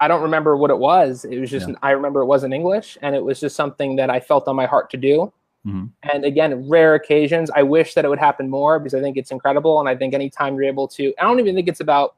I 0.00 0.08
don't 0.08 0.22
remember 0.22 0.56
what 0.56 0.70
it 0.70 0.78
was. 0.78 1.24
It 1.24 1.38
was 1.38 1.50
just 1.50 1.68
yeah. 1.68 1.76
I 1.82 1.90
remember 1.90 2.20
it 2.20 2.26
wasn't 2.26 2.54
English, 2.54 2.98
and 3.00 3.14
it 3.14 3.24
was 3.24 3.40
just 3.40 3.56
something 3.56 3.96
that 3.96 4.10
I 4.10 4.20
felt 4.20 4.48
on 4.48 4.56
my 4.56 4.66
heart 4.66 4.90
to 4.90 4.96
do. 4.96 5.32
Mm-hmm. 5.66 5.86
And 6.12 6.24
again, 6.24 6.68
rare 6.68 6.94
occasions. 6.94 7.50
I 7.54 7.62
wish 7.62 7.94
that 7.94 8.04
it 8.04 8.08
would 8.08 8.18
happen 8.18 8.50
more 8.50 8.78
because 8.78 8.94
I 8.94 9.00
think 9.00 9.16
it's 9.16 9.30
incredible, 9.30 9.80
and 9.80 9.88
I 9.88 9.96
think 9.96 10.14
anytime 10.14 10.54
you're 10.56 10.64
able 10.64 10.88
to, 10.88 11.14
I 11.18 11.22
don't 11.22 11.40
even 11.40 11.54
think 11.54 11.68
it's 11.68 11.80
about 11.80 12.16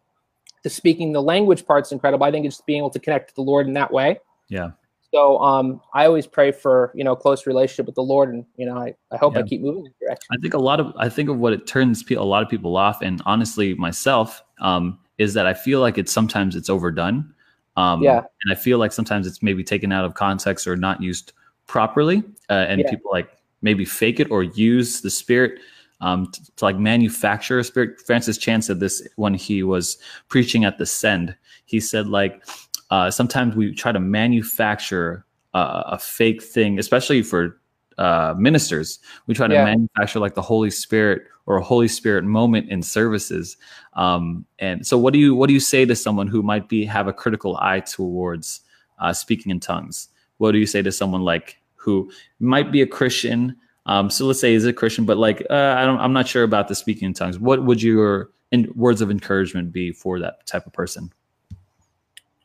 the 0.63 0.71
speaking 0.71 1.13
the 1.13 1.23
language 1.23 1.65
part's 1.65 1.93
incredible. 1.93 2.25
I 2.25 2.31
think 2.31 2.47
it's 2.47 2.61
being 2.63 2.79
able 2.79 2.91
to 2.91 2.99
connect 2.99 3.29
to 3.29 3.35
the 3.35 3.43
Lord 3.43 3.67
in 3.67 3.75
that 3.75 3.93
way. 3.93 4.19
Yeah. 4.49 4.71
So 5.13 5.39
um, 5.39 5.81
I 5.95 6.07
always 6.07 6.27
pray 6.27 6.51
for 6.51 6.91
you 6.95 7.05
know 7.05 7.15
close 7.15 7.47
relationship 7.47 7.87
with 7.87 7.95
the 7.95 8.03
Lord, 8.03 8.31
and 8.33 8.45
you 8.57 8.67
know 8.67 8.77
I, 8.77 8.95
I 9.13 9.17
hope 9.17 9.35
yeah. 9.35 9.41
I 9.41 9.43
keep 9.45 9.61
moving 9.61 9.87
in 9.87 9.93
direction. 10.01 10.27
I 10.33 10.37
think 10.43 10.55
a 10.55 10.59
lot 10.59 10.81
of 10.81 10.93
I 10.97 11.09
think 11.09 11.29
of 11.29 11.39
what 11.39 11.53
it 11.53 11.67
turns 11.67 12.05
a 12.11 12.15
lot 12.17 12.43
of 12.43 12.49
people 12.49 12.77
off, 12.77 13.01
and 13.01 13.23
honestly 13.27 13.75
myself, 13.75 14.43
um, 14.61 14.99
is 15.19 15.35
that 15.35 15.47
I 15.47 15.55
feel 15.55 15.81
like 15.81 15.99
it's 15.99 16.13
sometimes 16.13 16.57
it's 16.57 16.69
overdone. 16.69 17.33
Um, 17.77 18.03
yeah. 18.03 18.23
And 18.43 18.53
I 18.53 18.55
feel 18.55 18.79
like 18.79 18.93
sometimes 18.93 19.27
it's 19.27 19.43
maybe 19.43 19.63
taken 19.63 19.93
out 19.93 20.05
of 20.05 20.15
context 20.15 20.67
or 20.67 20.77
not 20.77 21.03
used 21.03 21.33
properly, 21.67 22.23
uh, 22.49 22.67
and 22.69 22.81
yeah. 22.81 22.91
people 22.91 23.11
like 23.13 23.31
maybe 23.63 23.85
fake 23.85 24.21
it 24.21 24.31
or 24.31 24.43
use 24.43 25.01
the 25.01 25.11
spirit 25.11 25.59
um, 26.01 26.31
to, 26.31 26.57
to, 26.57 26.65
like 26.65 26.79
manufacture 26.79 27.59
a 27.59 27.65
spirit. 27.65 28.01
Francis 28.01 28.39
Chan 28.39 28.63
said 28.63 28.81
this 28.81 29.07
when 29.17 29.35
he 29.35 29.63
was 29.63 29.99
preaching 30.29 30.65
at 30.65 30.79
the 30.79 30.87
Send. 30.87 31.35
He 31.65 31.81
said 31.81 32.07
like 32.07 32.43
uh, 32.91 33.11
sometimes 33.11 33.57
we 33.57 33.75
try 33.75 33.93
to 33.93 34.01
manufacture 34.01 35.25
uh, 35.55 35.83
a 35.87 35.99
fake 35.99 36.43
thing, 36.43 36.79
especially 36.79 37.23
for 37.23 37.61
uh, 37.99 38.35
ministers. 38.37 38.99
We 39.27 39.35
try 39.35 39.49
to 39.49 39.55
yeah. 39.55 39.65
manufacture 39.65 40.21
like 40.21 40.35
the 40.35 40.43
Holy 40.43 40.71
Spirit 40.71 41.23
or 41.47 41.57
a 41.57 41.63
Holy 41.63 41.89
Spirit 41.89 42.25
moment 42.25 42.71
in 42.71 42.83
services. 42.83 43.57
Um, 43.95 44.45
and 44.59 44.87
so, 44.87 44.99
what 44.99 45.13
do 45.13 45.19
you 45.19 45.35
what 45.35 45.47
do 45.47 45.55
you 45.55 45.61
say 45.61 45.85
to 45.85 45.97
someone 45.97 46.27
who 46.27 46.43
might 46.43 46.69
be 46.69 46.85
have 46.85 47.09
a 47.09 47.13
critical 47.13 47.57
eye 47.57 47.81
towards 47.81 48.61
uh, 48.99 49.13
speaking 49.13 49.51
in 49.51 49.61
tongues? 49.61 50.09
What 50.39 50.53
do 50.53 50.59
you 50.59 50.67
say 50.67 50.83
to 50.83 50.93
someone 50.93 51.23
like 51.23 51.59
who 51.87 52.11
might 52.41 52.73
be 52.73 52.83
a 52.83 52.87
Christian. 52.87 53.57
Um, 53.87 54.11
so 54.11 54.27
let's 54.27 54.41
say 54.41 54.53
is 54.55 54.67
a 54.67 54.73
Christian, 54.73 55.07
but 55.07 55.17
like 55.17 55.47
uh, 55.49 55.77
I 55.79 55.87
don't, 55.87 56.01
I'm 56.01 56.13
not 56.13 56.27
sure 56.27 56.43
about 56.43 56.67
the 56.67 56.75
speaking 56.75 57.07
in 57.07 57.15
tongues. 57.15 57.39
What 57.39 57.65
would 57.65 57.81
your 57.81 58.31
in, 58.51 58.71
words 58.75 59.01
of 59.01 59.11
encouragement 59.11 59.73
be 59.73 59.93
for 59.93 60.19
that 60.19 60.45
type 60.47 60.67
of 60.67 60.73
person? 60.73 61.13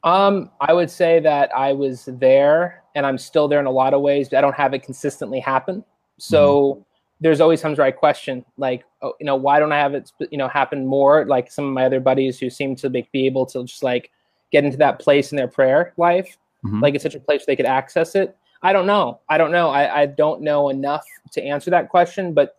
Um, 0.04 0.52
I 0.62 0.74
would 0.74 0.92
say 0.92 1.20
that 1.22 1.50
I 1.56 1.74
was 1.74 2.06
there 2.06 2.84
and 2.94 3.06
I'm 3.06 3.18
still 3.18 3.48
there 3.48 3.60
in 3.60 3.66
a 3.66 3.72
lot 3.72 3.96
of 3.96 4.02
ways, 4.02 4.30
but 4.30 4.38
I 4.38 4.42
don't 4.42 4.56
have 4.56 4.76
it 4.76 4.84
consistently 4.84 5.40
happen. 5.40 5.84
So 6.20 6.74
mm-hmm. 6.74 6.82
There's 7.22 7.40
always 7.40 7.62
times 7.62 7.78
where 7.78 7.88
I 7.88 7.92
question, 7.92 8.44
like, 8.58 8.84
oh, 9.04 9.14
you 9.20 9.26
know, 9.26 9.36
why 9.36 9.60
don't 9.60 9.72
I 9.72 9.78
have 9.78 9.94
it, 9.94 10.12
you 10.32 10.38
know, 10.38 10.48
happen 10.48 10.86
more? 10.88 11.26
Like 11.26 11.52
some 11.52 11.66
of 11.66 11.74
my 11.74 11.86
other 11.86 12.00
buddies 12.00 12.40
who 12.40 12.50
seem 12.50 12.76
to 12.78 12.90
be 12.90 13.08
able 13.14 13.46
to 13.48 13.64
just 13.64 13.84
like 13.84 14.12
get 14.52 14.66
into 14.66 14.78
that 14.78 15.00
place 15.00 15.32
in 15.32 15.38
their 15.38 15.48
prayer 15.48 15.94
life, 15.98 16.38
mm-hmm. 16.66 16.82
like 16.82 16.96
it's 16.96 17.04
such 17.04 17.16
a 17.16 17.20
place 17.20 17.46
they 17.46 17.56
could 17.56 17.68
access 17.68 18.16
it. 18.16 18.36
I 18.64 18.74
don't 18.74 18.88
know. 18.88 19.20
I 19.30 19.38
don't 19.38 19.52
know. 19.52 19.70
I, 19.70 20.02
I 20.02 20.06
don't 20.08 20.42
know 20.42 20.70
enough 20.70 21.06
to 21.34 21.44
answer 21.44 21.70
that 21.72 21.90
question, 21.90 22.34
but 22.34 22.58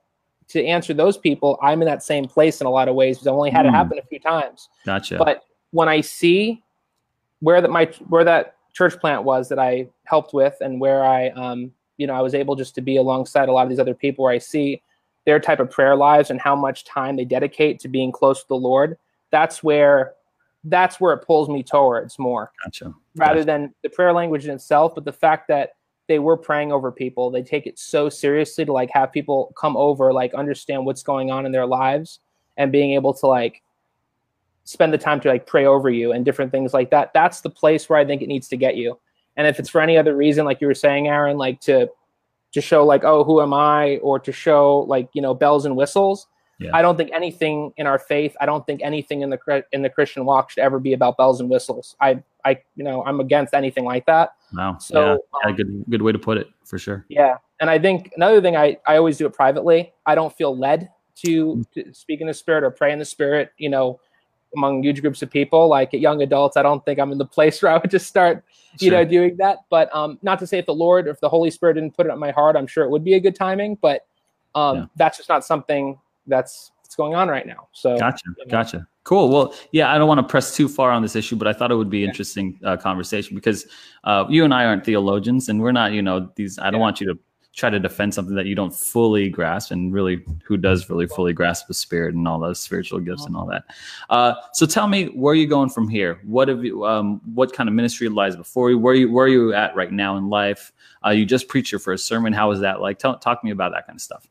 to 0.49 0.65
answer 0.65 0.95
those 0.95 1.17
people, 1.19 1.59
I'm 1.63 1.83
in 1.83 1.87
that 1.87 2.03
same 2.03 2.27
place 2.27 2.61
in 2.61 2.67
a 2.67 2.71
lot 2.71 2.89
of 2.89 2.95
ways 2.95 3.17
because 3.17 3.27
I've 3.27 3.35
only 3.35 3.51
had 3.51 3.67
mm. 3.67 3.69
it 3.69 3.73
happen 3.73 3.99
a 3.99 4.03
few 4.03 4.19
times. 4.19 4.69
Gotcha. 4.87 5.19
But 5.19 5.45
when 5.71 5.89
I 5.89 6.01
see 6.01 6.63
where 7.41 7.61
that 7.61 7.71
my 7.71 7.87
where 8.09 8.25
that 8.25 8.57
church 8.73 8.99
plant 9.01 9.25
was 9.25 9.49
that 9.49 9.59
I 9.59 9.89
helped 10.05 10.35
with, 10.35 10.55
and 10.61 10.81
where 10.81 11.05
I 11.05 11.29
um 11.31 11.73
you 11.97 12.07
know 12.07 12.15
I 12.15 12.21
was 12.21 12.35
able 12.35 12.57
just 12.57 12.75
to 12.77 12.81
be 12.81 12.97
alongside 12.97 13.49
a 13.49 13.53
lot 13.53 13.63
of 13.65 13.69
these 13.69 13.79
other 13.79 13.95
people, 13.95 14.25
where 14.25 14.35
I 14.35 14.39
see 14.39 14.83
their 15.25 15.39
type 15.39 15.61
of 15.61 15.71
prayer 15.71 15.95
lives 15.95 16.31
and 16.31 16.41
how 16.41 16.57
much 16.57 16.85
time 16.85 17.17
they 17.17 17.25
dedicate 17.25 17.79
to 17.81 17.89
being 17.89 18.11
close 18.13 18.43
to 18.43 18.49
the 18.49 18.57
Lord. 18.57 18.99
That's 19.31 19.63
where 19.63 20.15
that's 20.65 21.01
where 21.01 21.13
it 21.13 21.27
pulls 21.27 21.49
me 21.49 21.63
towards 21.63 22.19
more. 22.19 22.53
Gotcha. 22.65 22.95
Rather 23.17 23.35
gotcha. 23.35 23.47
than 23.47 23.75
the 23.83 23.89
prayer 23.89 24.13
language 24.13 24.45
in 24.45 24.55
itself, 24.55 24.95
but 24.95 25.05
the 25.05 25.13
fact 25.13 25.49
that 25.49 25.73
they 26.09 26.19
were 26.19 26.37
praying 26.37 26.73
over 26.73 26.91
people. 26.91 27.31
They 27.31 27.43
take 27.43 27.67
it 27.67 27.79
so 27.79 28.09
seriously 28.09 28.65
to 28.65 28.73
like 28.73 28.91
have 28.93 29.13
people 29.13 29.55
come 29.57 29.77
over, 29.77 30.13
like 30.13 30.35
understand 30.35 30.85
what's 30.85 31.03
going 31.03 31.31
on 31.31 31.47
in 31.47 31.53
their 31.53 31.67
lives 31.67 32.21
and 32.57 32.73
being 32.73 32.93
able 32.93 33.15
to 33.15 33.27
like 33.27 33.63
spend 34.65 34.93
the 34.93 34.99
time 34.99 35.21
to 35.21 35.29
like 35.29 35.47
pray 35.47 35.65
over 35.65 35.91
you 35.91 36.13
and 36.13 36.25
different 36.25 36.51
things 36.51 36.75
like 36.75 36.91
that. 36.91 37.13
That's 37.15 37.41
the 37.41 37.51
place 37.51 37.89
where 37.89 37.99
I 37.99 38.05
think 38.05 38.23
it 38.23 38.29
needs 38.29 38.49
to 38.49 38.57
get 38.57 38.77
you. 38.77 38.99
And 39.37 39.47
if 39.47 39.59
it's 39.59 39.69
for 39.69 39.81
any 39.81 39.97
other 39.97 40.15
reason, 40.15 40.45
like 40.45 40.61
you 40.61 40.67
were 40.67 40.75
saying, 40.75 41.09
Aaron, 41.09 41.37
like 41.39 41.61
to 41.63 41.89
to 42.53 42.61
show 42.61 42.85
like, 42.85 43.03
oh, 43.03 43.25
who 43.25 43.41
am 43.41 43.55
I, 43.55 43.97
or 43.99 44.19
to 44.19 44.31
show 44.31 44.81
like, 44.81 45.09
you 45.15 45.23
know, 45.23 45.33
bells 45.33 45.65
and 45.65 45.75
whistles, 45.75 46.27
yeah. 46.63 46.71
I 46.75 46.83
don't 46.83 46.97
think 46.97 47.11
anything 47.13 47.73
in 47.77 47.87
our 47.87 47.99
faith, 47.99 48.37
I 48.41 48.47
don't 48.47 48.65
think 48.67 48.83
anything 48.83 49.23
in 49.23 49.31
the 49.31 49.65
in 49.73 49.83
the 49.83 49.91
Christian 49.91 50.25
walk 50.25 50.51
should 50.51 50.63
ever 50.63 50.79
be 50.79 50.93
about 50.93 51.17
bells 51.17 51.41
and 51.41 51.51
whistles. 51.51 51.97
I 52.01 52.23
I 52.45 52.59
you 52.77 52.85
know 52.85 53.05
I'm 53.05 53.21
against 53.21 53.55
anything 53.55 53.85
like 53.85 54.07
that. 54.07 54.35
Wow. 54.53 54.79
So 54.79 55.01
yeah, 55.01 55.17
yeah 55.45 55.51
um, 55.51 55.57
good 55.57 55.85
good 55.91 56.03
way 56.03 56.13
to 56.13 56.19
put 56.19 56.39
it 56.39 56.49
for 56.65 56.79
sure. 56.79 57.05
Yeah, 57.09 57.37
and 57.61 57.69
I 57.71 57.79
think 57.79 58.13
another 58.17 58.41
thing 58.41 58.57
I 58.57 58.77
I 58.87 58.97
always 58.97 59.19
do 59.19 59.27
it 59.27 59.33
privately. 59.33 59.93
I 60.07 60.15
don't 60.15 60.35
feel 60.37 60.57
led 60.57 60.91
to, 61.15 61.65
to 61.75 61.93
speak 61.93 62.21
in 62.21 62.27
the 62.27 62.35
spirit 62.35 62.65
or 62.65 62.71
pray 62.71 62.93
in 62.93 62.99
the 62.99 63.05
spirit. 63.05 63.53
You 63.59 63.71
know, 63.71 64.01
among 64.57 64.83
huge 64.83 65.01
groups 65.01 65.23
of 65.23 65.31
people 65.31 65.69
like 65.69 65.93
young 65.93 66.23
adults 66.23 66.57
i 66.57 66.63
don't 66.63 66.85
think 66.85 66.99
i'm 66.99 67.13
in 67.13 67.19
the 67.19 67.25
place 67.25 67.63
where 67.63 67.73
i 67.73 67.77
would 67.77 67.91
just 67.91 68.07
start 68.07 68.45
you 68.79 68.91
sure. 68.91 68.99
know 68.99 69.05
doing 69.05 69.37
that 69.37 69.59
but 69.71 69.95
um 69.95 70.19
not 70.23 70.39
to 70.39 70.47
say 70.47 70.59
if 70.59 70.67
the 70.67 70.75
lord 70.75 71.07
or 71.07 71.11
if 71.11 71.21
the 71.21 71.29
holy 71.29 71.51
spirit 71.51 71.75
didn't 71.75 71.95
put 71.97 72.07
it 72.07 72.13
on 72.13 72.19
my 72.19 72.31
heart 72.31 72.57
i'm 72.57 72.67
sure 72.67 72.85
it 72.85 72.91
would 72.91 73.05
be 73.05 73.15
a 73.15 73.21
good 73.21 73.35
timing 73.35 73.77
but 73.81 74.07
um 74.55 74.77
yeah. 74.77 74.87
that's 74.97 75.17
just 75.17 75.29
not 75.29 75.45
something 75.45 75.99
that's 76.27 76.73
what's 76.93 76.97
going 76.97 77.15
on 77.15 77.29
right 77.29 77.47
now. 77.47 77.69
So 77.73 77.99
gotcha, 77.99 78.23
you 78.27 78.45
know. 78.45 78.51
gotcha. 78.51 78.87
Cool. 79.05 79.31
Well, 79.31 79.55
yeah, 79.73 79.93
I 79.93 79.99
don't 79.99 80.09
want 80.09 80.19
to 80.19 80.27
press 80.27 80.55
too 80.55 80.69
far 80.69 80.91
on 80.91 81.03
this 81.03 81.17
issue, 81.17 81.37
but 81.37 81.49
I 81.49 81.53
thought 81.53 81.71
it 81.71 81.75
would 81.75 81.91
be 81.91 82.01
yeah. 82.01 82.09
interesting 82.09 82.59
uh, 82.65 82.77
conversation 82.77 83.35
because 83.35 83.67
uh, 84.05 84.27
you 84.29 84.45
and 84.45 84.53
I 84.53 84.65
aren't 84.67 84.85
theologians, 84.85 85.49
and 85.49 85.61
we're 85.61 85.73
not, 85.73 85.93
you 85.93 86.03
know, 86.03 86.31
these. 86.37 86.59
I 86.59 86.65
don't 86.65 86.75
yeah. 86.75 86.79
want 86.81 87.01
you 87.01 87.07
to 87.09 87.19
try 87.55 87.69
to 87.69 87.79
defend 87.79 88.15
something 88.15 88.35
that 88.35 88.47
you 88.47 88.55
don't 88.55 88.75
fully 88.75 89.29
grasp, 89.29 89.71
and 89.71 89.93
really, 89.93 90.25
who 90.45 90.57
does 90.57 90.89
really 90.89 91.07
fully 91.07 91.33
grasp 91.33 91.67
the 91.67 91.75
spirit 91.75 92.15
and 92.15 92.27
all 92.27 92.39
those 92.39 92.59
spiritual 92.59 92.99
gifts 92.99 93.27
and 93.27 93.37
all 93.37 93.47
that. 93.47 93.65
Uh, 94.11 94.35
so, 94.53 94.67
tell 94.67 94.89
me, 94.89 95.07
where 95.07 95.33
are 95.33 95.37
you 95.37 95.47
going 95.47 95.69
from 95.69 95.89
here? 95.89 96.21
What 96.25 96.49
have 96.49 96.65
you? 96.65 96.87
Um, 96.87 97.21
what 97.35 97.53
kind 97.53 97.69
of 97.69 97.75
ministry 97.75 98.09
lies 98.09 98.37
before 98.37 98.71
you? 98.71 98.79
Where 98.79 98.95
you? 98.95 99.13
Where 99.13 99.27
are 99.27 99.29
you 99.29 99.55
at 99.55 99.75
right 99.77 99.93
now 99.93 100.17
in 100.17 100.29
life? 100.29 100.73
Uh, 101.05 101.11
you 101.11 101.27
just 101.27 101.49
preached 101.49 101.73
your 101.73 101.79
first 101.79 102.07
sermon. 102.07 102.33
How 102.33 102.49
was 102.49 102.61
that 102.61 102.81
like? 102.81 102.99
Tell, 102.99 103.19
talk 103.19 103.41
to 103.41 103.45
me 103.45 103.53
about 103.53 103.73
that 103.73 103.87
kind 103.87 103.97
of 103.97 104.03
stuff. 104.03 104.27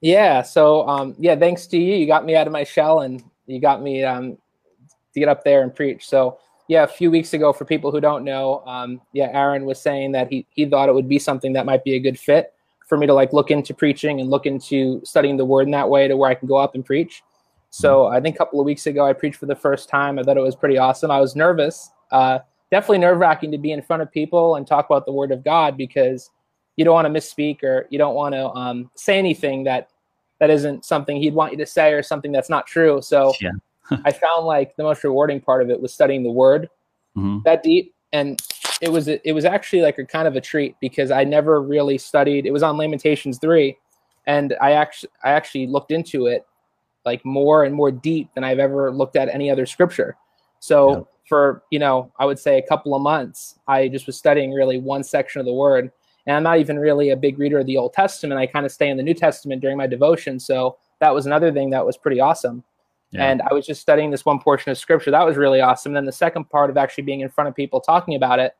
Yeah. 0.00 0.42
So 0.42 0.88
um, 0.88 1.14
yeah, 1.18 1.36
thanks 1.36 1.66
to 1.68 1.78
you, 1.78 1.96
you 1.96 2.06
got 2.06 2.24
me 2.24 2.36
out 2.36 2.46
of 2.46 2.52
my 2.52 2.64
shell 2.64 3.00
and 3.00 3.22
you 3.46 3.60
got 3.60 3.82
me 3.82 4.04
um, 4.04 4.38
to 5.12 5.20
get 5.20 5.28
up 5.28 5.44
there 5.44 5.62
and 5.62 5.74
preach. 5.74 6.06
So 6.06 6.38
yeah, 6.68 6.84
a 6.84 6.86
few 6.88 7.10
weeks 7.10 7.32
ago, 7.32 7.52
for 7.52 7.64
people 7.64 7.90
who 7.90 8.00
don't 8.00 8.24
know, 8.24 8.62
um, 8.66 9.00
yeah, 9.12 9.30
Aaron 9.32 9.64
was 9.64 9.80
saying 9.80 10.12
that 10.12 10.28
he 10.28 10.46
he 10.50 10.66
thought 10.66 10.88
it 10.88 10.94
would 10.94 11.08
be 11.08 11.18
something 11.18 11.54
that 11.54 11.66
might 11.66 11.82
be 11.82 11.94
a 11.94 12.00
good 12.00 12.18
fit 12.18 12.52
for 12.86 12.96
me 12.96 13.06
to 13.06 13.14
like 13.14 13.32
look 13.32 13.50
into 13.50 13.74
preaching 13.74 14.20
and 14.20 14.30
look 14.30 14.46
into 14.46 15.00
studying 15.04 15.36
the 15.36 15.44
word 15.44 15.62
in 15.62 15.70
that 15.72 15.88
way 15.88 16.08
to 16.08 16.16
where 16.16 16.30
I 16.30 16.34
can 16.34 16.46
go 16.46 16.56
up 16.56 16.74
and 16.74 16.84
preach. 16.84 17.22
So 17.70 18.04
mm-hmm. 18.04 18.14
I 18.14 18.20
think 18.20 18.36
a 18.36 18.38
couple 18.38 18.60
of 18.60 18.66
weeks 18.66 18.86
ago 18.86 19.06
I 19.06 19.12
preached 19.12 19.38
for 19.38 19.46
the 19.46 19.56
first 19.56 19.88
time. 19.88 20.18
I 20.18 20.22
thought 20.22 20.36
it 20.36 20.42
was 20.42 20.56
pretty 20.56 20.78
awesome. 20.78 21.10
I 21.10 21.20
was 21.20 21.36
nervous, 21.36 21.90
uh, 22.12 22.38
definitely 22.70 22.98
nerve 22.98 23.18
wracking 23.18 23.50
to 23.52 23.58
be 23.58 23.72
in 23.72 23.82
front 23.82 24.02
of 24.02 24.10
people 24.10 24.56
and 24.56 24.66
talk 24.66 24.86
about 24.86 25.06
the 25.06 25.12
word 25.12 25.32
of 25.32 25.44
God 25.44 25.76
because 25.76 26.30
you 26.76 26.84
don't 26.84 26.94
want 26.94 27.12
to 27.12 27.20
misspeak 27.20 27.62
or 27.62 27.86
you 27.90 27.98
don't 27.98 28.14
want 28.14 28.34
to 28.34 28.48
um, 28.50 28.90
say 28.94 29.18
anything 29.18 29.64
that 29.64 29.90
that 30.40 30.50
isn't 30.50 30.84
something 30.84 31.16
he'd 31.16 31.34
want 31.34 31.50
you 31.52 31.58
to 31.58 31.66
say 31.66 31.92
or 31.92 32.02
something 32.02 32.30
that's 32.30 32.48
not 32.48 32.66
true. 32.66 33.02
So 33.02 33.32
yeah. 33.40 33.50
I 34.04 34.12
found 34.12 34.46
like 34.46 34.76
the 34.76 34.82
most 34.82 35.04
rewarding 35.04 35.40
part 35.40 35.62
of 35.62 35.70
it 35.70 35.80
was 35.80 35.92
studying 35.92 36.22
the 36.22 36.30
word 36.30 36.68
mm-hmm. 37.16 37.38
that 37.44 37.62
deep, 37.62 37.94
and 38.12 38.40
it 38.80 38.90
was 38.90 39.08
it 39.08 39.34
was 39.34 39.44
actually 39.44 39.82
like 39.82 39.98
a 39.98 40.04
kind 40.04 40.28
of 40.28 40.36
a 40.36 40.40
treat 40.40 40.76
because 40.80 41.10
I 41.10 41.24
never 41.24 41.60
really 41.60 41.98
studied. 41.98 42.46
It 42.46 42.52
was 42.52 42.62
on 42.62 42.76
Lamentations 42.76 43.38
three, 43.38 43.76
and 44.26 44.54
I 44.60 44.72
actually 44.72 45.10
I 45.24 45.30
actually 45.30 45.66
looked 45.66 45.90
into 45.90 46.26
it 46.26 46.46
like 47.04 47.24
more 47.24 47.64
and 47.64 47.74
more 47.74 47.90
deep 47.90 48.28
than 48.34 48.44
I've 48.44 48.58
ever 48.58 48.92
looked 48.92 49.16
at 49.16 49.28
any 49.28 49.50
other 49.50 49.66
scripture. 49.66 50.16
So 50.60 50.90
yeah. 50.90 51.02
for 51.28 51.62
you 51.70 51.78
know 51.78 52.12
I 52.18 52.24
would 52.24 52.38
say 52.38 52.58
a 52.58 52.66
couple 52.66 52.94
of 52.94 53.02
months 53.02 53.58
I 53.66 53.88
just 53.88 54.06
was 54.06 54.16
studying 54.16 54.52
really 54.52 54.78
one 54.78 55.04
section 55.04 55.40
of 55.40 55.46
the 55.46 55.52
word 55.52 55.92
and 56.28 56.36
I'm 56.36 56.42
not 56.42 56.58
even 56.58 56.78
really 56.78 57.08
a 57.08 57.16
big 57.16 57.38
reader 57.38 57.58
of 57.58 57.66
the 57.66 57.78
Old 57.78 57.94
Testament. 57.94 58.38
I 58.38 58.46
kind 58.46 58.66
of 58.66 58.70
stay 58.70 58.90
in 58.90 58.98
the 58.98 59.02
New 59.02 59.14
Testament 59.14 59.62
during 59.62 59.78
my 59.78 59.86
devotion. 59.86 60.38
So 60.38 60.76
that 61.00 61.14
was 61.14 61.24
another 61.24 61.50
thing 61.50 61.70
that 61.70 61.86
was 61.86 61.96
pretty 61.96 62.20
awesome. 62.20 62.62
Yeah. 63.10 63.30
And 63.30 63.42
I 63.42 63.54
was 63.54 63.66
just 63.66 63.80
studying 63.80 64.10
this 64.10 64.24
one 64.24 64.38
portion 64.38 64.70
of 64.70 64.78
scripture. 64.78 65.10
That 65.10 65.24
was 65.24 65.36
really 65.36 65.60
awesome. 65.60 65.90
And 65.90 65.96
then 65.96 66.04
the 66.04 66.12
second 66.12 66.50
part 66.50 66.70
of 66.70 66.76
actually 66.76 67.04
being 67.04 67.20
in 67.20 67.28
front 67.28 67.48
of 67.48 67.54
people 67.54 67.80
talking 67.80 68.14
about 68.14 68.38
it, 68.38 68.54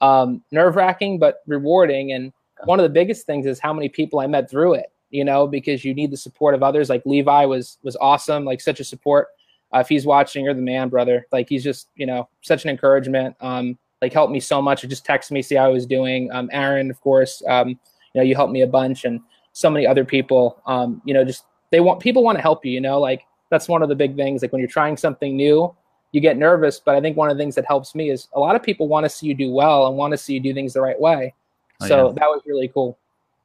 um, 0.00 0.42
nerve 0.52 0.76
wracking, 0.76 1.18
but 1.18 1.40
rewarding. 1.46 2.12
And 2.12 2.32
one 2.64 2.78
of 2.78 2.84
the 2.84 2.90
biggest 2.90 3.26
things 3.26 3.46
is 3.46 3.58
how 3.58 3.72
many 3.72 3.88
people 3.88 4.20
I 4.20 4.26
met 4.26 4.48
through 4.48 4.74
it, 4.74 4.92
you 5.10 5.24
know, 5.24 5.46
because 5.46 5.84
you 5.84 5.92
need 5.92 6.12
the 6.12 6.16
support 6.16 6.54
of 6.54 6.62
others. 6.62 6.88
Like 6.88 7.02
Levi 7.04 7.44
was, 7.46 7.78
was 7.82 7.96
awesome, 8.00 8.44
like 8.44 8.60
such 8.60 8.80
a 8.80 8.84
support. 8.84 9.28
Uh, 9.74 9.80
if 9.80 9.88
he's 9.88 10.06
watching, 10.06 10.44
you're 10.44 10.54
the 10.54 10.62
man, 10.62 10.88
brother. 10.88 11.26
Like 11.32 11.48
he's 11.48 11.64
just, 11.64 11.88
you 11.96 12.06
know, 12.06 12.28
such 12.42 12.64
an 12.64 12.70
encouragement. 12.70 13.36
Um, 13.40 13.78
like 14.00 14.12
helped 14.12 14.32
me 14.32 14.40
so 14.40 14.62
much. 14.62 14.82
just 14.82 15.04
text 15.04 15.30
me, 15.30 15.42
see 15.42 15.56
how 15.56 15.64
I 15.64 15.68
was 15.68 15.86
doing. 15.86 16.30
Um, 16.32 16.48
Aaron, 16.52 16.90
of 16.90 17.00
course, 17.00 17.42
um, 17.48 17.68
you 17.68 17.76
know, 18.16 18.22
you 18.22 18.34
helped 18.34 18.52
me 18.52 18.62
a 18.62 18.66
bunch, 18.66 19.04
and 19.04 19.20
so 19.52 19.70
many 19.70 19.86
other 19.86 20.04
people. 20.04 20.60
Um, 20.66 21.02
you 21.04 21.14
know, 21.14 21.24
just 21.24 21.44
they 21.70 21.80
want 21.80 22.00
people 22.00 22.22
want 22.22 22.38
to 22.38 22.42
help 22.42 22.64
you. 22.64 22.72
You 22.72 22.80
know, 22.80 22.98
like 22.98 23.22
that's 23.50 23.68
one 23.68 23.82
of 23.82 23.88
the 23.88 23.94
big 23.94 24.16
things. 24.16 24.42
Like 24.42 24.52
when 24.52 24.60
you're 24.60 24.68
trying 24.68 24.96
something 24.96 25.36
new, 25.36 25.74
you 26.12 26.20
get 26.20 26.36
nervous, 26.36 26.80
but 26.80 26.94
I 26.94 27.00
think 27.00 27.16
one 27.16 27.30
of 27.30 27.36
the 27.36 27.42
things 27.42 27.54
that 27.54 27.64
helps 27.66 27.94
me 27.94 28.10
is 28.10 28.28
a 28.34 28.40
lot 28.40 28.56
of 28.56 28.62
people 28.62 28.88
want 28.88 29.04
to 29.04 29.10
see 29.10 29.26
you 29.26 29.34
do 29.34 29.50
well 29.50 29.86
and 29.86 29.96
want 29.96 30.12
to 30.12 30.18
see 30.18 30.34
you 30.34 30.40
do 30.40 30.54
things 30.54 30.72
the 30.72 30.80
right 30.80 31.00
way. 31.00 31.34
Oh, 31.82 31.86
so 31.86 32.06
yeah. 32.08 32.12
that 32.16 32.26
was 32.26 32.42
really 32.46 32.68
cool. 32.68 32.98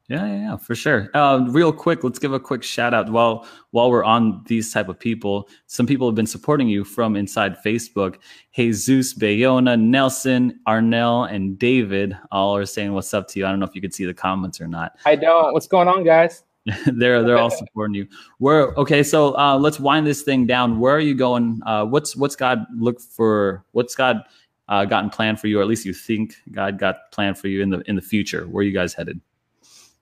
Yeah, 0.08 0.24
yeah, 0.24 0.36
yeah, 0.36 0.56
for 0.56 0.76
sure. 0.76 1.10
Uh, 1.14 1.44
real 1.48 1.72
quick, 1.72 2.04
let's 2.04 2.20
give 2.20 2.32
a 2.32 2.38
quick 2.38 2.62
shout 2.62 2.94
out 2.94 3.10
while 3.10 3.44
while 3.72 3.90
we're 3.90 4.04
on 4.04 4.44
these 4.46 4.72
type 4.72 4.88
of 4.88 5.00
people. 5.00 5.48
Some 5.66 5.84
people 5.84 6.06
have 6.06 6.14
been 6.14 6.26
supporting 6.26 6.68
you 6.68 6.84
from 6.84 7.16
inside 7.16 7.56
Facebook. 7.64 8.18
Jesus, 8.54 9.14
Bayona, 9.14 9.80
Nelson, 9.80 10.60
Arnell, 10.68 11.28
and 11.32 11.58
David 11.58 12.16
all 12.30 12.56
are 12.56 12.66
saying 12.66 12.92
what's 12.92 13.12
up 13.14 13.26
to 13.28 13.40
you. 13.40 13.46
I 13.46 13.50
don't 13.50 13.58
know 13.58 13.66
if 13.66 13.74
you 13.74 13.80
could 13.80 13.94
see 13.94 14.04
the 14.04 14.14
comments 14.14 14.60
or 14.60 14.68
not. 14.68 14.96
I 15.04 15.16
don't. 15.16 15.52
What's 15.52 15.66
going 15.66 15.88
on, 15.88 16.04
guys? 16.04 16.44
they're 16.86 17.22
they're 17.22 17.38
all 17.38 17.50
supporting 17.50 17.94
you. 17.94 18.08
Where 18.38 18.74
okay, 18.74 19.02
so 19.02 19.36
uh, 19.38 19.56
let's 19.56 19.78
wind 19.78 20.06
this 20.06 20.22
thing 20.22 20.46
down. 20.46 20.80
Where 20.80 20.94
are 20.94 21.00
you 21.00 21.14
going? 21.14 21.60
Uh, 21.64 21.84
what's 21.84 22.16
what's 22.16 22.34
God 22.34 22.66
look 22.76 23.00
for? 23.00 23.64
What's 23.72 23.94
God 23.94 24.22
uh, 24.68 24.84
gotten 24.84 25.10
planned 25.10 25.38
for 25.40 25.46
you, 25.46 25.60
or 25.60 25.62
at 25.62 25.68
least 25.68 25.84
you 25.84 25.92
think 25.92 26.34
God 26.50 26.78
got 26.78 27.12
planned 27.12 27.38
for 27.38 27.48
you 27.48 27.62
in 27.62 27.70
the 27.70 27.80
in 27.88 27.94
the 27.94 28.02
future? 28.02 28.46
Where 28.46 28.62
are 28.62 28.64
you 28.64 28.72
guys 28.72 28.94
headed? 28.94 29.20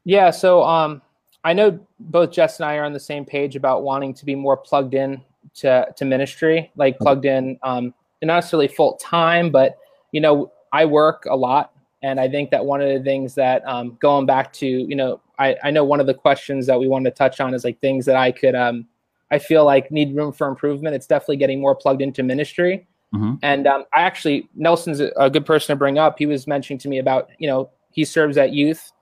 Yeah, 0.05 0.31
so 0.31 0.63
um, 0.63 1.03
I 1.45 1.53
know 1.53 1.79
both 2.01 2.31
Jess 2.31 2.61
and 2.61 2.67
I 2.67 2.77
are 2.77 2.85
on 2.85 2.93
the 2.93 3.01
same 3.01 3.25
page 3.25 3.57
about 3.57 3.83
wanting 3.83 4.15
to 4.15 4.25
be 4.25 4.35
more 4.35 4.57
plugged 4.57 4.95
in 4.95 5.21
to 5.57 5.87
to 5.97 6.05
ministry, 6.05 6.71
like 6.77 6.99
plugged 6.99 7.27
in, 7.27 7.59
um, 7.63 7.93
not 8.23 8.37
necessarily 8.37 8.69
full 8.69 8.97
time, 8.97 9.51
but 9.51 9.77
you 10.13 10.21
know, 10.21 10.51
I 10.73 10.87
work 10.87 11.27
a 11.29 11.37
lot, 11.37 11.73
and 12.03 12.19
I 12.19 12.29
think 12.29 12.51
that 12.51 12.65
one 12.65 12.81
of 12.81 12.89
the 12.89 13.05
things 13.05 13.35
that 13.35 13.67
um, 13.67 13.99
going 14.01 14.25
back 14.25 14.53
to, 14.55 14.67
you 14.67 14.97
know, 14.97 15.21
I 15.39 15.57
I 15.63 15.71
know 15.71 15.85
one 15.85 16.01
of 16.01 16.07
the 16.07 16.15
questions 16.15 16.67
that 16.67 16.79
we 16.79 16.89
wanted 16.89 17.11
to 17.11 17.17
touch 17.17 17.41
on 17.41 17.55
is 17.55 17.65
like 17.65 17.81
things 17.81 18.07
that 18.07 18.17
I 18.17 18.33
could, 18.33 18.55
um, 18.55 18.87
I 19.31 19.39
feel 19.39 19.65
like 19.65 19.91
need 19.91 20.15
room 20.15 20.33
for 20.33 20.47
improvement. 20.49 20.95
It's 20.95 21.07
definitely 21.07 21.37
getting 21.37 21.61
more 21.61 21.75
plugged 21.75 22.03
into 22.03 22.23
ministry. 22.23 22.87
Mm-hmm. 23.15 23.35
And 23.43 23.67
um, 23.67 23.85
I 23.95 24.03
actually, 24.03 24.49
Nelson's 24.57 25.01
a, 25.01 25.31
good 25.31 25.47
person 25.47 25.73
to 25.73 25.77
bring 25.77 25.99
up. 25.99 26.19
He 26.19 26.27
was 26.27 26.49
mentioning 26.49 26.79
to 26.81 26.89
me 26.89 26.99
about, 26.99 27.31
you 27.39 27.47
know, 27.47 27.71
he 27.93 28.05
serves 28.05 28.37
at 28.37 28.53
youth 28.53 28.93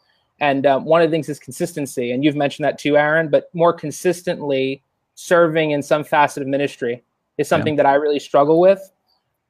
And 0.43 0.67
um, 0.67 0.85
one 0.85 1.01
of 1.01 1.09
the 1.09 1.15
things 1.15 1.29
is 1.29 1.39
consistency. 1.39 2.11
And 2.11 2.25
you've 2.25 2.35
mentioned 2.35 2.65
that 2.65 2.77
too, 2.77 2.97
Aaron, 2.97 3.29
but 3.29 3.49
more 3.55 3.73
consistently 3.73 4.83
serving 5.15 5.71
in 5.71 5.83
some 5.83 6.03
facet 6.03 6.43
of 6.43 6.49
ministry 6.49 7.03
is 7.39 7.47
something 7.47 7.75
yeah. 7.75 7.85
that 7.85 7.89
I 7.89 7.95
really 7.95 8.19
struggle 8.19 8.61
with. 8.61 8.91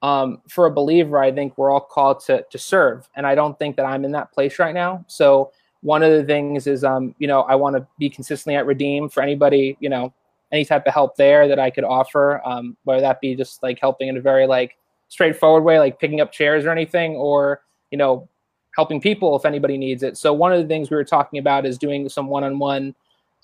Um, 0.03 0.43
for 0.49 0.67
a 0.67 0.71
believer, 0.71 1.19
I 1.19 1.33
think 1.33 1.57
we're 1.57 1.71
all 1.71 1.81
called 1.81 2.21
to, 2.27 2.45
to 2.51 2.59
serve. 2.59 3.09
And 3.17 3.27
I 3.27 3.35
don't 3.35 3.59
think 3.59 3.77
that 3.77 3.87
I'm 3.87 4.05
in 4.05 4.13
that 4.13 4.33
place 4.33 4.59
right 4.59 4.75
now. 4.75 5.03
So 5.09 5.53
one 5.83 6.03
of 6.03 6.13
the 6.13 6.25
things 6.25 6.67
is, 6.67 6.85
um, 6.85 7.15
you 7.19 7.27
know, 7.27 7.43
I 7.43 7.55
want 7.55 7.77
to 7.77 7.87
be 7.99 8.09
consistently 8.09 8.57
at 8.57 8.67
Redeem 8.67 9.09
for 9.09 9.23
anybody, 9.23 9.77
you 9.81 9.89
know, 9.89 10.13
any 10.53 10.65
type 10.65 10.87
of 10.87 10.95
help 10.95 11.17
there 11.17 11.49
that 11.49 11.59
I 11.59 11.71
could 11.71 11.85
offer, 11.85 12.41
um, 12.45 12.77
whether 12.85 13.01
that 13.01 13.21
be 13.21 13.35
just 13.35 13.63
like 13.63 13.81
helping 13.81 14.09
in 14.09 14.17
a 14.17 14.21
very 14.21 14.47
like 14.47 14.77
straightforward 15.09 15.65
way, 15.65 15.79
like 15.79 15.99
picking 15.99 16.21
up 16.21 16.31
chairs 16.31 16.65
or 16.65 16.71
anything, 16.71 17.17
or, 17.17 17.63
you 17.91 17.99
know, 17.99 18.29
helping 18.77 19.01
people 19.01 19.37
if 19.37 19.45
anybody 19.45 19.77
needs 19.77 20.03
it. 20.03 20.17
So 20.17 20.33
one 20.33 20.53
of 20.53 20.61
the 20.61 20.69
things 20.69 20.91
we 20.91 20.97
were 20.97 21.05
talking 21.05 21.39
about 21.39 21.67
is 21.67 21.79
doing 21.79 22.09
some 22.09 22.29
one-on-one 22.29 22.95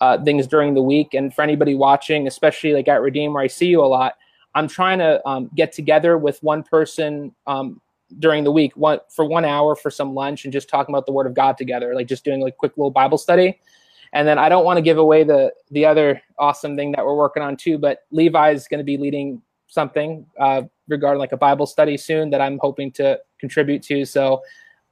uh, 0.00 0.22
things 0.22 0.46
during 0.46 0.74
the 0.74 0.82
week. 0.82 1.14
And 1.14 1.34
for 1.34 1.42
anybody 1.42 1.74
watching, 1.74 2.26
especially 2.26 2.72
like 2.72 2.88
at 2.88 3.02
Redeem 3.02 3.32
where 3.32 3.42
I 3.42 3.48
see 3.48 3.66
you 3.66 3.82
a 3.82 3.86
lot, 3.86 4.14
I'm 4.54 4.68
trying 4.68 4.98
to 5.00 5.26
um, 5.28 5.50
get 5.54 5.72
together 5.72 6.16
with 6.18 6.42
one 6.42 6.62
person 6.62 7.34
um, 7.46 7.80
during 8.18 8.44
the 8.44 8.52
week, 8.52 8.76
one 8.76 9.00
for 9.10 9.24
one 9.24 9.44
hour 9.44 9.76
for 9.76 9.90
some 9.90 10.14
lunch 10.14 10.44
and 10.44 10.52
just 10.52 10.68
talking 10.68 10.94
about 10.94 11.06
the 11.06 11.12
Word 11.12 11.26
of 11.26 11.34
God 11.34 11.56
together, 11.56 11.94
like 11.94 12.06
just 12.06 12.24
doing 12.24 12.40
like 12.40 12.56
quick 12.56 12.76
little 12.76 12.90
Bible 12.90 13.18
study. 13.18 13.60
And 14.12 14.26
then 14.26 14.38
I 14.38 14.48
don't 14.48 14.64
want 14.64 14.78
to 14.78 14.82
give 14.82 14.98
away 14.98 15.24
the 15.24 15.52
the 15.70 15.84
other 15.84 16.22
awesome 16.38 16.76
thing 16.76 16.92
that 16.92 17.04
we're 17.04 17.16
working 17.16 17.42
on 17.42 17.56
too, 17.56 17.78
but 17.78 18.04
Levi 18.10 18.52
is 18.52 18.66
going 18.66 18.78
to 18.78 18.84
be 18.84 18.96
leading 18.96 19.42
something 19.66 20.24
uh, 20.40 20.62
regarding 20.88 21.18
like 21.18 21.32
a 21.32 21.36
Bible 21.36 21.66
study 21.66 21.96
soon 21.96 22.30
that 22.30 22.40
I'm 22.40 22.58
hoping 22.60 22.90
to 22.92 23.20
contribute 23.38 23.82
to. 23.82 24.04
So 24.04 24.42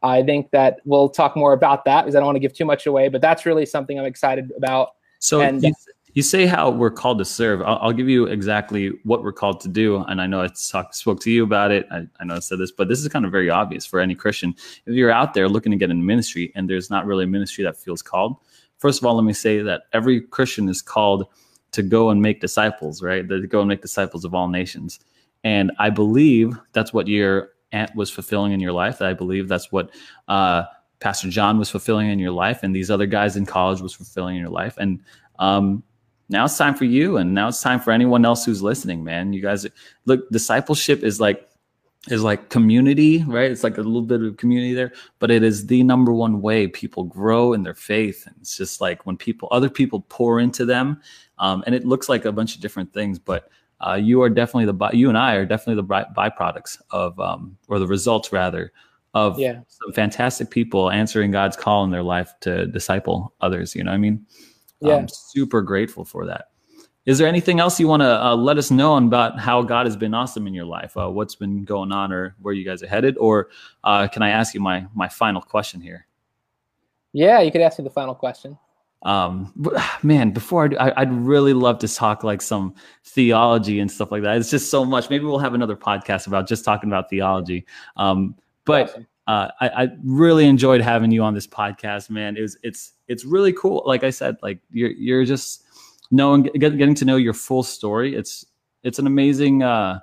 I 0.03 0.23
think 0.23 0.51
that 0.51 0.79
we'll 0.85 1.09
talk 1.09 1.37
more 1.37 1.55
about 1.55 1.85
that 1.87 2.03
because 2.03 2.15
I 2.15 2.19
don't 2.19 2.27
want 2.27 2.37
to 2.37 2.41
give 2.41 2.55
too 2.55 2.67
much 2.67 2.87
away, 2.87 3.09
but 3.09 3.21
that's 3.23 3.47
really 3.47 3.67
something 3.67 3.99
I'm 3.99 4.05
excited 4.05 4.53
about. 4.57 4.91
So 5.19 5.41
and, 5.41 5.63
you, 5.63 5.73
you 6.17 6.23
say 6.23 6.47
how 6.47 6.71
we're 6.71 6.91
called 6.91 7.19
to 7.19 7.27
serve. 7.27 7.61
I'll, 7.61 7.77
I'll, 7.83 7.93
give 7.93 8.09
you 8.09 8.25
exactly 8.25 8.89
what 9.05 9.23
we're 9.23 9.35
called 9.35 9.61
to 9.61 9.69
do. 9.69 9.99
And 10.09 10.19
I 10.19 10.27
know 10.27 10.41
I 10.41 10.49
talk, 10.49 10.95
spoke 10.95 11.21
to 11.21 11.31
you 11.31 11.45
about 11.45 11.71
it. 11.71 11.87
I, 11.91 12.07
I 12.19 12.25
know 12.25 12.37
I 12.37 12.39
said 12.39 12.59
this, 12.59 12.73
but 12.73 12.89
this 12.89 13.01
is 13.01 13.09
kind 13.09 13.27
of 13.27 13.31
very 13.31 13.51
obvious 13.51 13.85
for 13.85 14.01
any 14.01 14.15
Christian. 14.15 14.55
If 14.87 14.95
you're 14.95 15.11
out 15.11 15.35
there 15.35 15.47
looking 15.47 15.73
to 15.73 15.77
get 15.77 15.91
in 15.91 16.07
ministry 16.07 16.53
and 16.55 16.71
there's 16.71 16.89
not 16.89 17.05
really 17.05 17.25
a 17.25 17.27
ministry 17.27 17.65
that 17.65 17.77
feels 17.77 18.01
called, 18.01 18.37
first 18.79 18.99
of 18.99 19.05
all, 19.05 19.15
let 19.15 19.25
me 19.25 19.35
say 19.35 19.61
that 19.61 19.83
every 19.93 20.23
Christian 20.23 20.71
is 20.71 20.81
called 20.81 21.27
to 21.73 21.83
go 21.83 22.09
and 22.09 22.23
make 22.23 22.41
disciples, 22.41 23.03
right? 23.03 23.29
To 23.29 23.47
go 23.47 23.61
and 23.61 23.69
make 23.69 23.83
disciples 23.83 24.25
of 24.25 24.35
all 24.35 24.49
nations. 24.49 25.01
And 25.45 25.71
I 25.79 25.91
believe 25.91 26.59
that's 26.73 26.95
what 26.95 27.09
you're 27.09 27.51
aunt 27.73 27.95
was 27.95 28.09
fulfilling 28.09 28.53
in 28.53 28.61
your 28.61 28.73
life. 28.73 29.03
I 29.03 29.13
believe 29.13 29.49
that's 29.49 29.71
what 29.71 29.91
uh, 30.29 30.63
Pastor 30.99 31.29
John 31.29 31.59
was 31.59 31.69
fulfilling 31.69 32.09
in 32.09 32.19
your 32.19 32.31
life, 32.31 32.61
and 32.63 32.75
these 32.75 32.91
other 32.91 33.05
guys 33.05 33.37
in 33.37 33.45
college 33.45 33.83
was 33.83 33.93
fulfilling 33.93 34.37
in 34.37 34.41
your 34.41 34.51
life. 34.51 34.79
And 34.79 35.01
um, 35.39 35.83
now 36.29 36.45
it's 36.45 36.59
time 36.59 36.75
for 36.75 36.85
you, 36.85 37.17
and 37.17 37.35
now 37.35 37.49
it's 37.49 37.61
time 37.61 37.81
for 37.81 37.91
anyone 37.91 38.25
else 38.25 38.45
who's 38.45 38.63
listening. 38.63 39.05
Man, 39.05 39.33
you 39.33 39.43
guys 39.43 39.67
look. 40.07 40.29
Discipleship 40.31 41.03
is 41.03 41.21
like 41.21 41.49
is 42.09 42.23
like 42.23 42.51
community, 42.51 43.25
right? 43.25 43.51
It's 43.51 43.65
like 43.65 43.79
a 43.79 43.83
little 43.83 44.03
bit 44.03 44.23
of 44.23 44.37
community 44.37 44.75
there, 44.75 44.93
but 45.19 45.31
it 45.31 45.43
is 45.43 45.67
the 45.67 45.83
number 45.83 46.13
one 46.13 46.41
way 46.41 46.69
people 46.69 47.05
grow 47.05 47.53
in 47.53 47.63
their 47.63 47.75
faith. 47.75 48.27
And 48.27 48.37
it's 48.41 48.57
just 48.57 48.81
like 48.81 49.07
when 49.07 49.17
people, 49.17 49.49
other 49.51 49.69
people 49.69 50.05
pour 50.09 50.39
into 50.39 50.65
them, 50.65 51.01
um, 51.39 51.65
and 51.67 51.75
it 51.75 51.85
looks 51.85 52.09
like 52.09 52.25
a 52.25 52.33
bunch 52.33 52.55
of 52.55 52.61
different 52.61 52.93
things, 52.93 53.19
but 53.19 53.51
uh, 53.87 53.95
you 53.95 54.23
are 54.23 54.31
definitely 54.31 54.73
the 54.73 54.97
you 54.97 55.09
and 55.09 55.19
I 55.19 55.35
are 55.35 55.45
definitely 55.45 55.75
the 55.77 55.83
by, 55.83 56.05
byproducts 56.17 56.81
of 56.91 57.19
um, 57.21 57.57
or 57.69 57.79
the 57.79 57.87
results 57.87 58.33
rather 58.33 58.73
of 59.13 59.39
yeah. 59.39 59.61
some 59.69 59.93
fantastic 59.93 60.51
people 60.51 60.91
answering 60.91 61.31
God's 61.31 61.57
call 61.57 61.85
in 61.85 61.91
their 61.91 62.03
life 62.03 62.33
to 62.41 62.67
disciple 62.67 63.35
others. 63.41 63.75
You 63.75 63.85
know, 63.85 63.91
what 63.91 63.97
I 63.97 63.99
mean, 63.99 64.25
yeah. 64.81 64.97
I'm 64.97 65.09
super 65.09 65.63
grateful 65.63 66.05
for 66.05 66.27
that. 66.27 66.49
Is 67.05 67.19
there 67.19 67.29
anything 67.29 67.61
else 67.61 67.79
you 67.79 67.87
want 67.87 68.03
to 68.03 68.25
uh, 68.25 68.35
let 68.35 68.59
us 68.59 68.71
know 68.71 68.97
about 68.97 69.39
how 69.39 69.63
God 69.63 69.87
has 69.87 69.97
been 69.97 70.13
awesome 70.13 70.47
in 70.49 70.55
your 70.55 70.65
life? 70.65 70.97
Uh, 70.97 71.09
what's 71.09 71.37
been 71.37 71.65
going 71.65 71.93
on, 71.93 72.13
or 72.13 72.35
where 72.43 72.53
you 72.53 72.65
guys 72.65 72.83
are 72.83 72.89
headed? 72.89 73.17
Or 73.19 73.49
uh, 73.85 74.09
can 74.09 74.23
I 74.23 74.31
ask 74.31 74.55
you 74.55 74.61
my 74.61 74.87
my 74.95 75.09
final 75.09 75.41
question 75.41 75.81
here? 75.81 76.07
Yeah, 77.13 77.41
you 77.41 77.53
could 77.53 77.61
ask 77.61 77.79
me 77.79 77.85
the 77.85 77.91
final 77.91 78.15
question 78.15 78.59
um 79.03 79.53
man 80.03 80.31
before 80.31 80.65
I, 80.65 80.69
do, 80.69 80.77
I 80.77 81.05
would 81.05 81.13
really 81.13 81.53
love 81.53 81.79
to 81.81 81.89
talk 81.89 82.25
like 82.25 82.41
some 82.41 82.75
theology 83.05 83.79
and 83.79 83.91
stuff 83.91 84.11
like 84.11 84.23
that 84.23 84.37
it's 84.37 84.51
just 84.51 84.71
so 84.71 84.85
much 84.85 85.11
maybe 85.11 85.25
we'll 85.25 85.39
have 85.39 85.55
another 85.55 85.77
podcast 85.77 86.27
about 86.27 86.49
just 86.49 86.65
talking 86.65 86.89
about 86.89 87.11
theology 87.11 87.67
um 87.97 88.35
but 88.65 88.91
awesome. 88.91 89.07
uh, 89.29 89.49
I, 89.61 89.69
I 89.69 89.89
really 90.03 90.47
enjoyed 90.47 90.81
having 90.81 91.11
you 91.11 91.23
on 91.23 91.35
this 91.35 91.47
podcast 91.47 92.09
man 92.09 92.37
it 92.37 92.41
was 92.41 92.57
it's 92.63 92.95
it's 93.09 93.25
really 93.25 93.53
cool. 93.53 93.83
Like 93.87 94.05
i 94.05 94.11
said 94.11 94.37
like 94.43 94.59
you're 94.71 94.91
you're 94.91 95.25
just 95.25 95.65
knowing 96.11 96.45
getting 96.59 96.95
to 96.95 97.05
know 97.05 97.17
your 97.17 97.35
full 97.35 97.63
story. 97.63 98.15
It's 98.15 98.47
it's 98.83 98.99
an 98.99 99.07
amazing 99.07 99.63
uh 99.63 100.01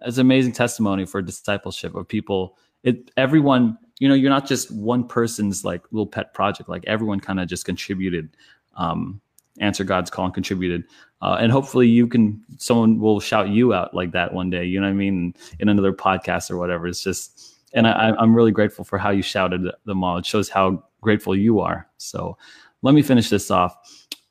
it's 0.00 0.16
an 0.16 0.22
amazing 0.22 0.52
testimony 0.52 1.04
for 1.06 1.22
discipleship 1.22 1.94
of 1.94 2.08
people. 2.08 2.56
It 2.82 3.10
everyone 3.16 3.78
you 3.98 4.08
know 4.08 4.14
you're 4.14 4.30
not 4.30 4.46
just 4.46 4.70
one 4.70 5.06
person's 5.06 5.64
like 5.64 5.82
little 5.90 6.06
pet 6.06 6.34
project. 6.34 6.68
Like 6.68 6.84
everyone 6.86 7.20
kind 7.20 7.40
of 7.40 7.48
just 7.48 7.64
contributed 7.64 8.36
um 8.76 9.20
answer 9.58 9.84
god's 9.84 10.10
call 10.10 10.26
and 10.26 10.34
contributed. 10.34 10.84
Uh, 11.22 11.36
and 11.38 11.52
hopefully 11.52 11.86
you 11.86 12.06
can 12.06 12.42
someone 12.56 12.98
will 12.98 13.20
shout 13.20 13.50
you 13.50 13.74
out 13.74 13.92
like 13.92 14.12
that 14.12 14.32
one 14.32 14.48
day 14.48 14.64
you 14.64 14.80
know 14.80 14.86
what 14.86 14.92
i 14.92 14.94
mean? 14.94 15.34
In 15.58 15.68
another 15.68 15.92
podcast 15.92 16.50
or 16.50 16.56
whatever. 16.56 16.86
It's 16.86 17.02
just 17.02 17.50
and 17.72 17.86
I, 17.86 18.12
i'm 18.18 18.34
really 18.34 18.52
grateful 18.52 18.84
for 18.84 18.98
how 18.98 19.10
you 19.10 19.22
shouted 19.22 19.70
them 19.84 20.04
all 20.04 20.18
it 20.18 20.26
shows 20.26 20.48
how 20.48 20.82
grateful 21.00 21.36
you 21.36 21.60
are 21.60 21.88
so 21.96 22.36
let 22.82 22.94
me 22.94 23.02
finish 23.02 23.28
this 23.28 23.50
off 23.50 23.76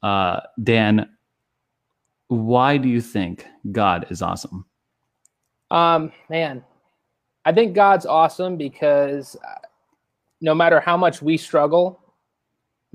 uh, 0.03 0.39
dan 0.63 1.09
why 2.27 2.77
do 2.77 2.87
you 2.87 3.01
think 3.01 3.45
god 3.71 4.05
is 4.09 4.21
awesome 4.21 4.65
um 5.71 6.11
man 6.29 6.63
I 7.45 7.51
think 7.51 7.73
God's 7.73 8.05
awesome 8.05 8.57
because 8.57 9.35
uh, 9.35 9.65
no 10.39 10.53
matter 10.53 10.79
how 10.79 10.97
much 10.97 11.21
we 11.21 11.35
struggle 11.37 11.99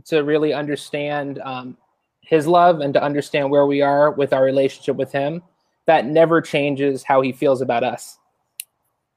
to 0.04 0.20
really 0.20 0.52
understand 0.52 1.40
um, 1.40 1.76
His 2.20 2.46
love 2.46 2.80
and 2.80 2.94
to 2.94 3.02
understand 3.02 3.50
where 3.50 3.66
we 3.66 3.82
are 3.82 4.12
with 4.12 4.32
our 4.32 4.44
relationship 4.44 4.96
with 4.96 5.10
Him, 5.10 5.42
that 5.86 6.06
never 6.06 6.40
changes 6.40 7.02
how 7.02 7.20
He 7.20 7.32
feels 7.32 7.62
about 7.62 7.82
us. 7.82 8.18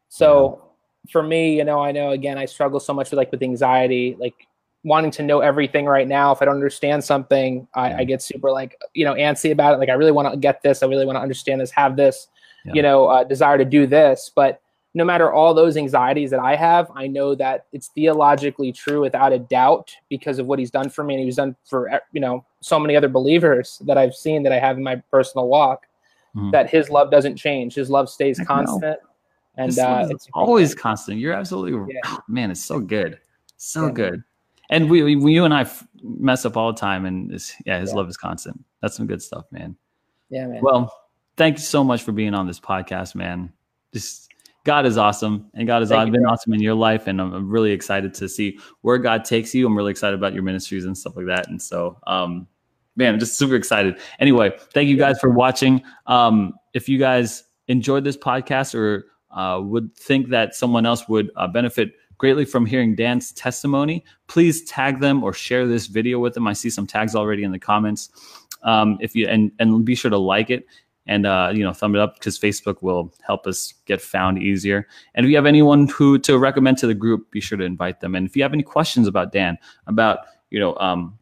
So. 0.10 0.64
For 1.10 1.24
me, 1.24 1.58
you 1.58 1.64
know, 1.64 1.80
I 1.80 1.92
know 1.92 2.12
again, 2.12 2.38
I 2.38 2.46
struggle 2.46 2.80
so 2.80 2.94
much 2.94 3.12
with 3.12 3.18
like 3.18 3.32
with 3.32 3.44
anxiety, 3.44 4.16
like 4.20 4.48
wanting 4.84 5.12
to 5.12 5.24
know 5.24 5.42
everything 5.42 5.86
right 5.86 6.08
now. 6.08 6.32
If 6.32 6.42
I 6.42 6.46
don't 6.46 6.56
understand 6.56 7.04
something, 7.04 7.68
I, 7.74 7.96
I 7.96 8.04
get 8.04 8.22
super 8.22 8.52
like 8.52 8.80
you 8.94 9.06
know 9.06 9.14
antsy 9.14 9.52
about 9.52 9.74
it. 9.74 9.78
Like 9.78 9.90
I 9.90 9.94
really 9.94 10.12
want 10.12 10.32
to 10.32 10.38
get 10.38 10.62
this. 10.62 10.84
I 10.84 10.88
really 10.88 11.06
want 11.06 11.18
to 11.18 11.22
understand 11.22 11.62
this. 11.62 11.72
Have 11.72 11.96
this, 11.96 12.28
yeah. 12.66 12.74
you 12.74 12.82
know, 12.82 13.08
uh, 13.08 13.24
desire 13.24 13.58
to 13.58 13.66
do 13.66 13.88
this, 13.88 14.32
but 14.36 14.62
no 14.94 15.06
matter 15.06 15.32
all 15.32 15.54
those 15.54 15.78
anxieties 15.78 16.32
that 16.32 16.40
I 16.40 16.56
have, 16.56 16.90
I 16.96 17.06
know 17.06 17.36
that 17.36 17.66
it's 17.72 17.90
theologically 17.90 18.72
true 18.72 19.02
without 19.02 19.32
a 19.32 19.38
doubt 19.38 19.94
because 20.10 20.40
of 20.40 20.48
what 20.48 20.58
he's 20.58 20.72
done 20.72 20.90
for 20.90 21.04
me 21.04 21.14
and 21.14 21.24
he's 21.24 21.36
done 21.36 21.56
for 21.66 22.02
you 22.12 22.20
know 22.20 22.44
so 22.62 22.80
many 22.80 22.96
other 22.96 23.08
believers 23.08 23.82
that 23.86 23.98
I've 23.98 24.16
seen 24.16 24.42
that 24.44 24.52
I 24.52 24.60
have 24.60 24.78
in 24.78 24.84
my 24.84 24.96
personal 25.12 25.48
walk. 25.48 25.86
Mm. 26.36 26.52
That 26.52 26.70
his 26.70 26.90
love 26.90 27.10
doesn't 27.12 27.38
change, 27.38 27.76
his 27.76 27.90
love 27.90 28.10
stays 28.10 28.40
constant, 28.46 29.00
and 29.58 29.78
uh, 29.78 30.08
it's 30.10 30.28
always 30.34 30.74
constant. 30.76 31.20
You're 31.20 31.34
absolutely 31.34 31.94
yeah. 31.94 32.02
oh, 32.06 32.20
man. 32.28 32.52
It's 32.52 32.64
so 32.64 32.80
good, 32.80 33.20
so 33.58 33.88
yeah. 33.88 33.92
good. 33.92 34.24
And 34.70 34.90
we, 34.90 35.16
we, 35.16 35.34
you 35.34 35.46
and 35.46 35.54
I 35.54 35.66
mess 36.04 36.46
up 36.46 36.58
all 36.58 36.74
the 36.74 36.80
time, 36.80 37.06
and 37.06 37.32
yeah, 37.66 37.80
his 37.80 37.90
yeah. 37.90 37.96
love 37.96 38.10
is 38.10 38.18
constant. 38.18 38.64
That's 38.82 38.96
some 38.96 39.08
good 39.08 39.22
stuff, 39.22 39.46
man. 39.52 39.76
Yeah, 40.30 40.48
man. 40.48 40.62
Well, 40.62 40.94
thank 41.38 41.58
you 41.58 41.64
so 41.64 41.84
much 41.84 42.04
for 42.04 42.12
being 42.12 42.34
on 42.34 42.48
this 42.48 42.60
podcast, 42.60 43.16
man. 43.16 43.52
Just 43.94 44.30
God 44.66 44.86
is 44.86 44.98
awesome, 44.98 45.50
and 45.54 45.66
God 45.66 45.82
has 45.82 45.90
been 45.90 46.26
awesome 46.26 46.54
in 46.54 46.62
your 46.62 46.74
life, 46.74 47.08
and 47.08 47.22
I'm 47.22 47.50
really 47.50 47.72
excited 47.72 48.14
to 48.16 48.28
see 48.28 48.60
where 48.82 48.98
God 48.98 49.24
takes 49.24 49.56
you. 49.56 49.66
I'm 49.66 49.78
really 49.78 49.92
excited 49.92 50.16
about 50.16 50.34
your 50.34 50.44
ministries 50.44 50.84
and 50.84 50.98
stuff 50.98 51.16
like 51.16 51.28
that, 51.28 51.48
and 51.48 51.62
so, 51.62 51.98
um, 52.06 52.46
man, 52.98 53.14
I'm 53.14 53.20
just 53.20 53.38
super 53.38 53.56
excited. 53.56 54.00
Anyway, 54.20 54.52
thank 54.74 54.90
you 54.90 54.98
guys 54.98 55.18
for 55.20 55.30
watching. 55.30 55.82
Um, 56.08 56.54
if 56.74 56.90
you 56.90 57.00
guys 57.00 57.46
enjoyed 57.70 58.04
this 58.04 58.18
podcast 58.18 58.76
or 58.76 59.06
uh, 59.38 59.62
would 59.62 59.96
think 59.96 60.30
that 60.30 60.56
someone 60.56 60.86
else 60.86 61.08
would 61.08 61.30
uh, 61.36 61.48
benefit 61.48 61.94
greatly 62.18 62.44
from 62.44 62.66
hearing 62.66 62.96
Dan's 62.96 63.32
testimony, 63.32 64.04
please 64.26 64.64
tag 64.64 65.00
them 65.00 65.24
or 65.24 65.32
share 65.32 65.68
this 65.68 65.86
video 65.86 66.18
with 66.18 66.34
them. 66.34 66.48
I 66.48 66.54
see 66.54 66.72
some 66.72 66.88
tags 66.88 67.16
already 67.16 67.44
in 67.44 67.52
the 67.52 67.60
comments. 67.60 68.10
Um, 68.64 68.98
if 69.00 69.16
you 69.16 69.28
and 69.28 69.52
and 69.60 69.86
be 69.86 69.94
sure 69.94 70.10
to 70.10 70.18
like 70.18 70.50
it 70.50 70.66
and 71.06 71.28
uh, 71.28 71.52
you 71.54 71.64
know 71.64 71.72
thumb 71.72 71.96
it 71.96 72.02
up 72.02 72.16
because 72.16 72.40
Facebook 72.40 72.82
will 72.82 73.14
help 73.22 73.46
us 73.46 73.76
get 73.86 74.02
found 74.02 74.42
easier. 74.42 74.88
And 75.14 75.26
if 75.26 75.30
you 75.30 75.36
have 75.36 75.46
anyone 75.46 75.88
who 75.88 76.18
to 76.20 76.40
recommend 76.40 76.80
to 76.80 76.88
the 76.88 76.96
group, 76.96 77.30
be 77.30 77.40
sure 77.40 77.60
to 77.60 77.64
invite 77.64 78.02
them. 78.02 78.16
And 78.16 78.28
if 78.28 78.36
you 78.36 78.42
have 78.42 78.54
any 78.54 78.64
questions 78.64 79.08
about 79.08 79.32
Dan, 79.32 79.60
about 79.86 80.20
you 80.50 80.60
know 80.60 80.76
um, 80.78 81.18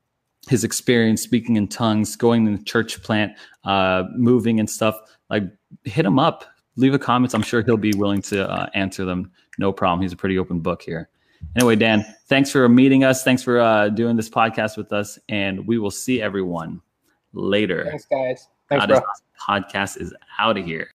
his 0.48 0.64
experience 0.64 1.22
speaking 1.22 1.58
in 1.58 1.68
tongues, 1.68 2.16
going 2.16 2.48
in 2.48 2.56
the 2.56 2.64
church 2.64 3.04
plant, 3.04 3.34
uh, 3.66 4.04
moving 4.16 4.62
and 4.62 4.70
stuff, 4.70 4.98
like 5.30 5.44
hit 5.84 6.06
him 6.06 6.18
up, 6.18 6.46
leave 6.76 6.94
a 6.94 7.00
comment. 7.00 7.34
I'm 7.34 7.42
sure 7.42 7.62
he'll 7.62 7.78
be 7.78 7.94
willing 7.94 8.22
to 8.24 8.50
uh, 8.50 8.68
answer 8.74 9.06
them. 9.06 9.32
No 9.58 9.72
problem. 9.72 10.02
He's 10.02 10.14
a 10.14 10.18
pretty 10.18 10.38
open 10.38 10.60
book 10.60 10.82
here. 10.82 11.10
Anyway, 11.56 11.76
Dan, 11.76 12.06
thanks 12.28 12.52
for 12.52 12.68
meeting 12.68 13.04
us. 13.04 13.24
Thanks 13.24 13.44
for 13.44 13.60
uh, 13.60 13.90
doing 13.90 14.16
this 14.16 14.30
podcast 14.30 14.78
with 14.78 14.92
us, 14.92 15.20
and 15.30 15.66
we 15.68 15.78
will 15.78 15.92
see 15.92 16.22
everyone 16.22 16.82
later. 17.34 17.86
Thanks, 17.86 18.06
guys. 18.06 18.48
Thanks, 18.70 18.86
bro. 18.88 19.02
Podcast 19.48 20.02
is 20.02 20.14
out 20.40 20.58
of 20.58 20.66
here. 20.66 20.90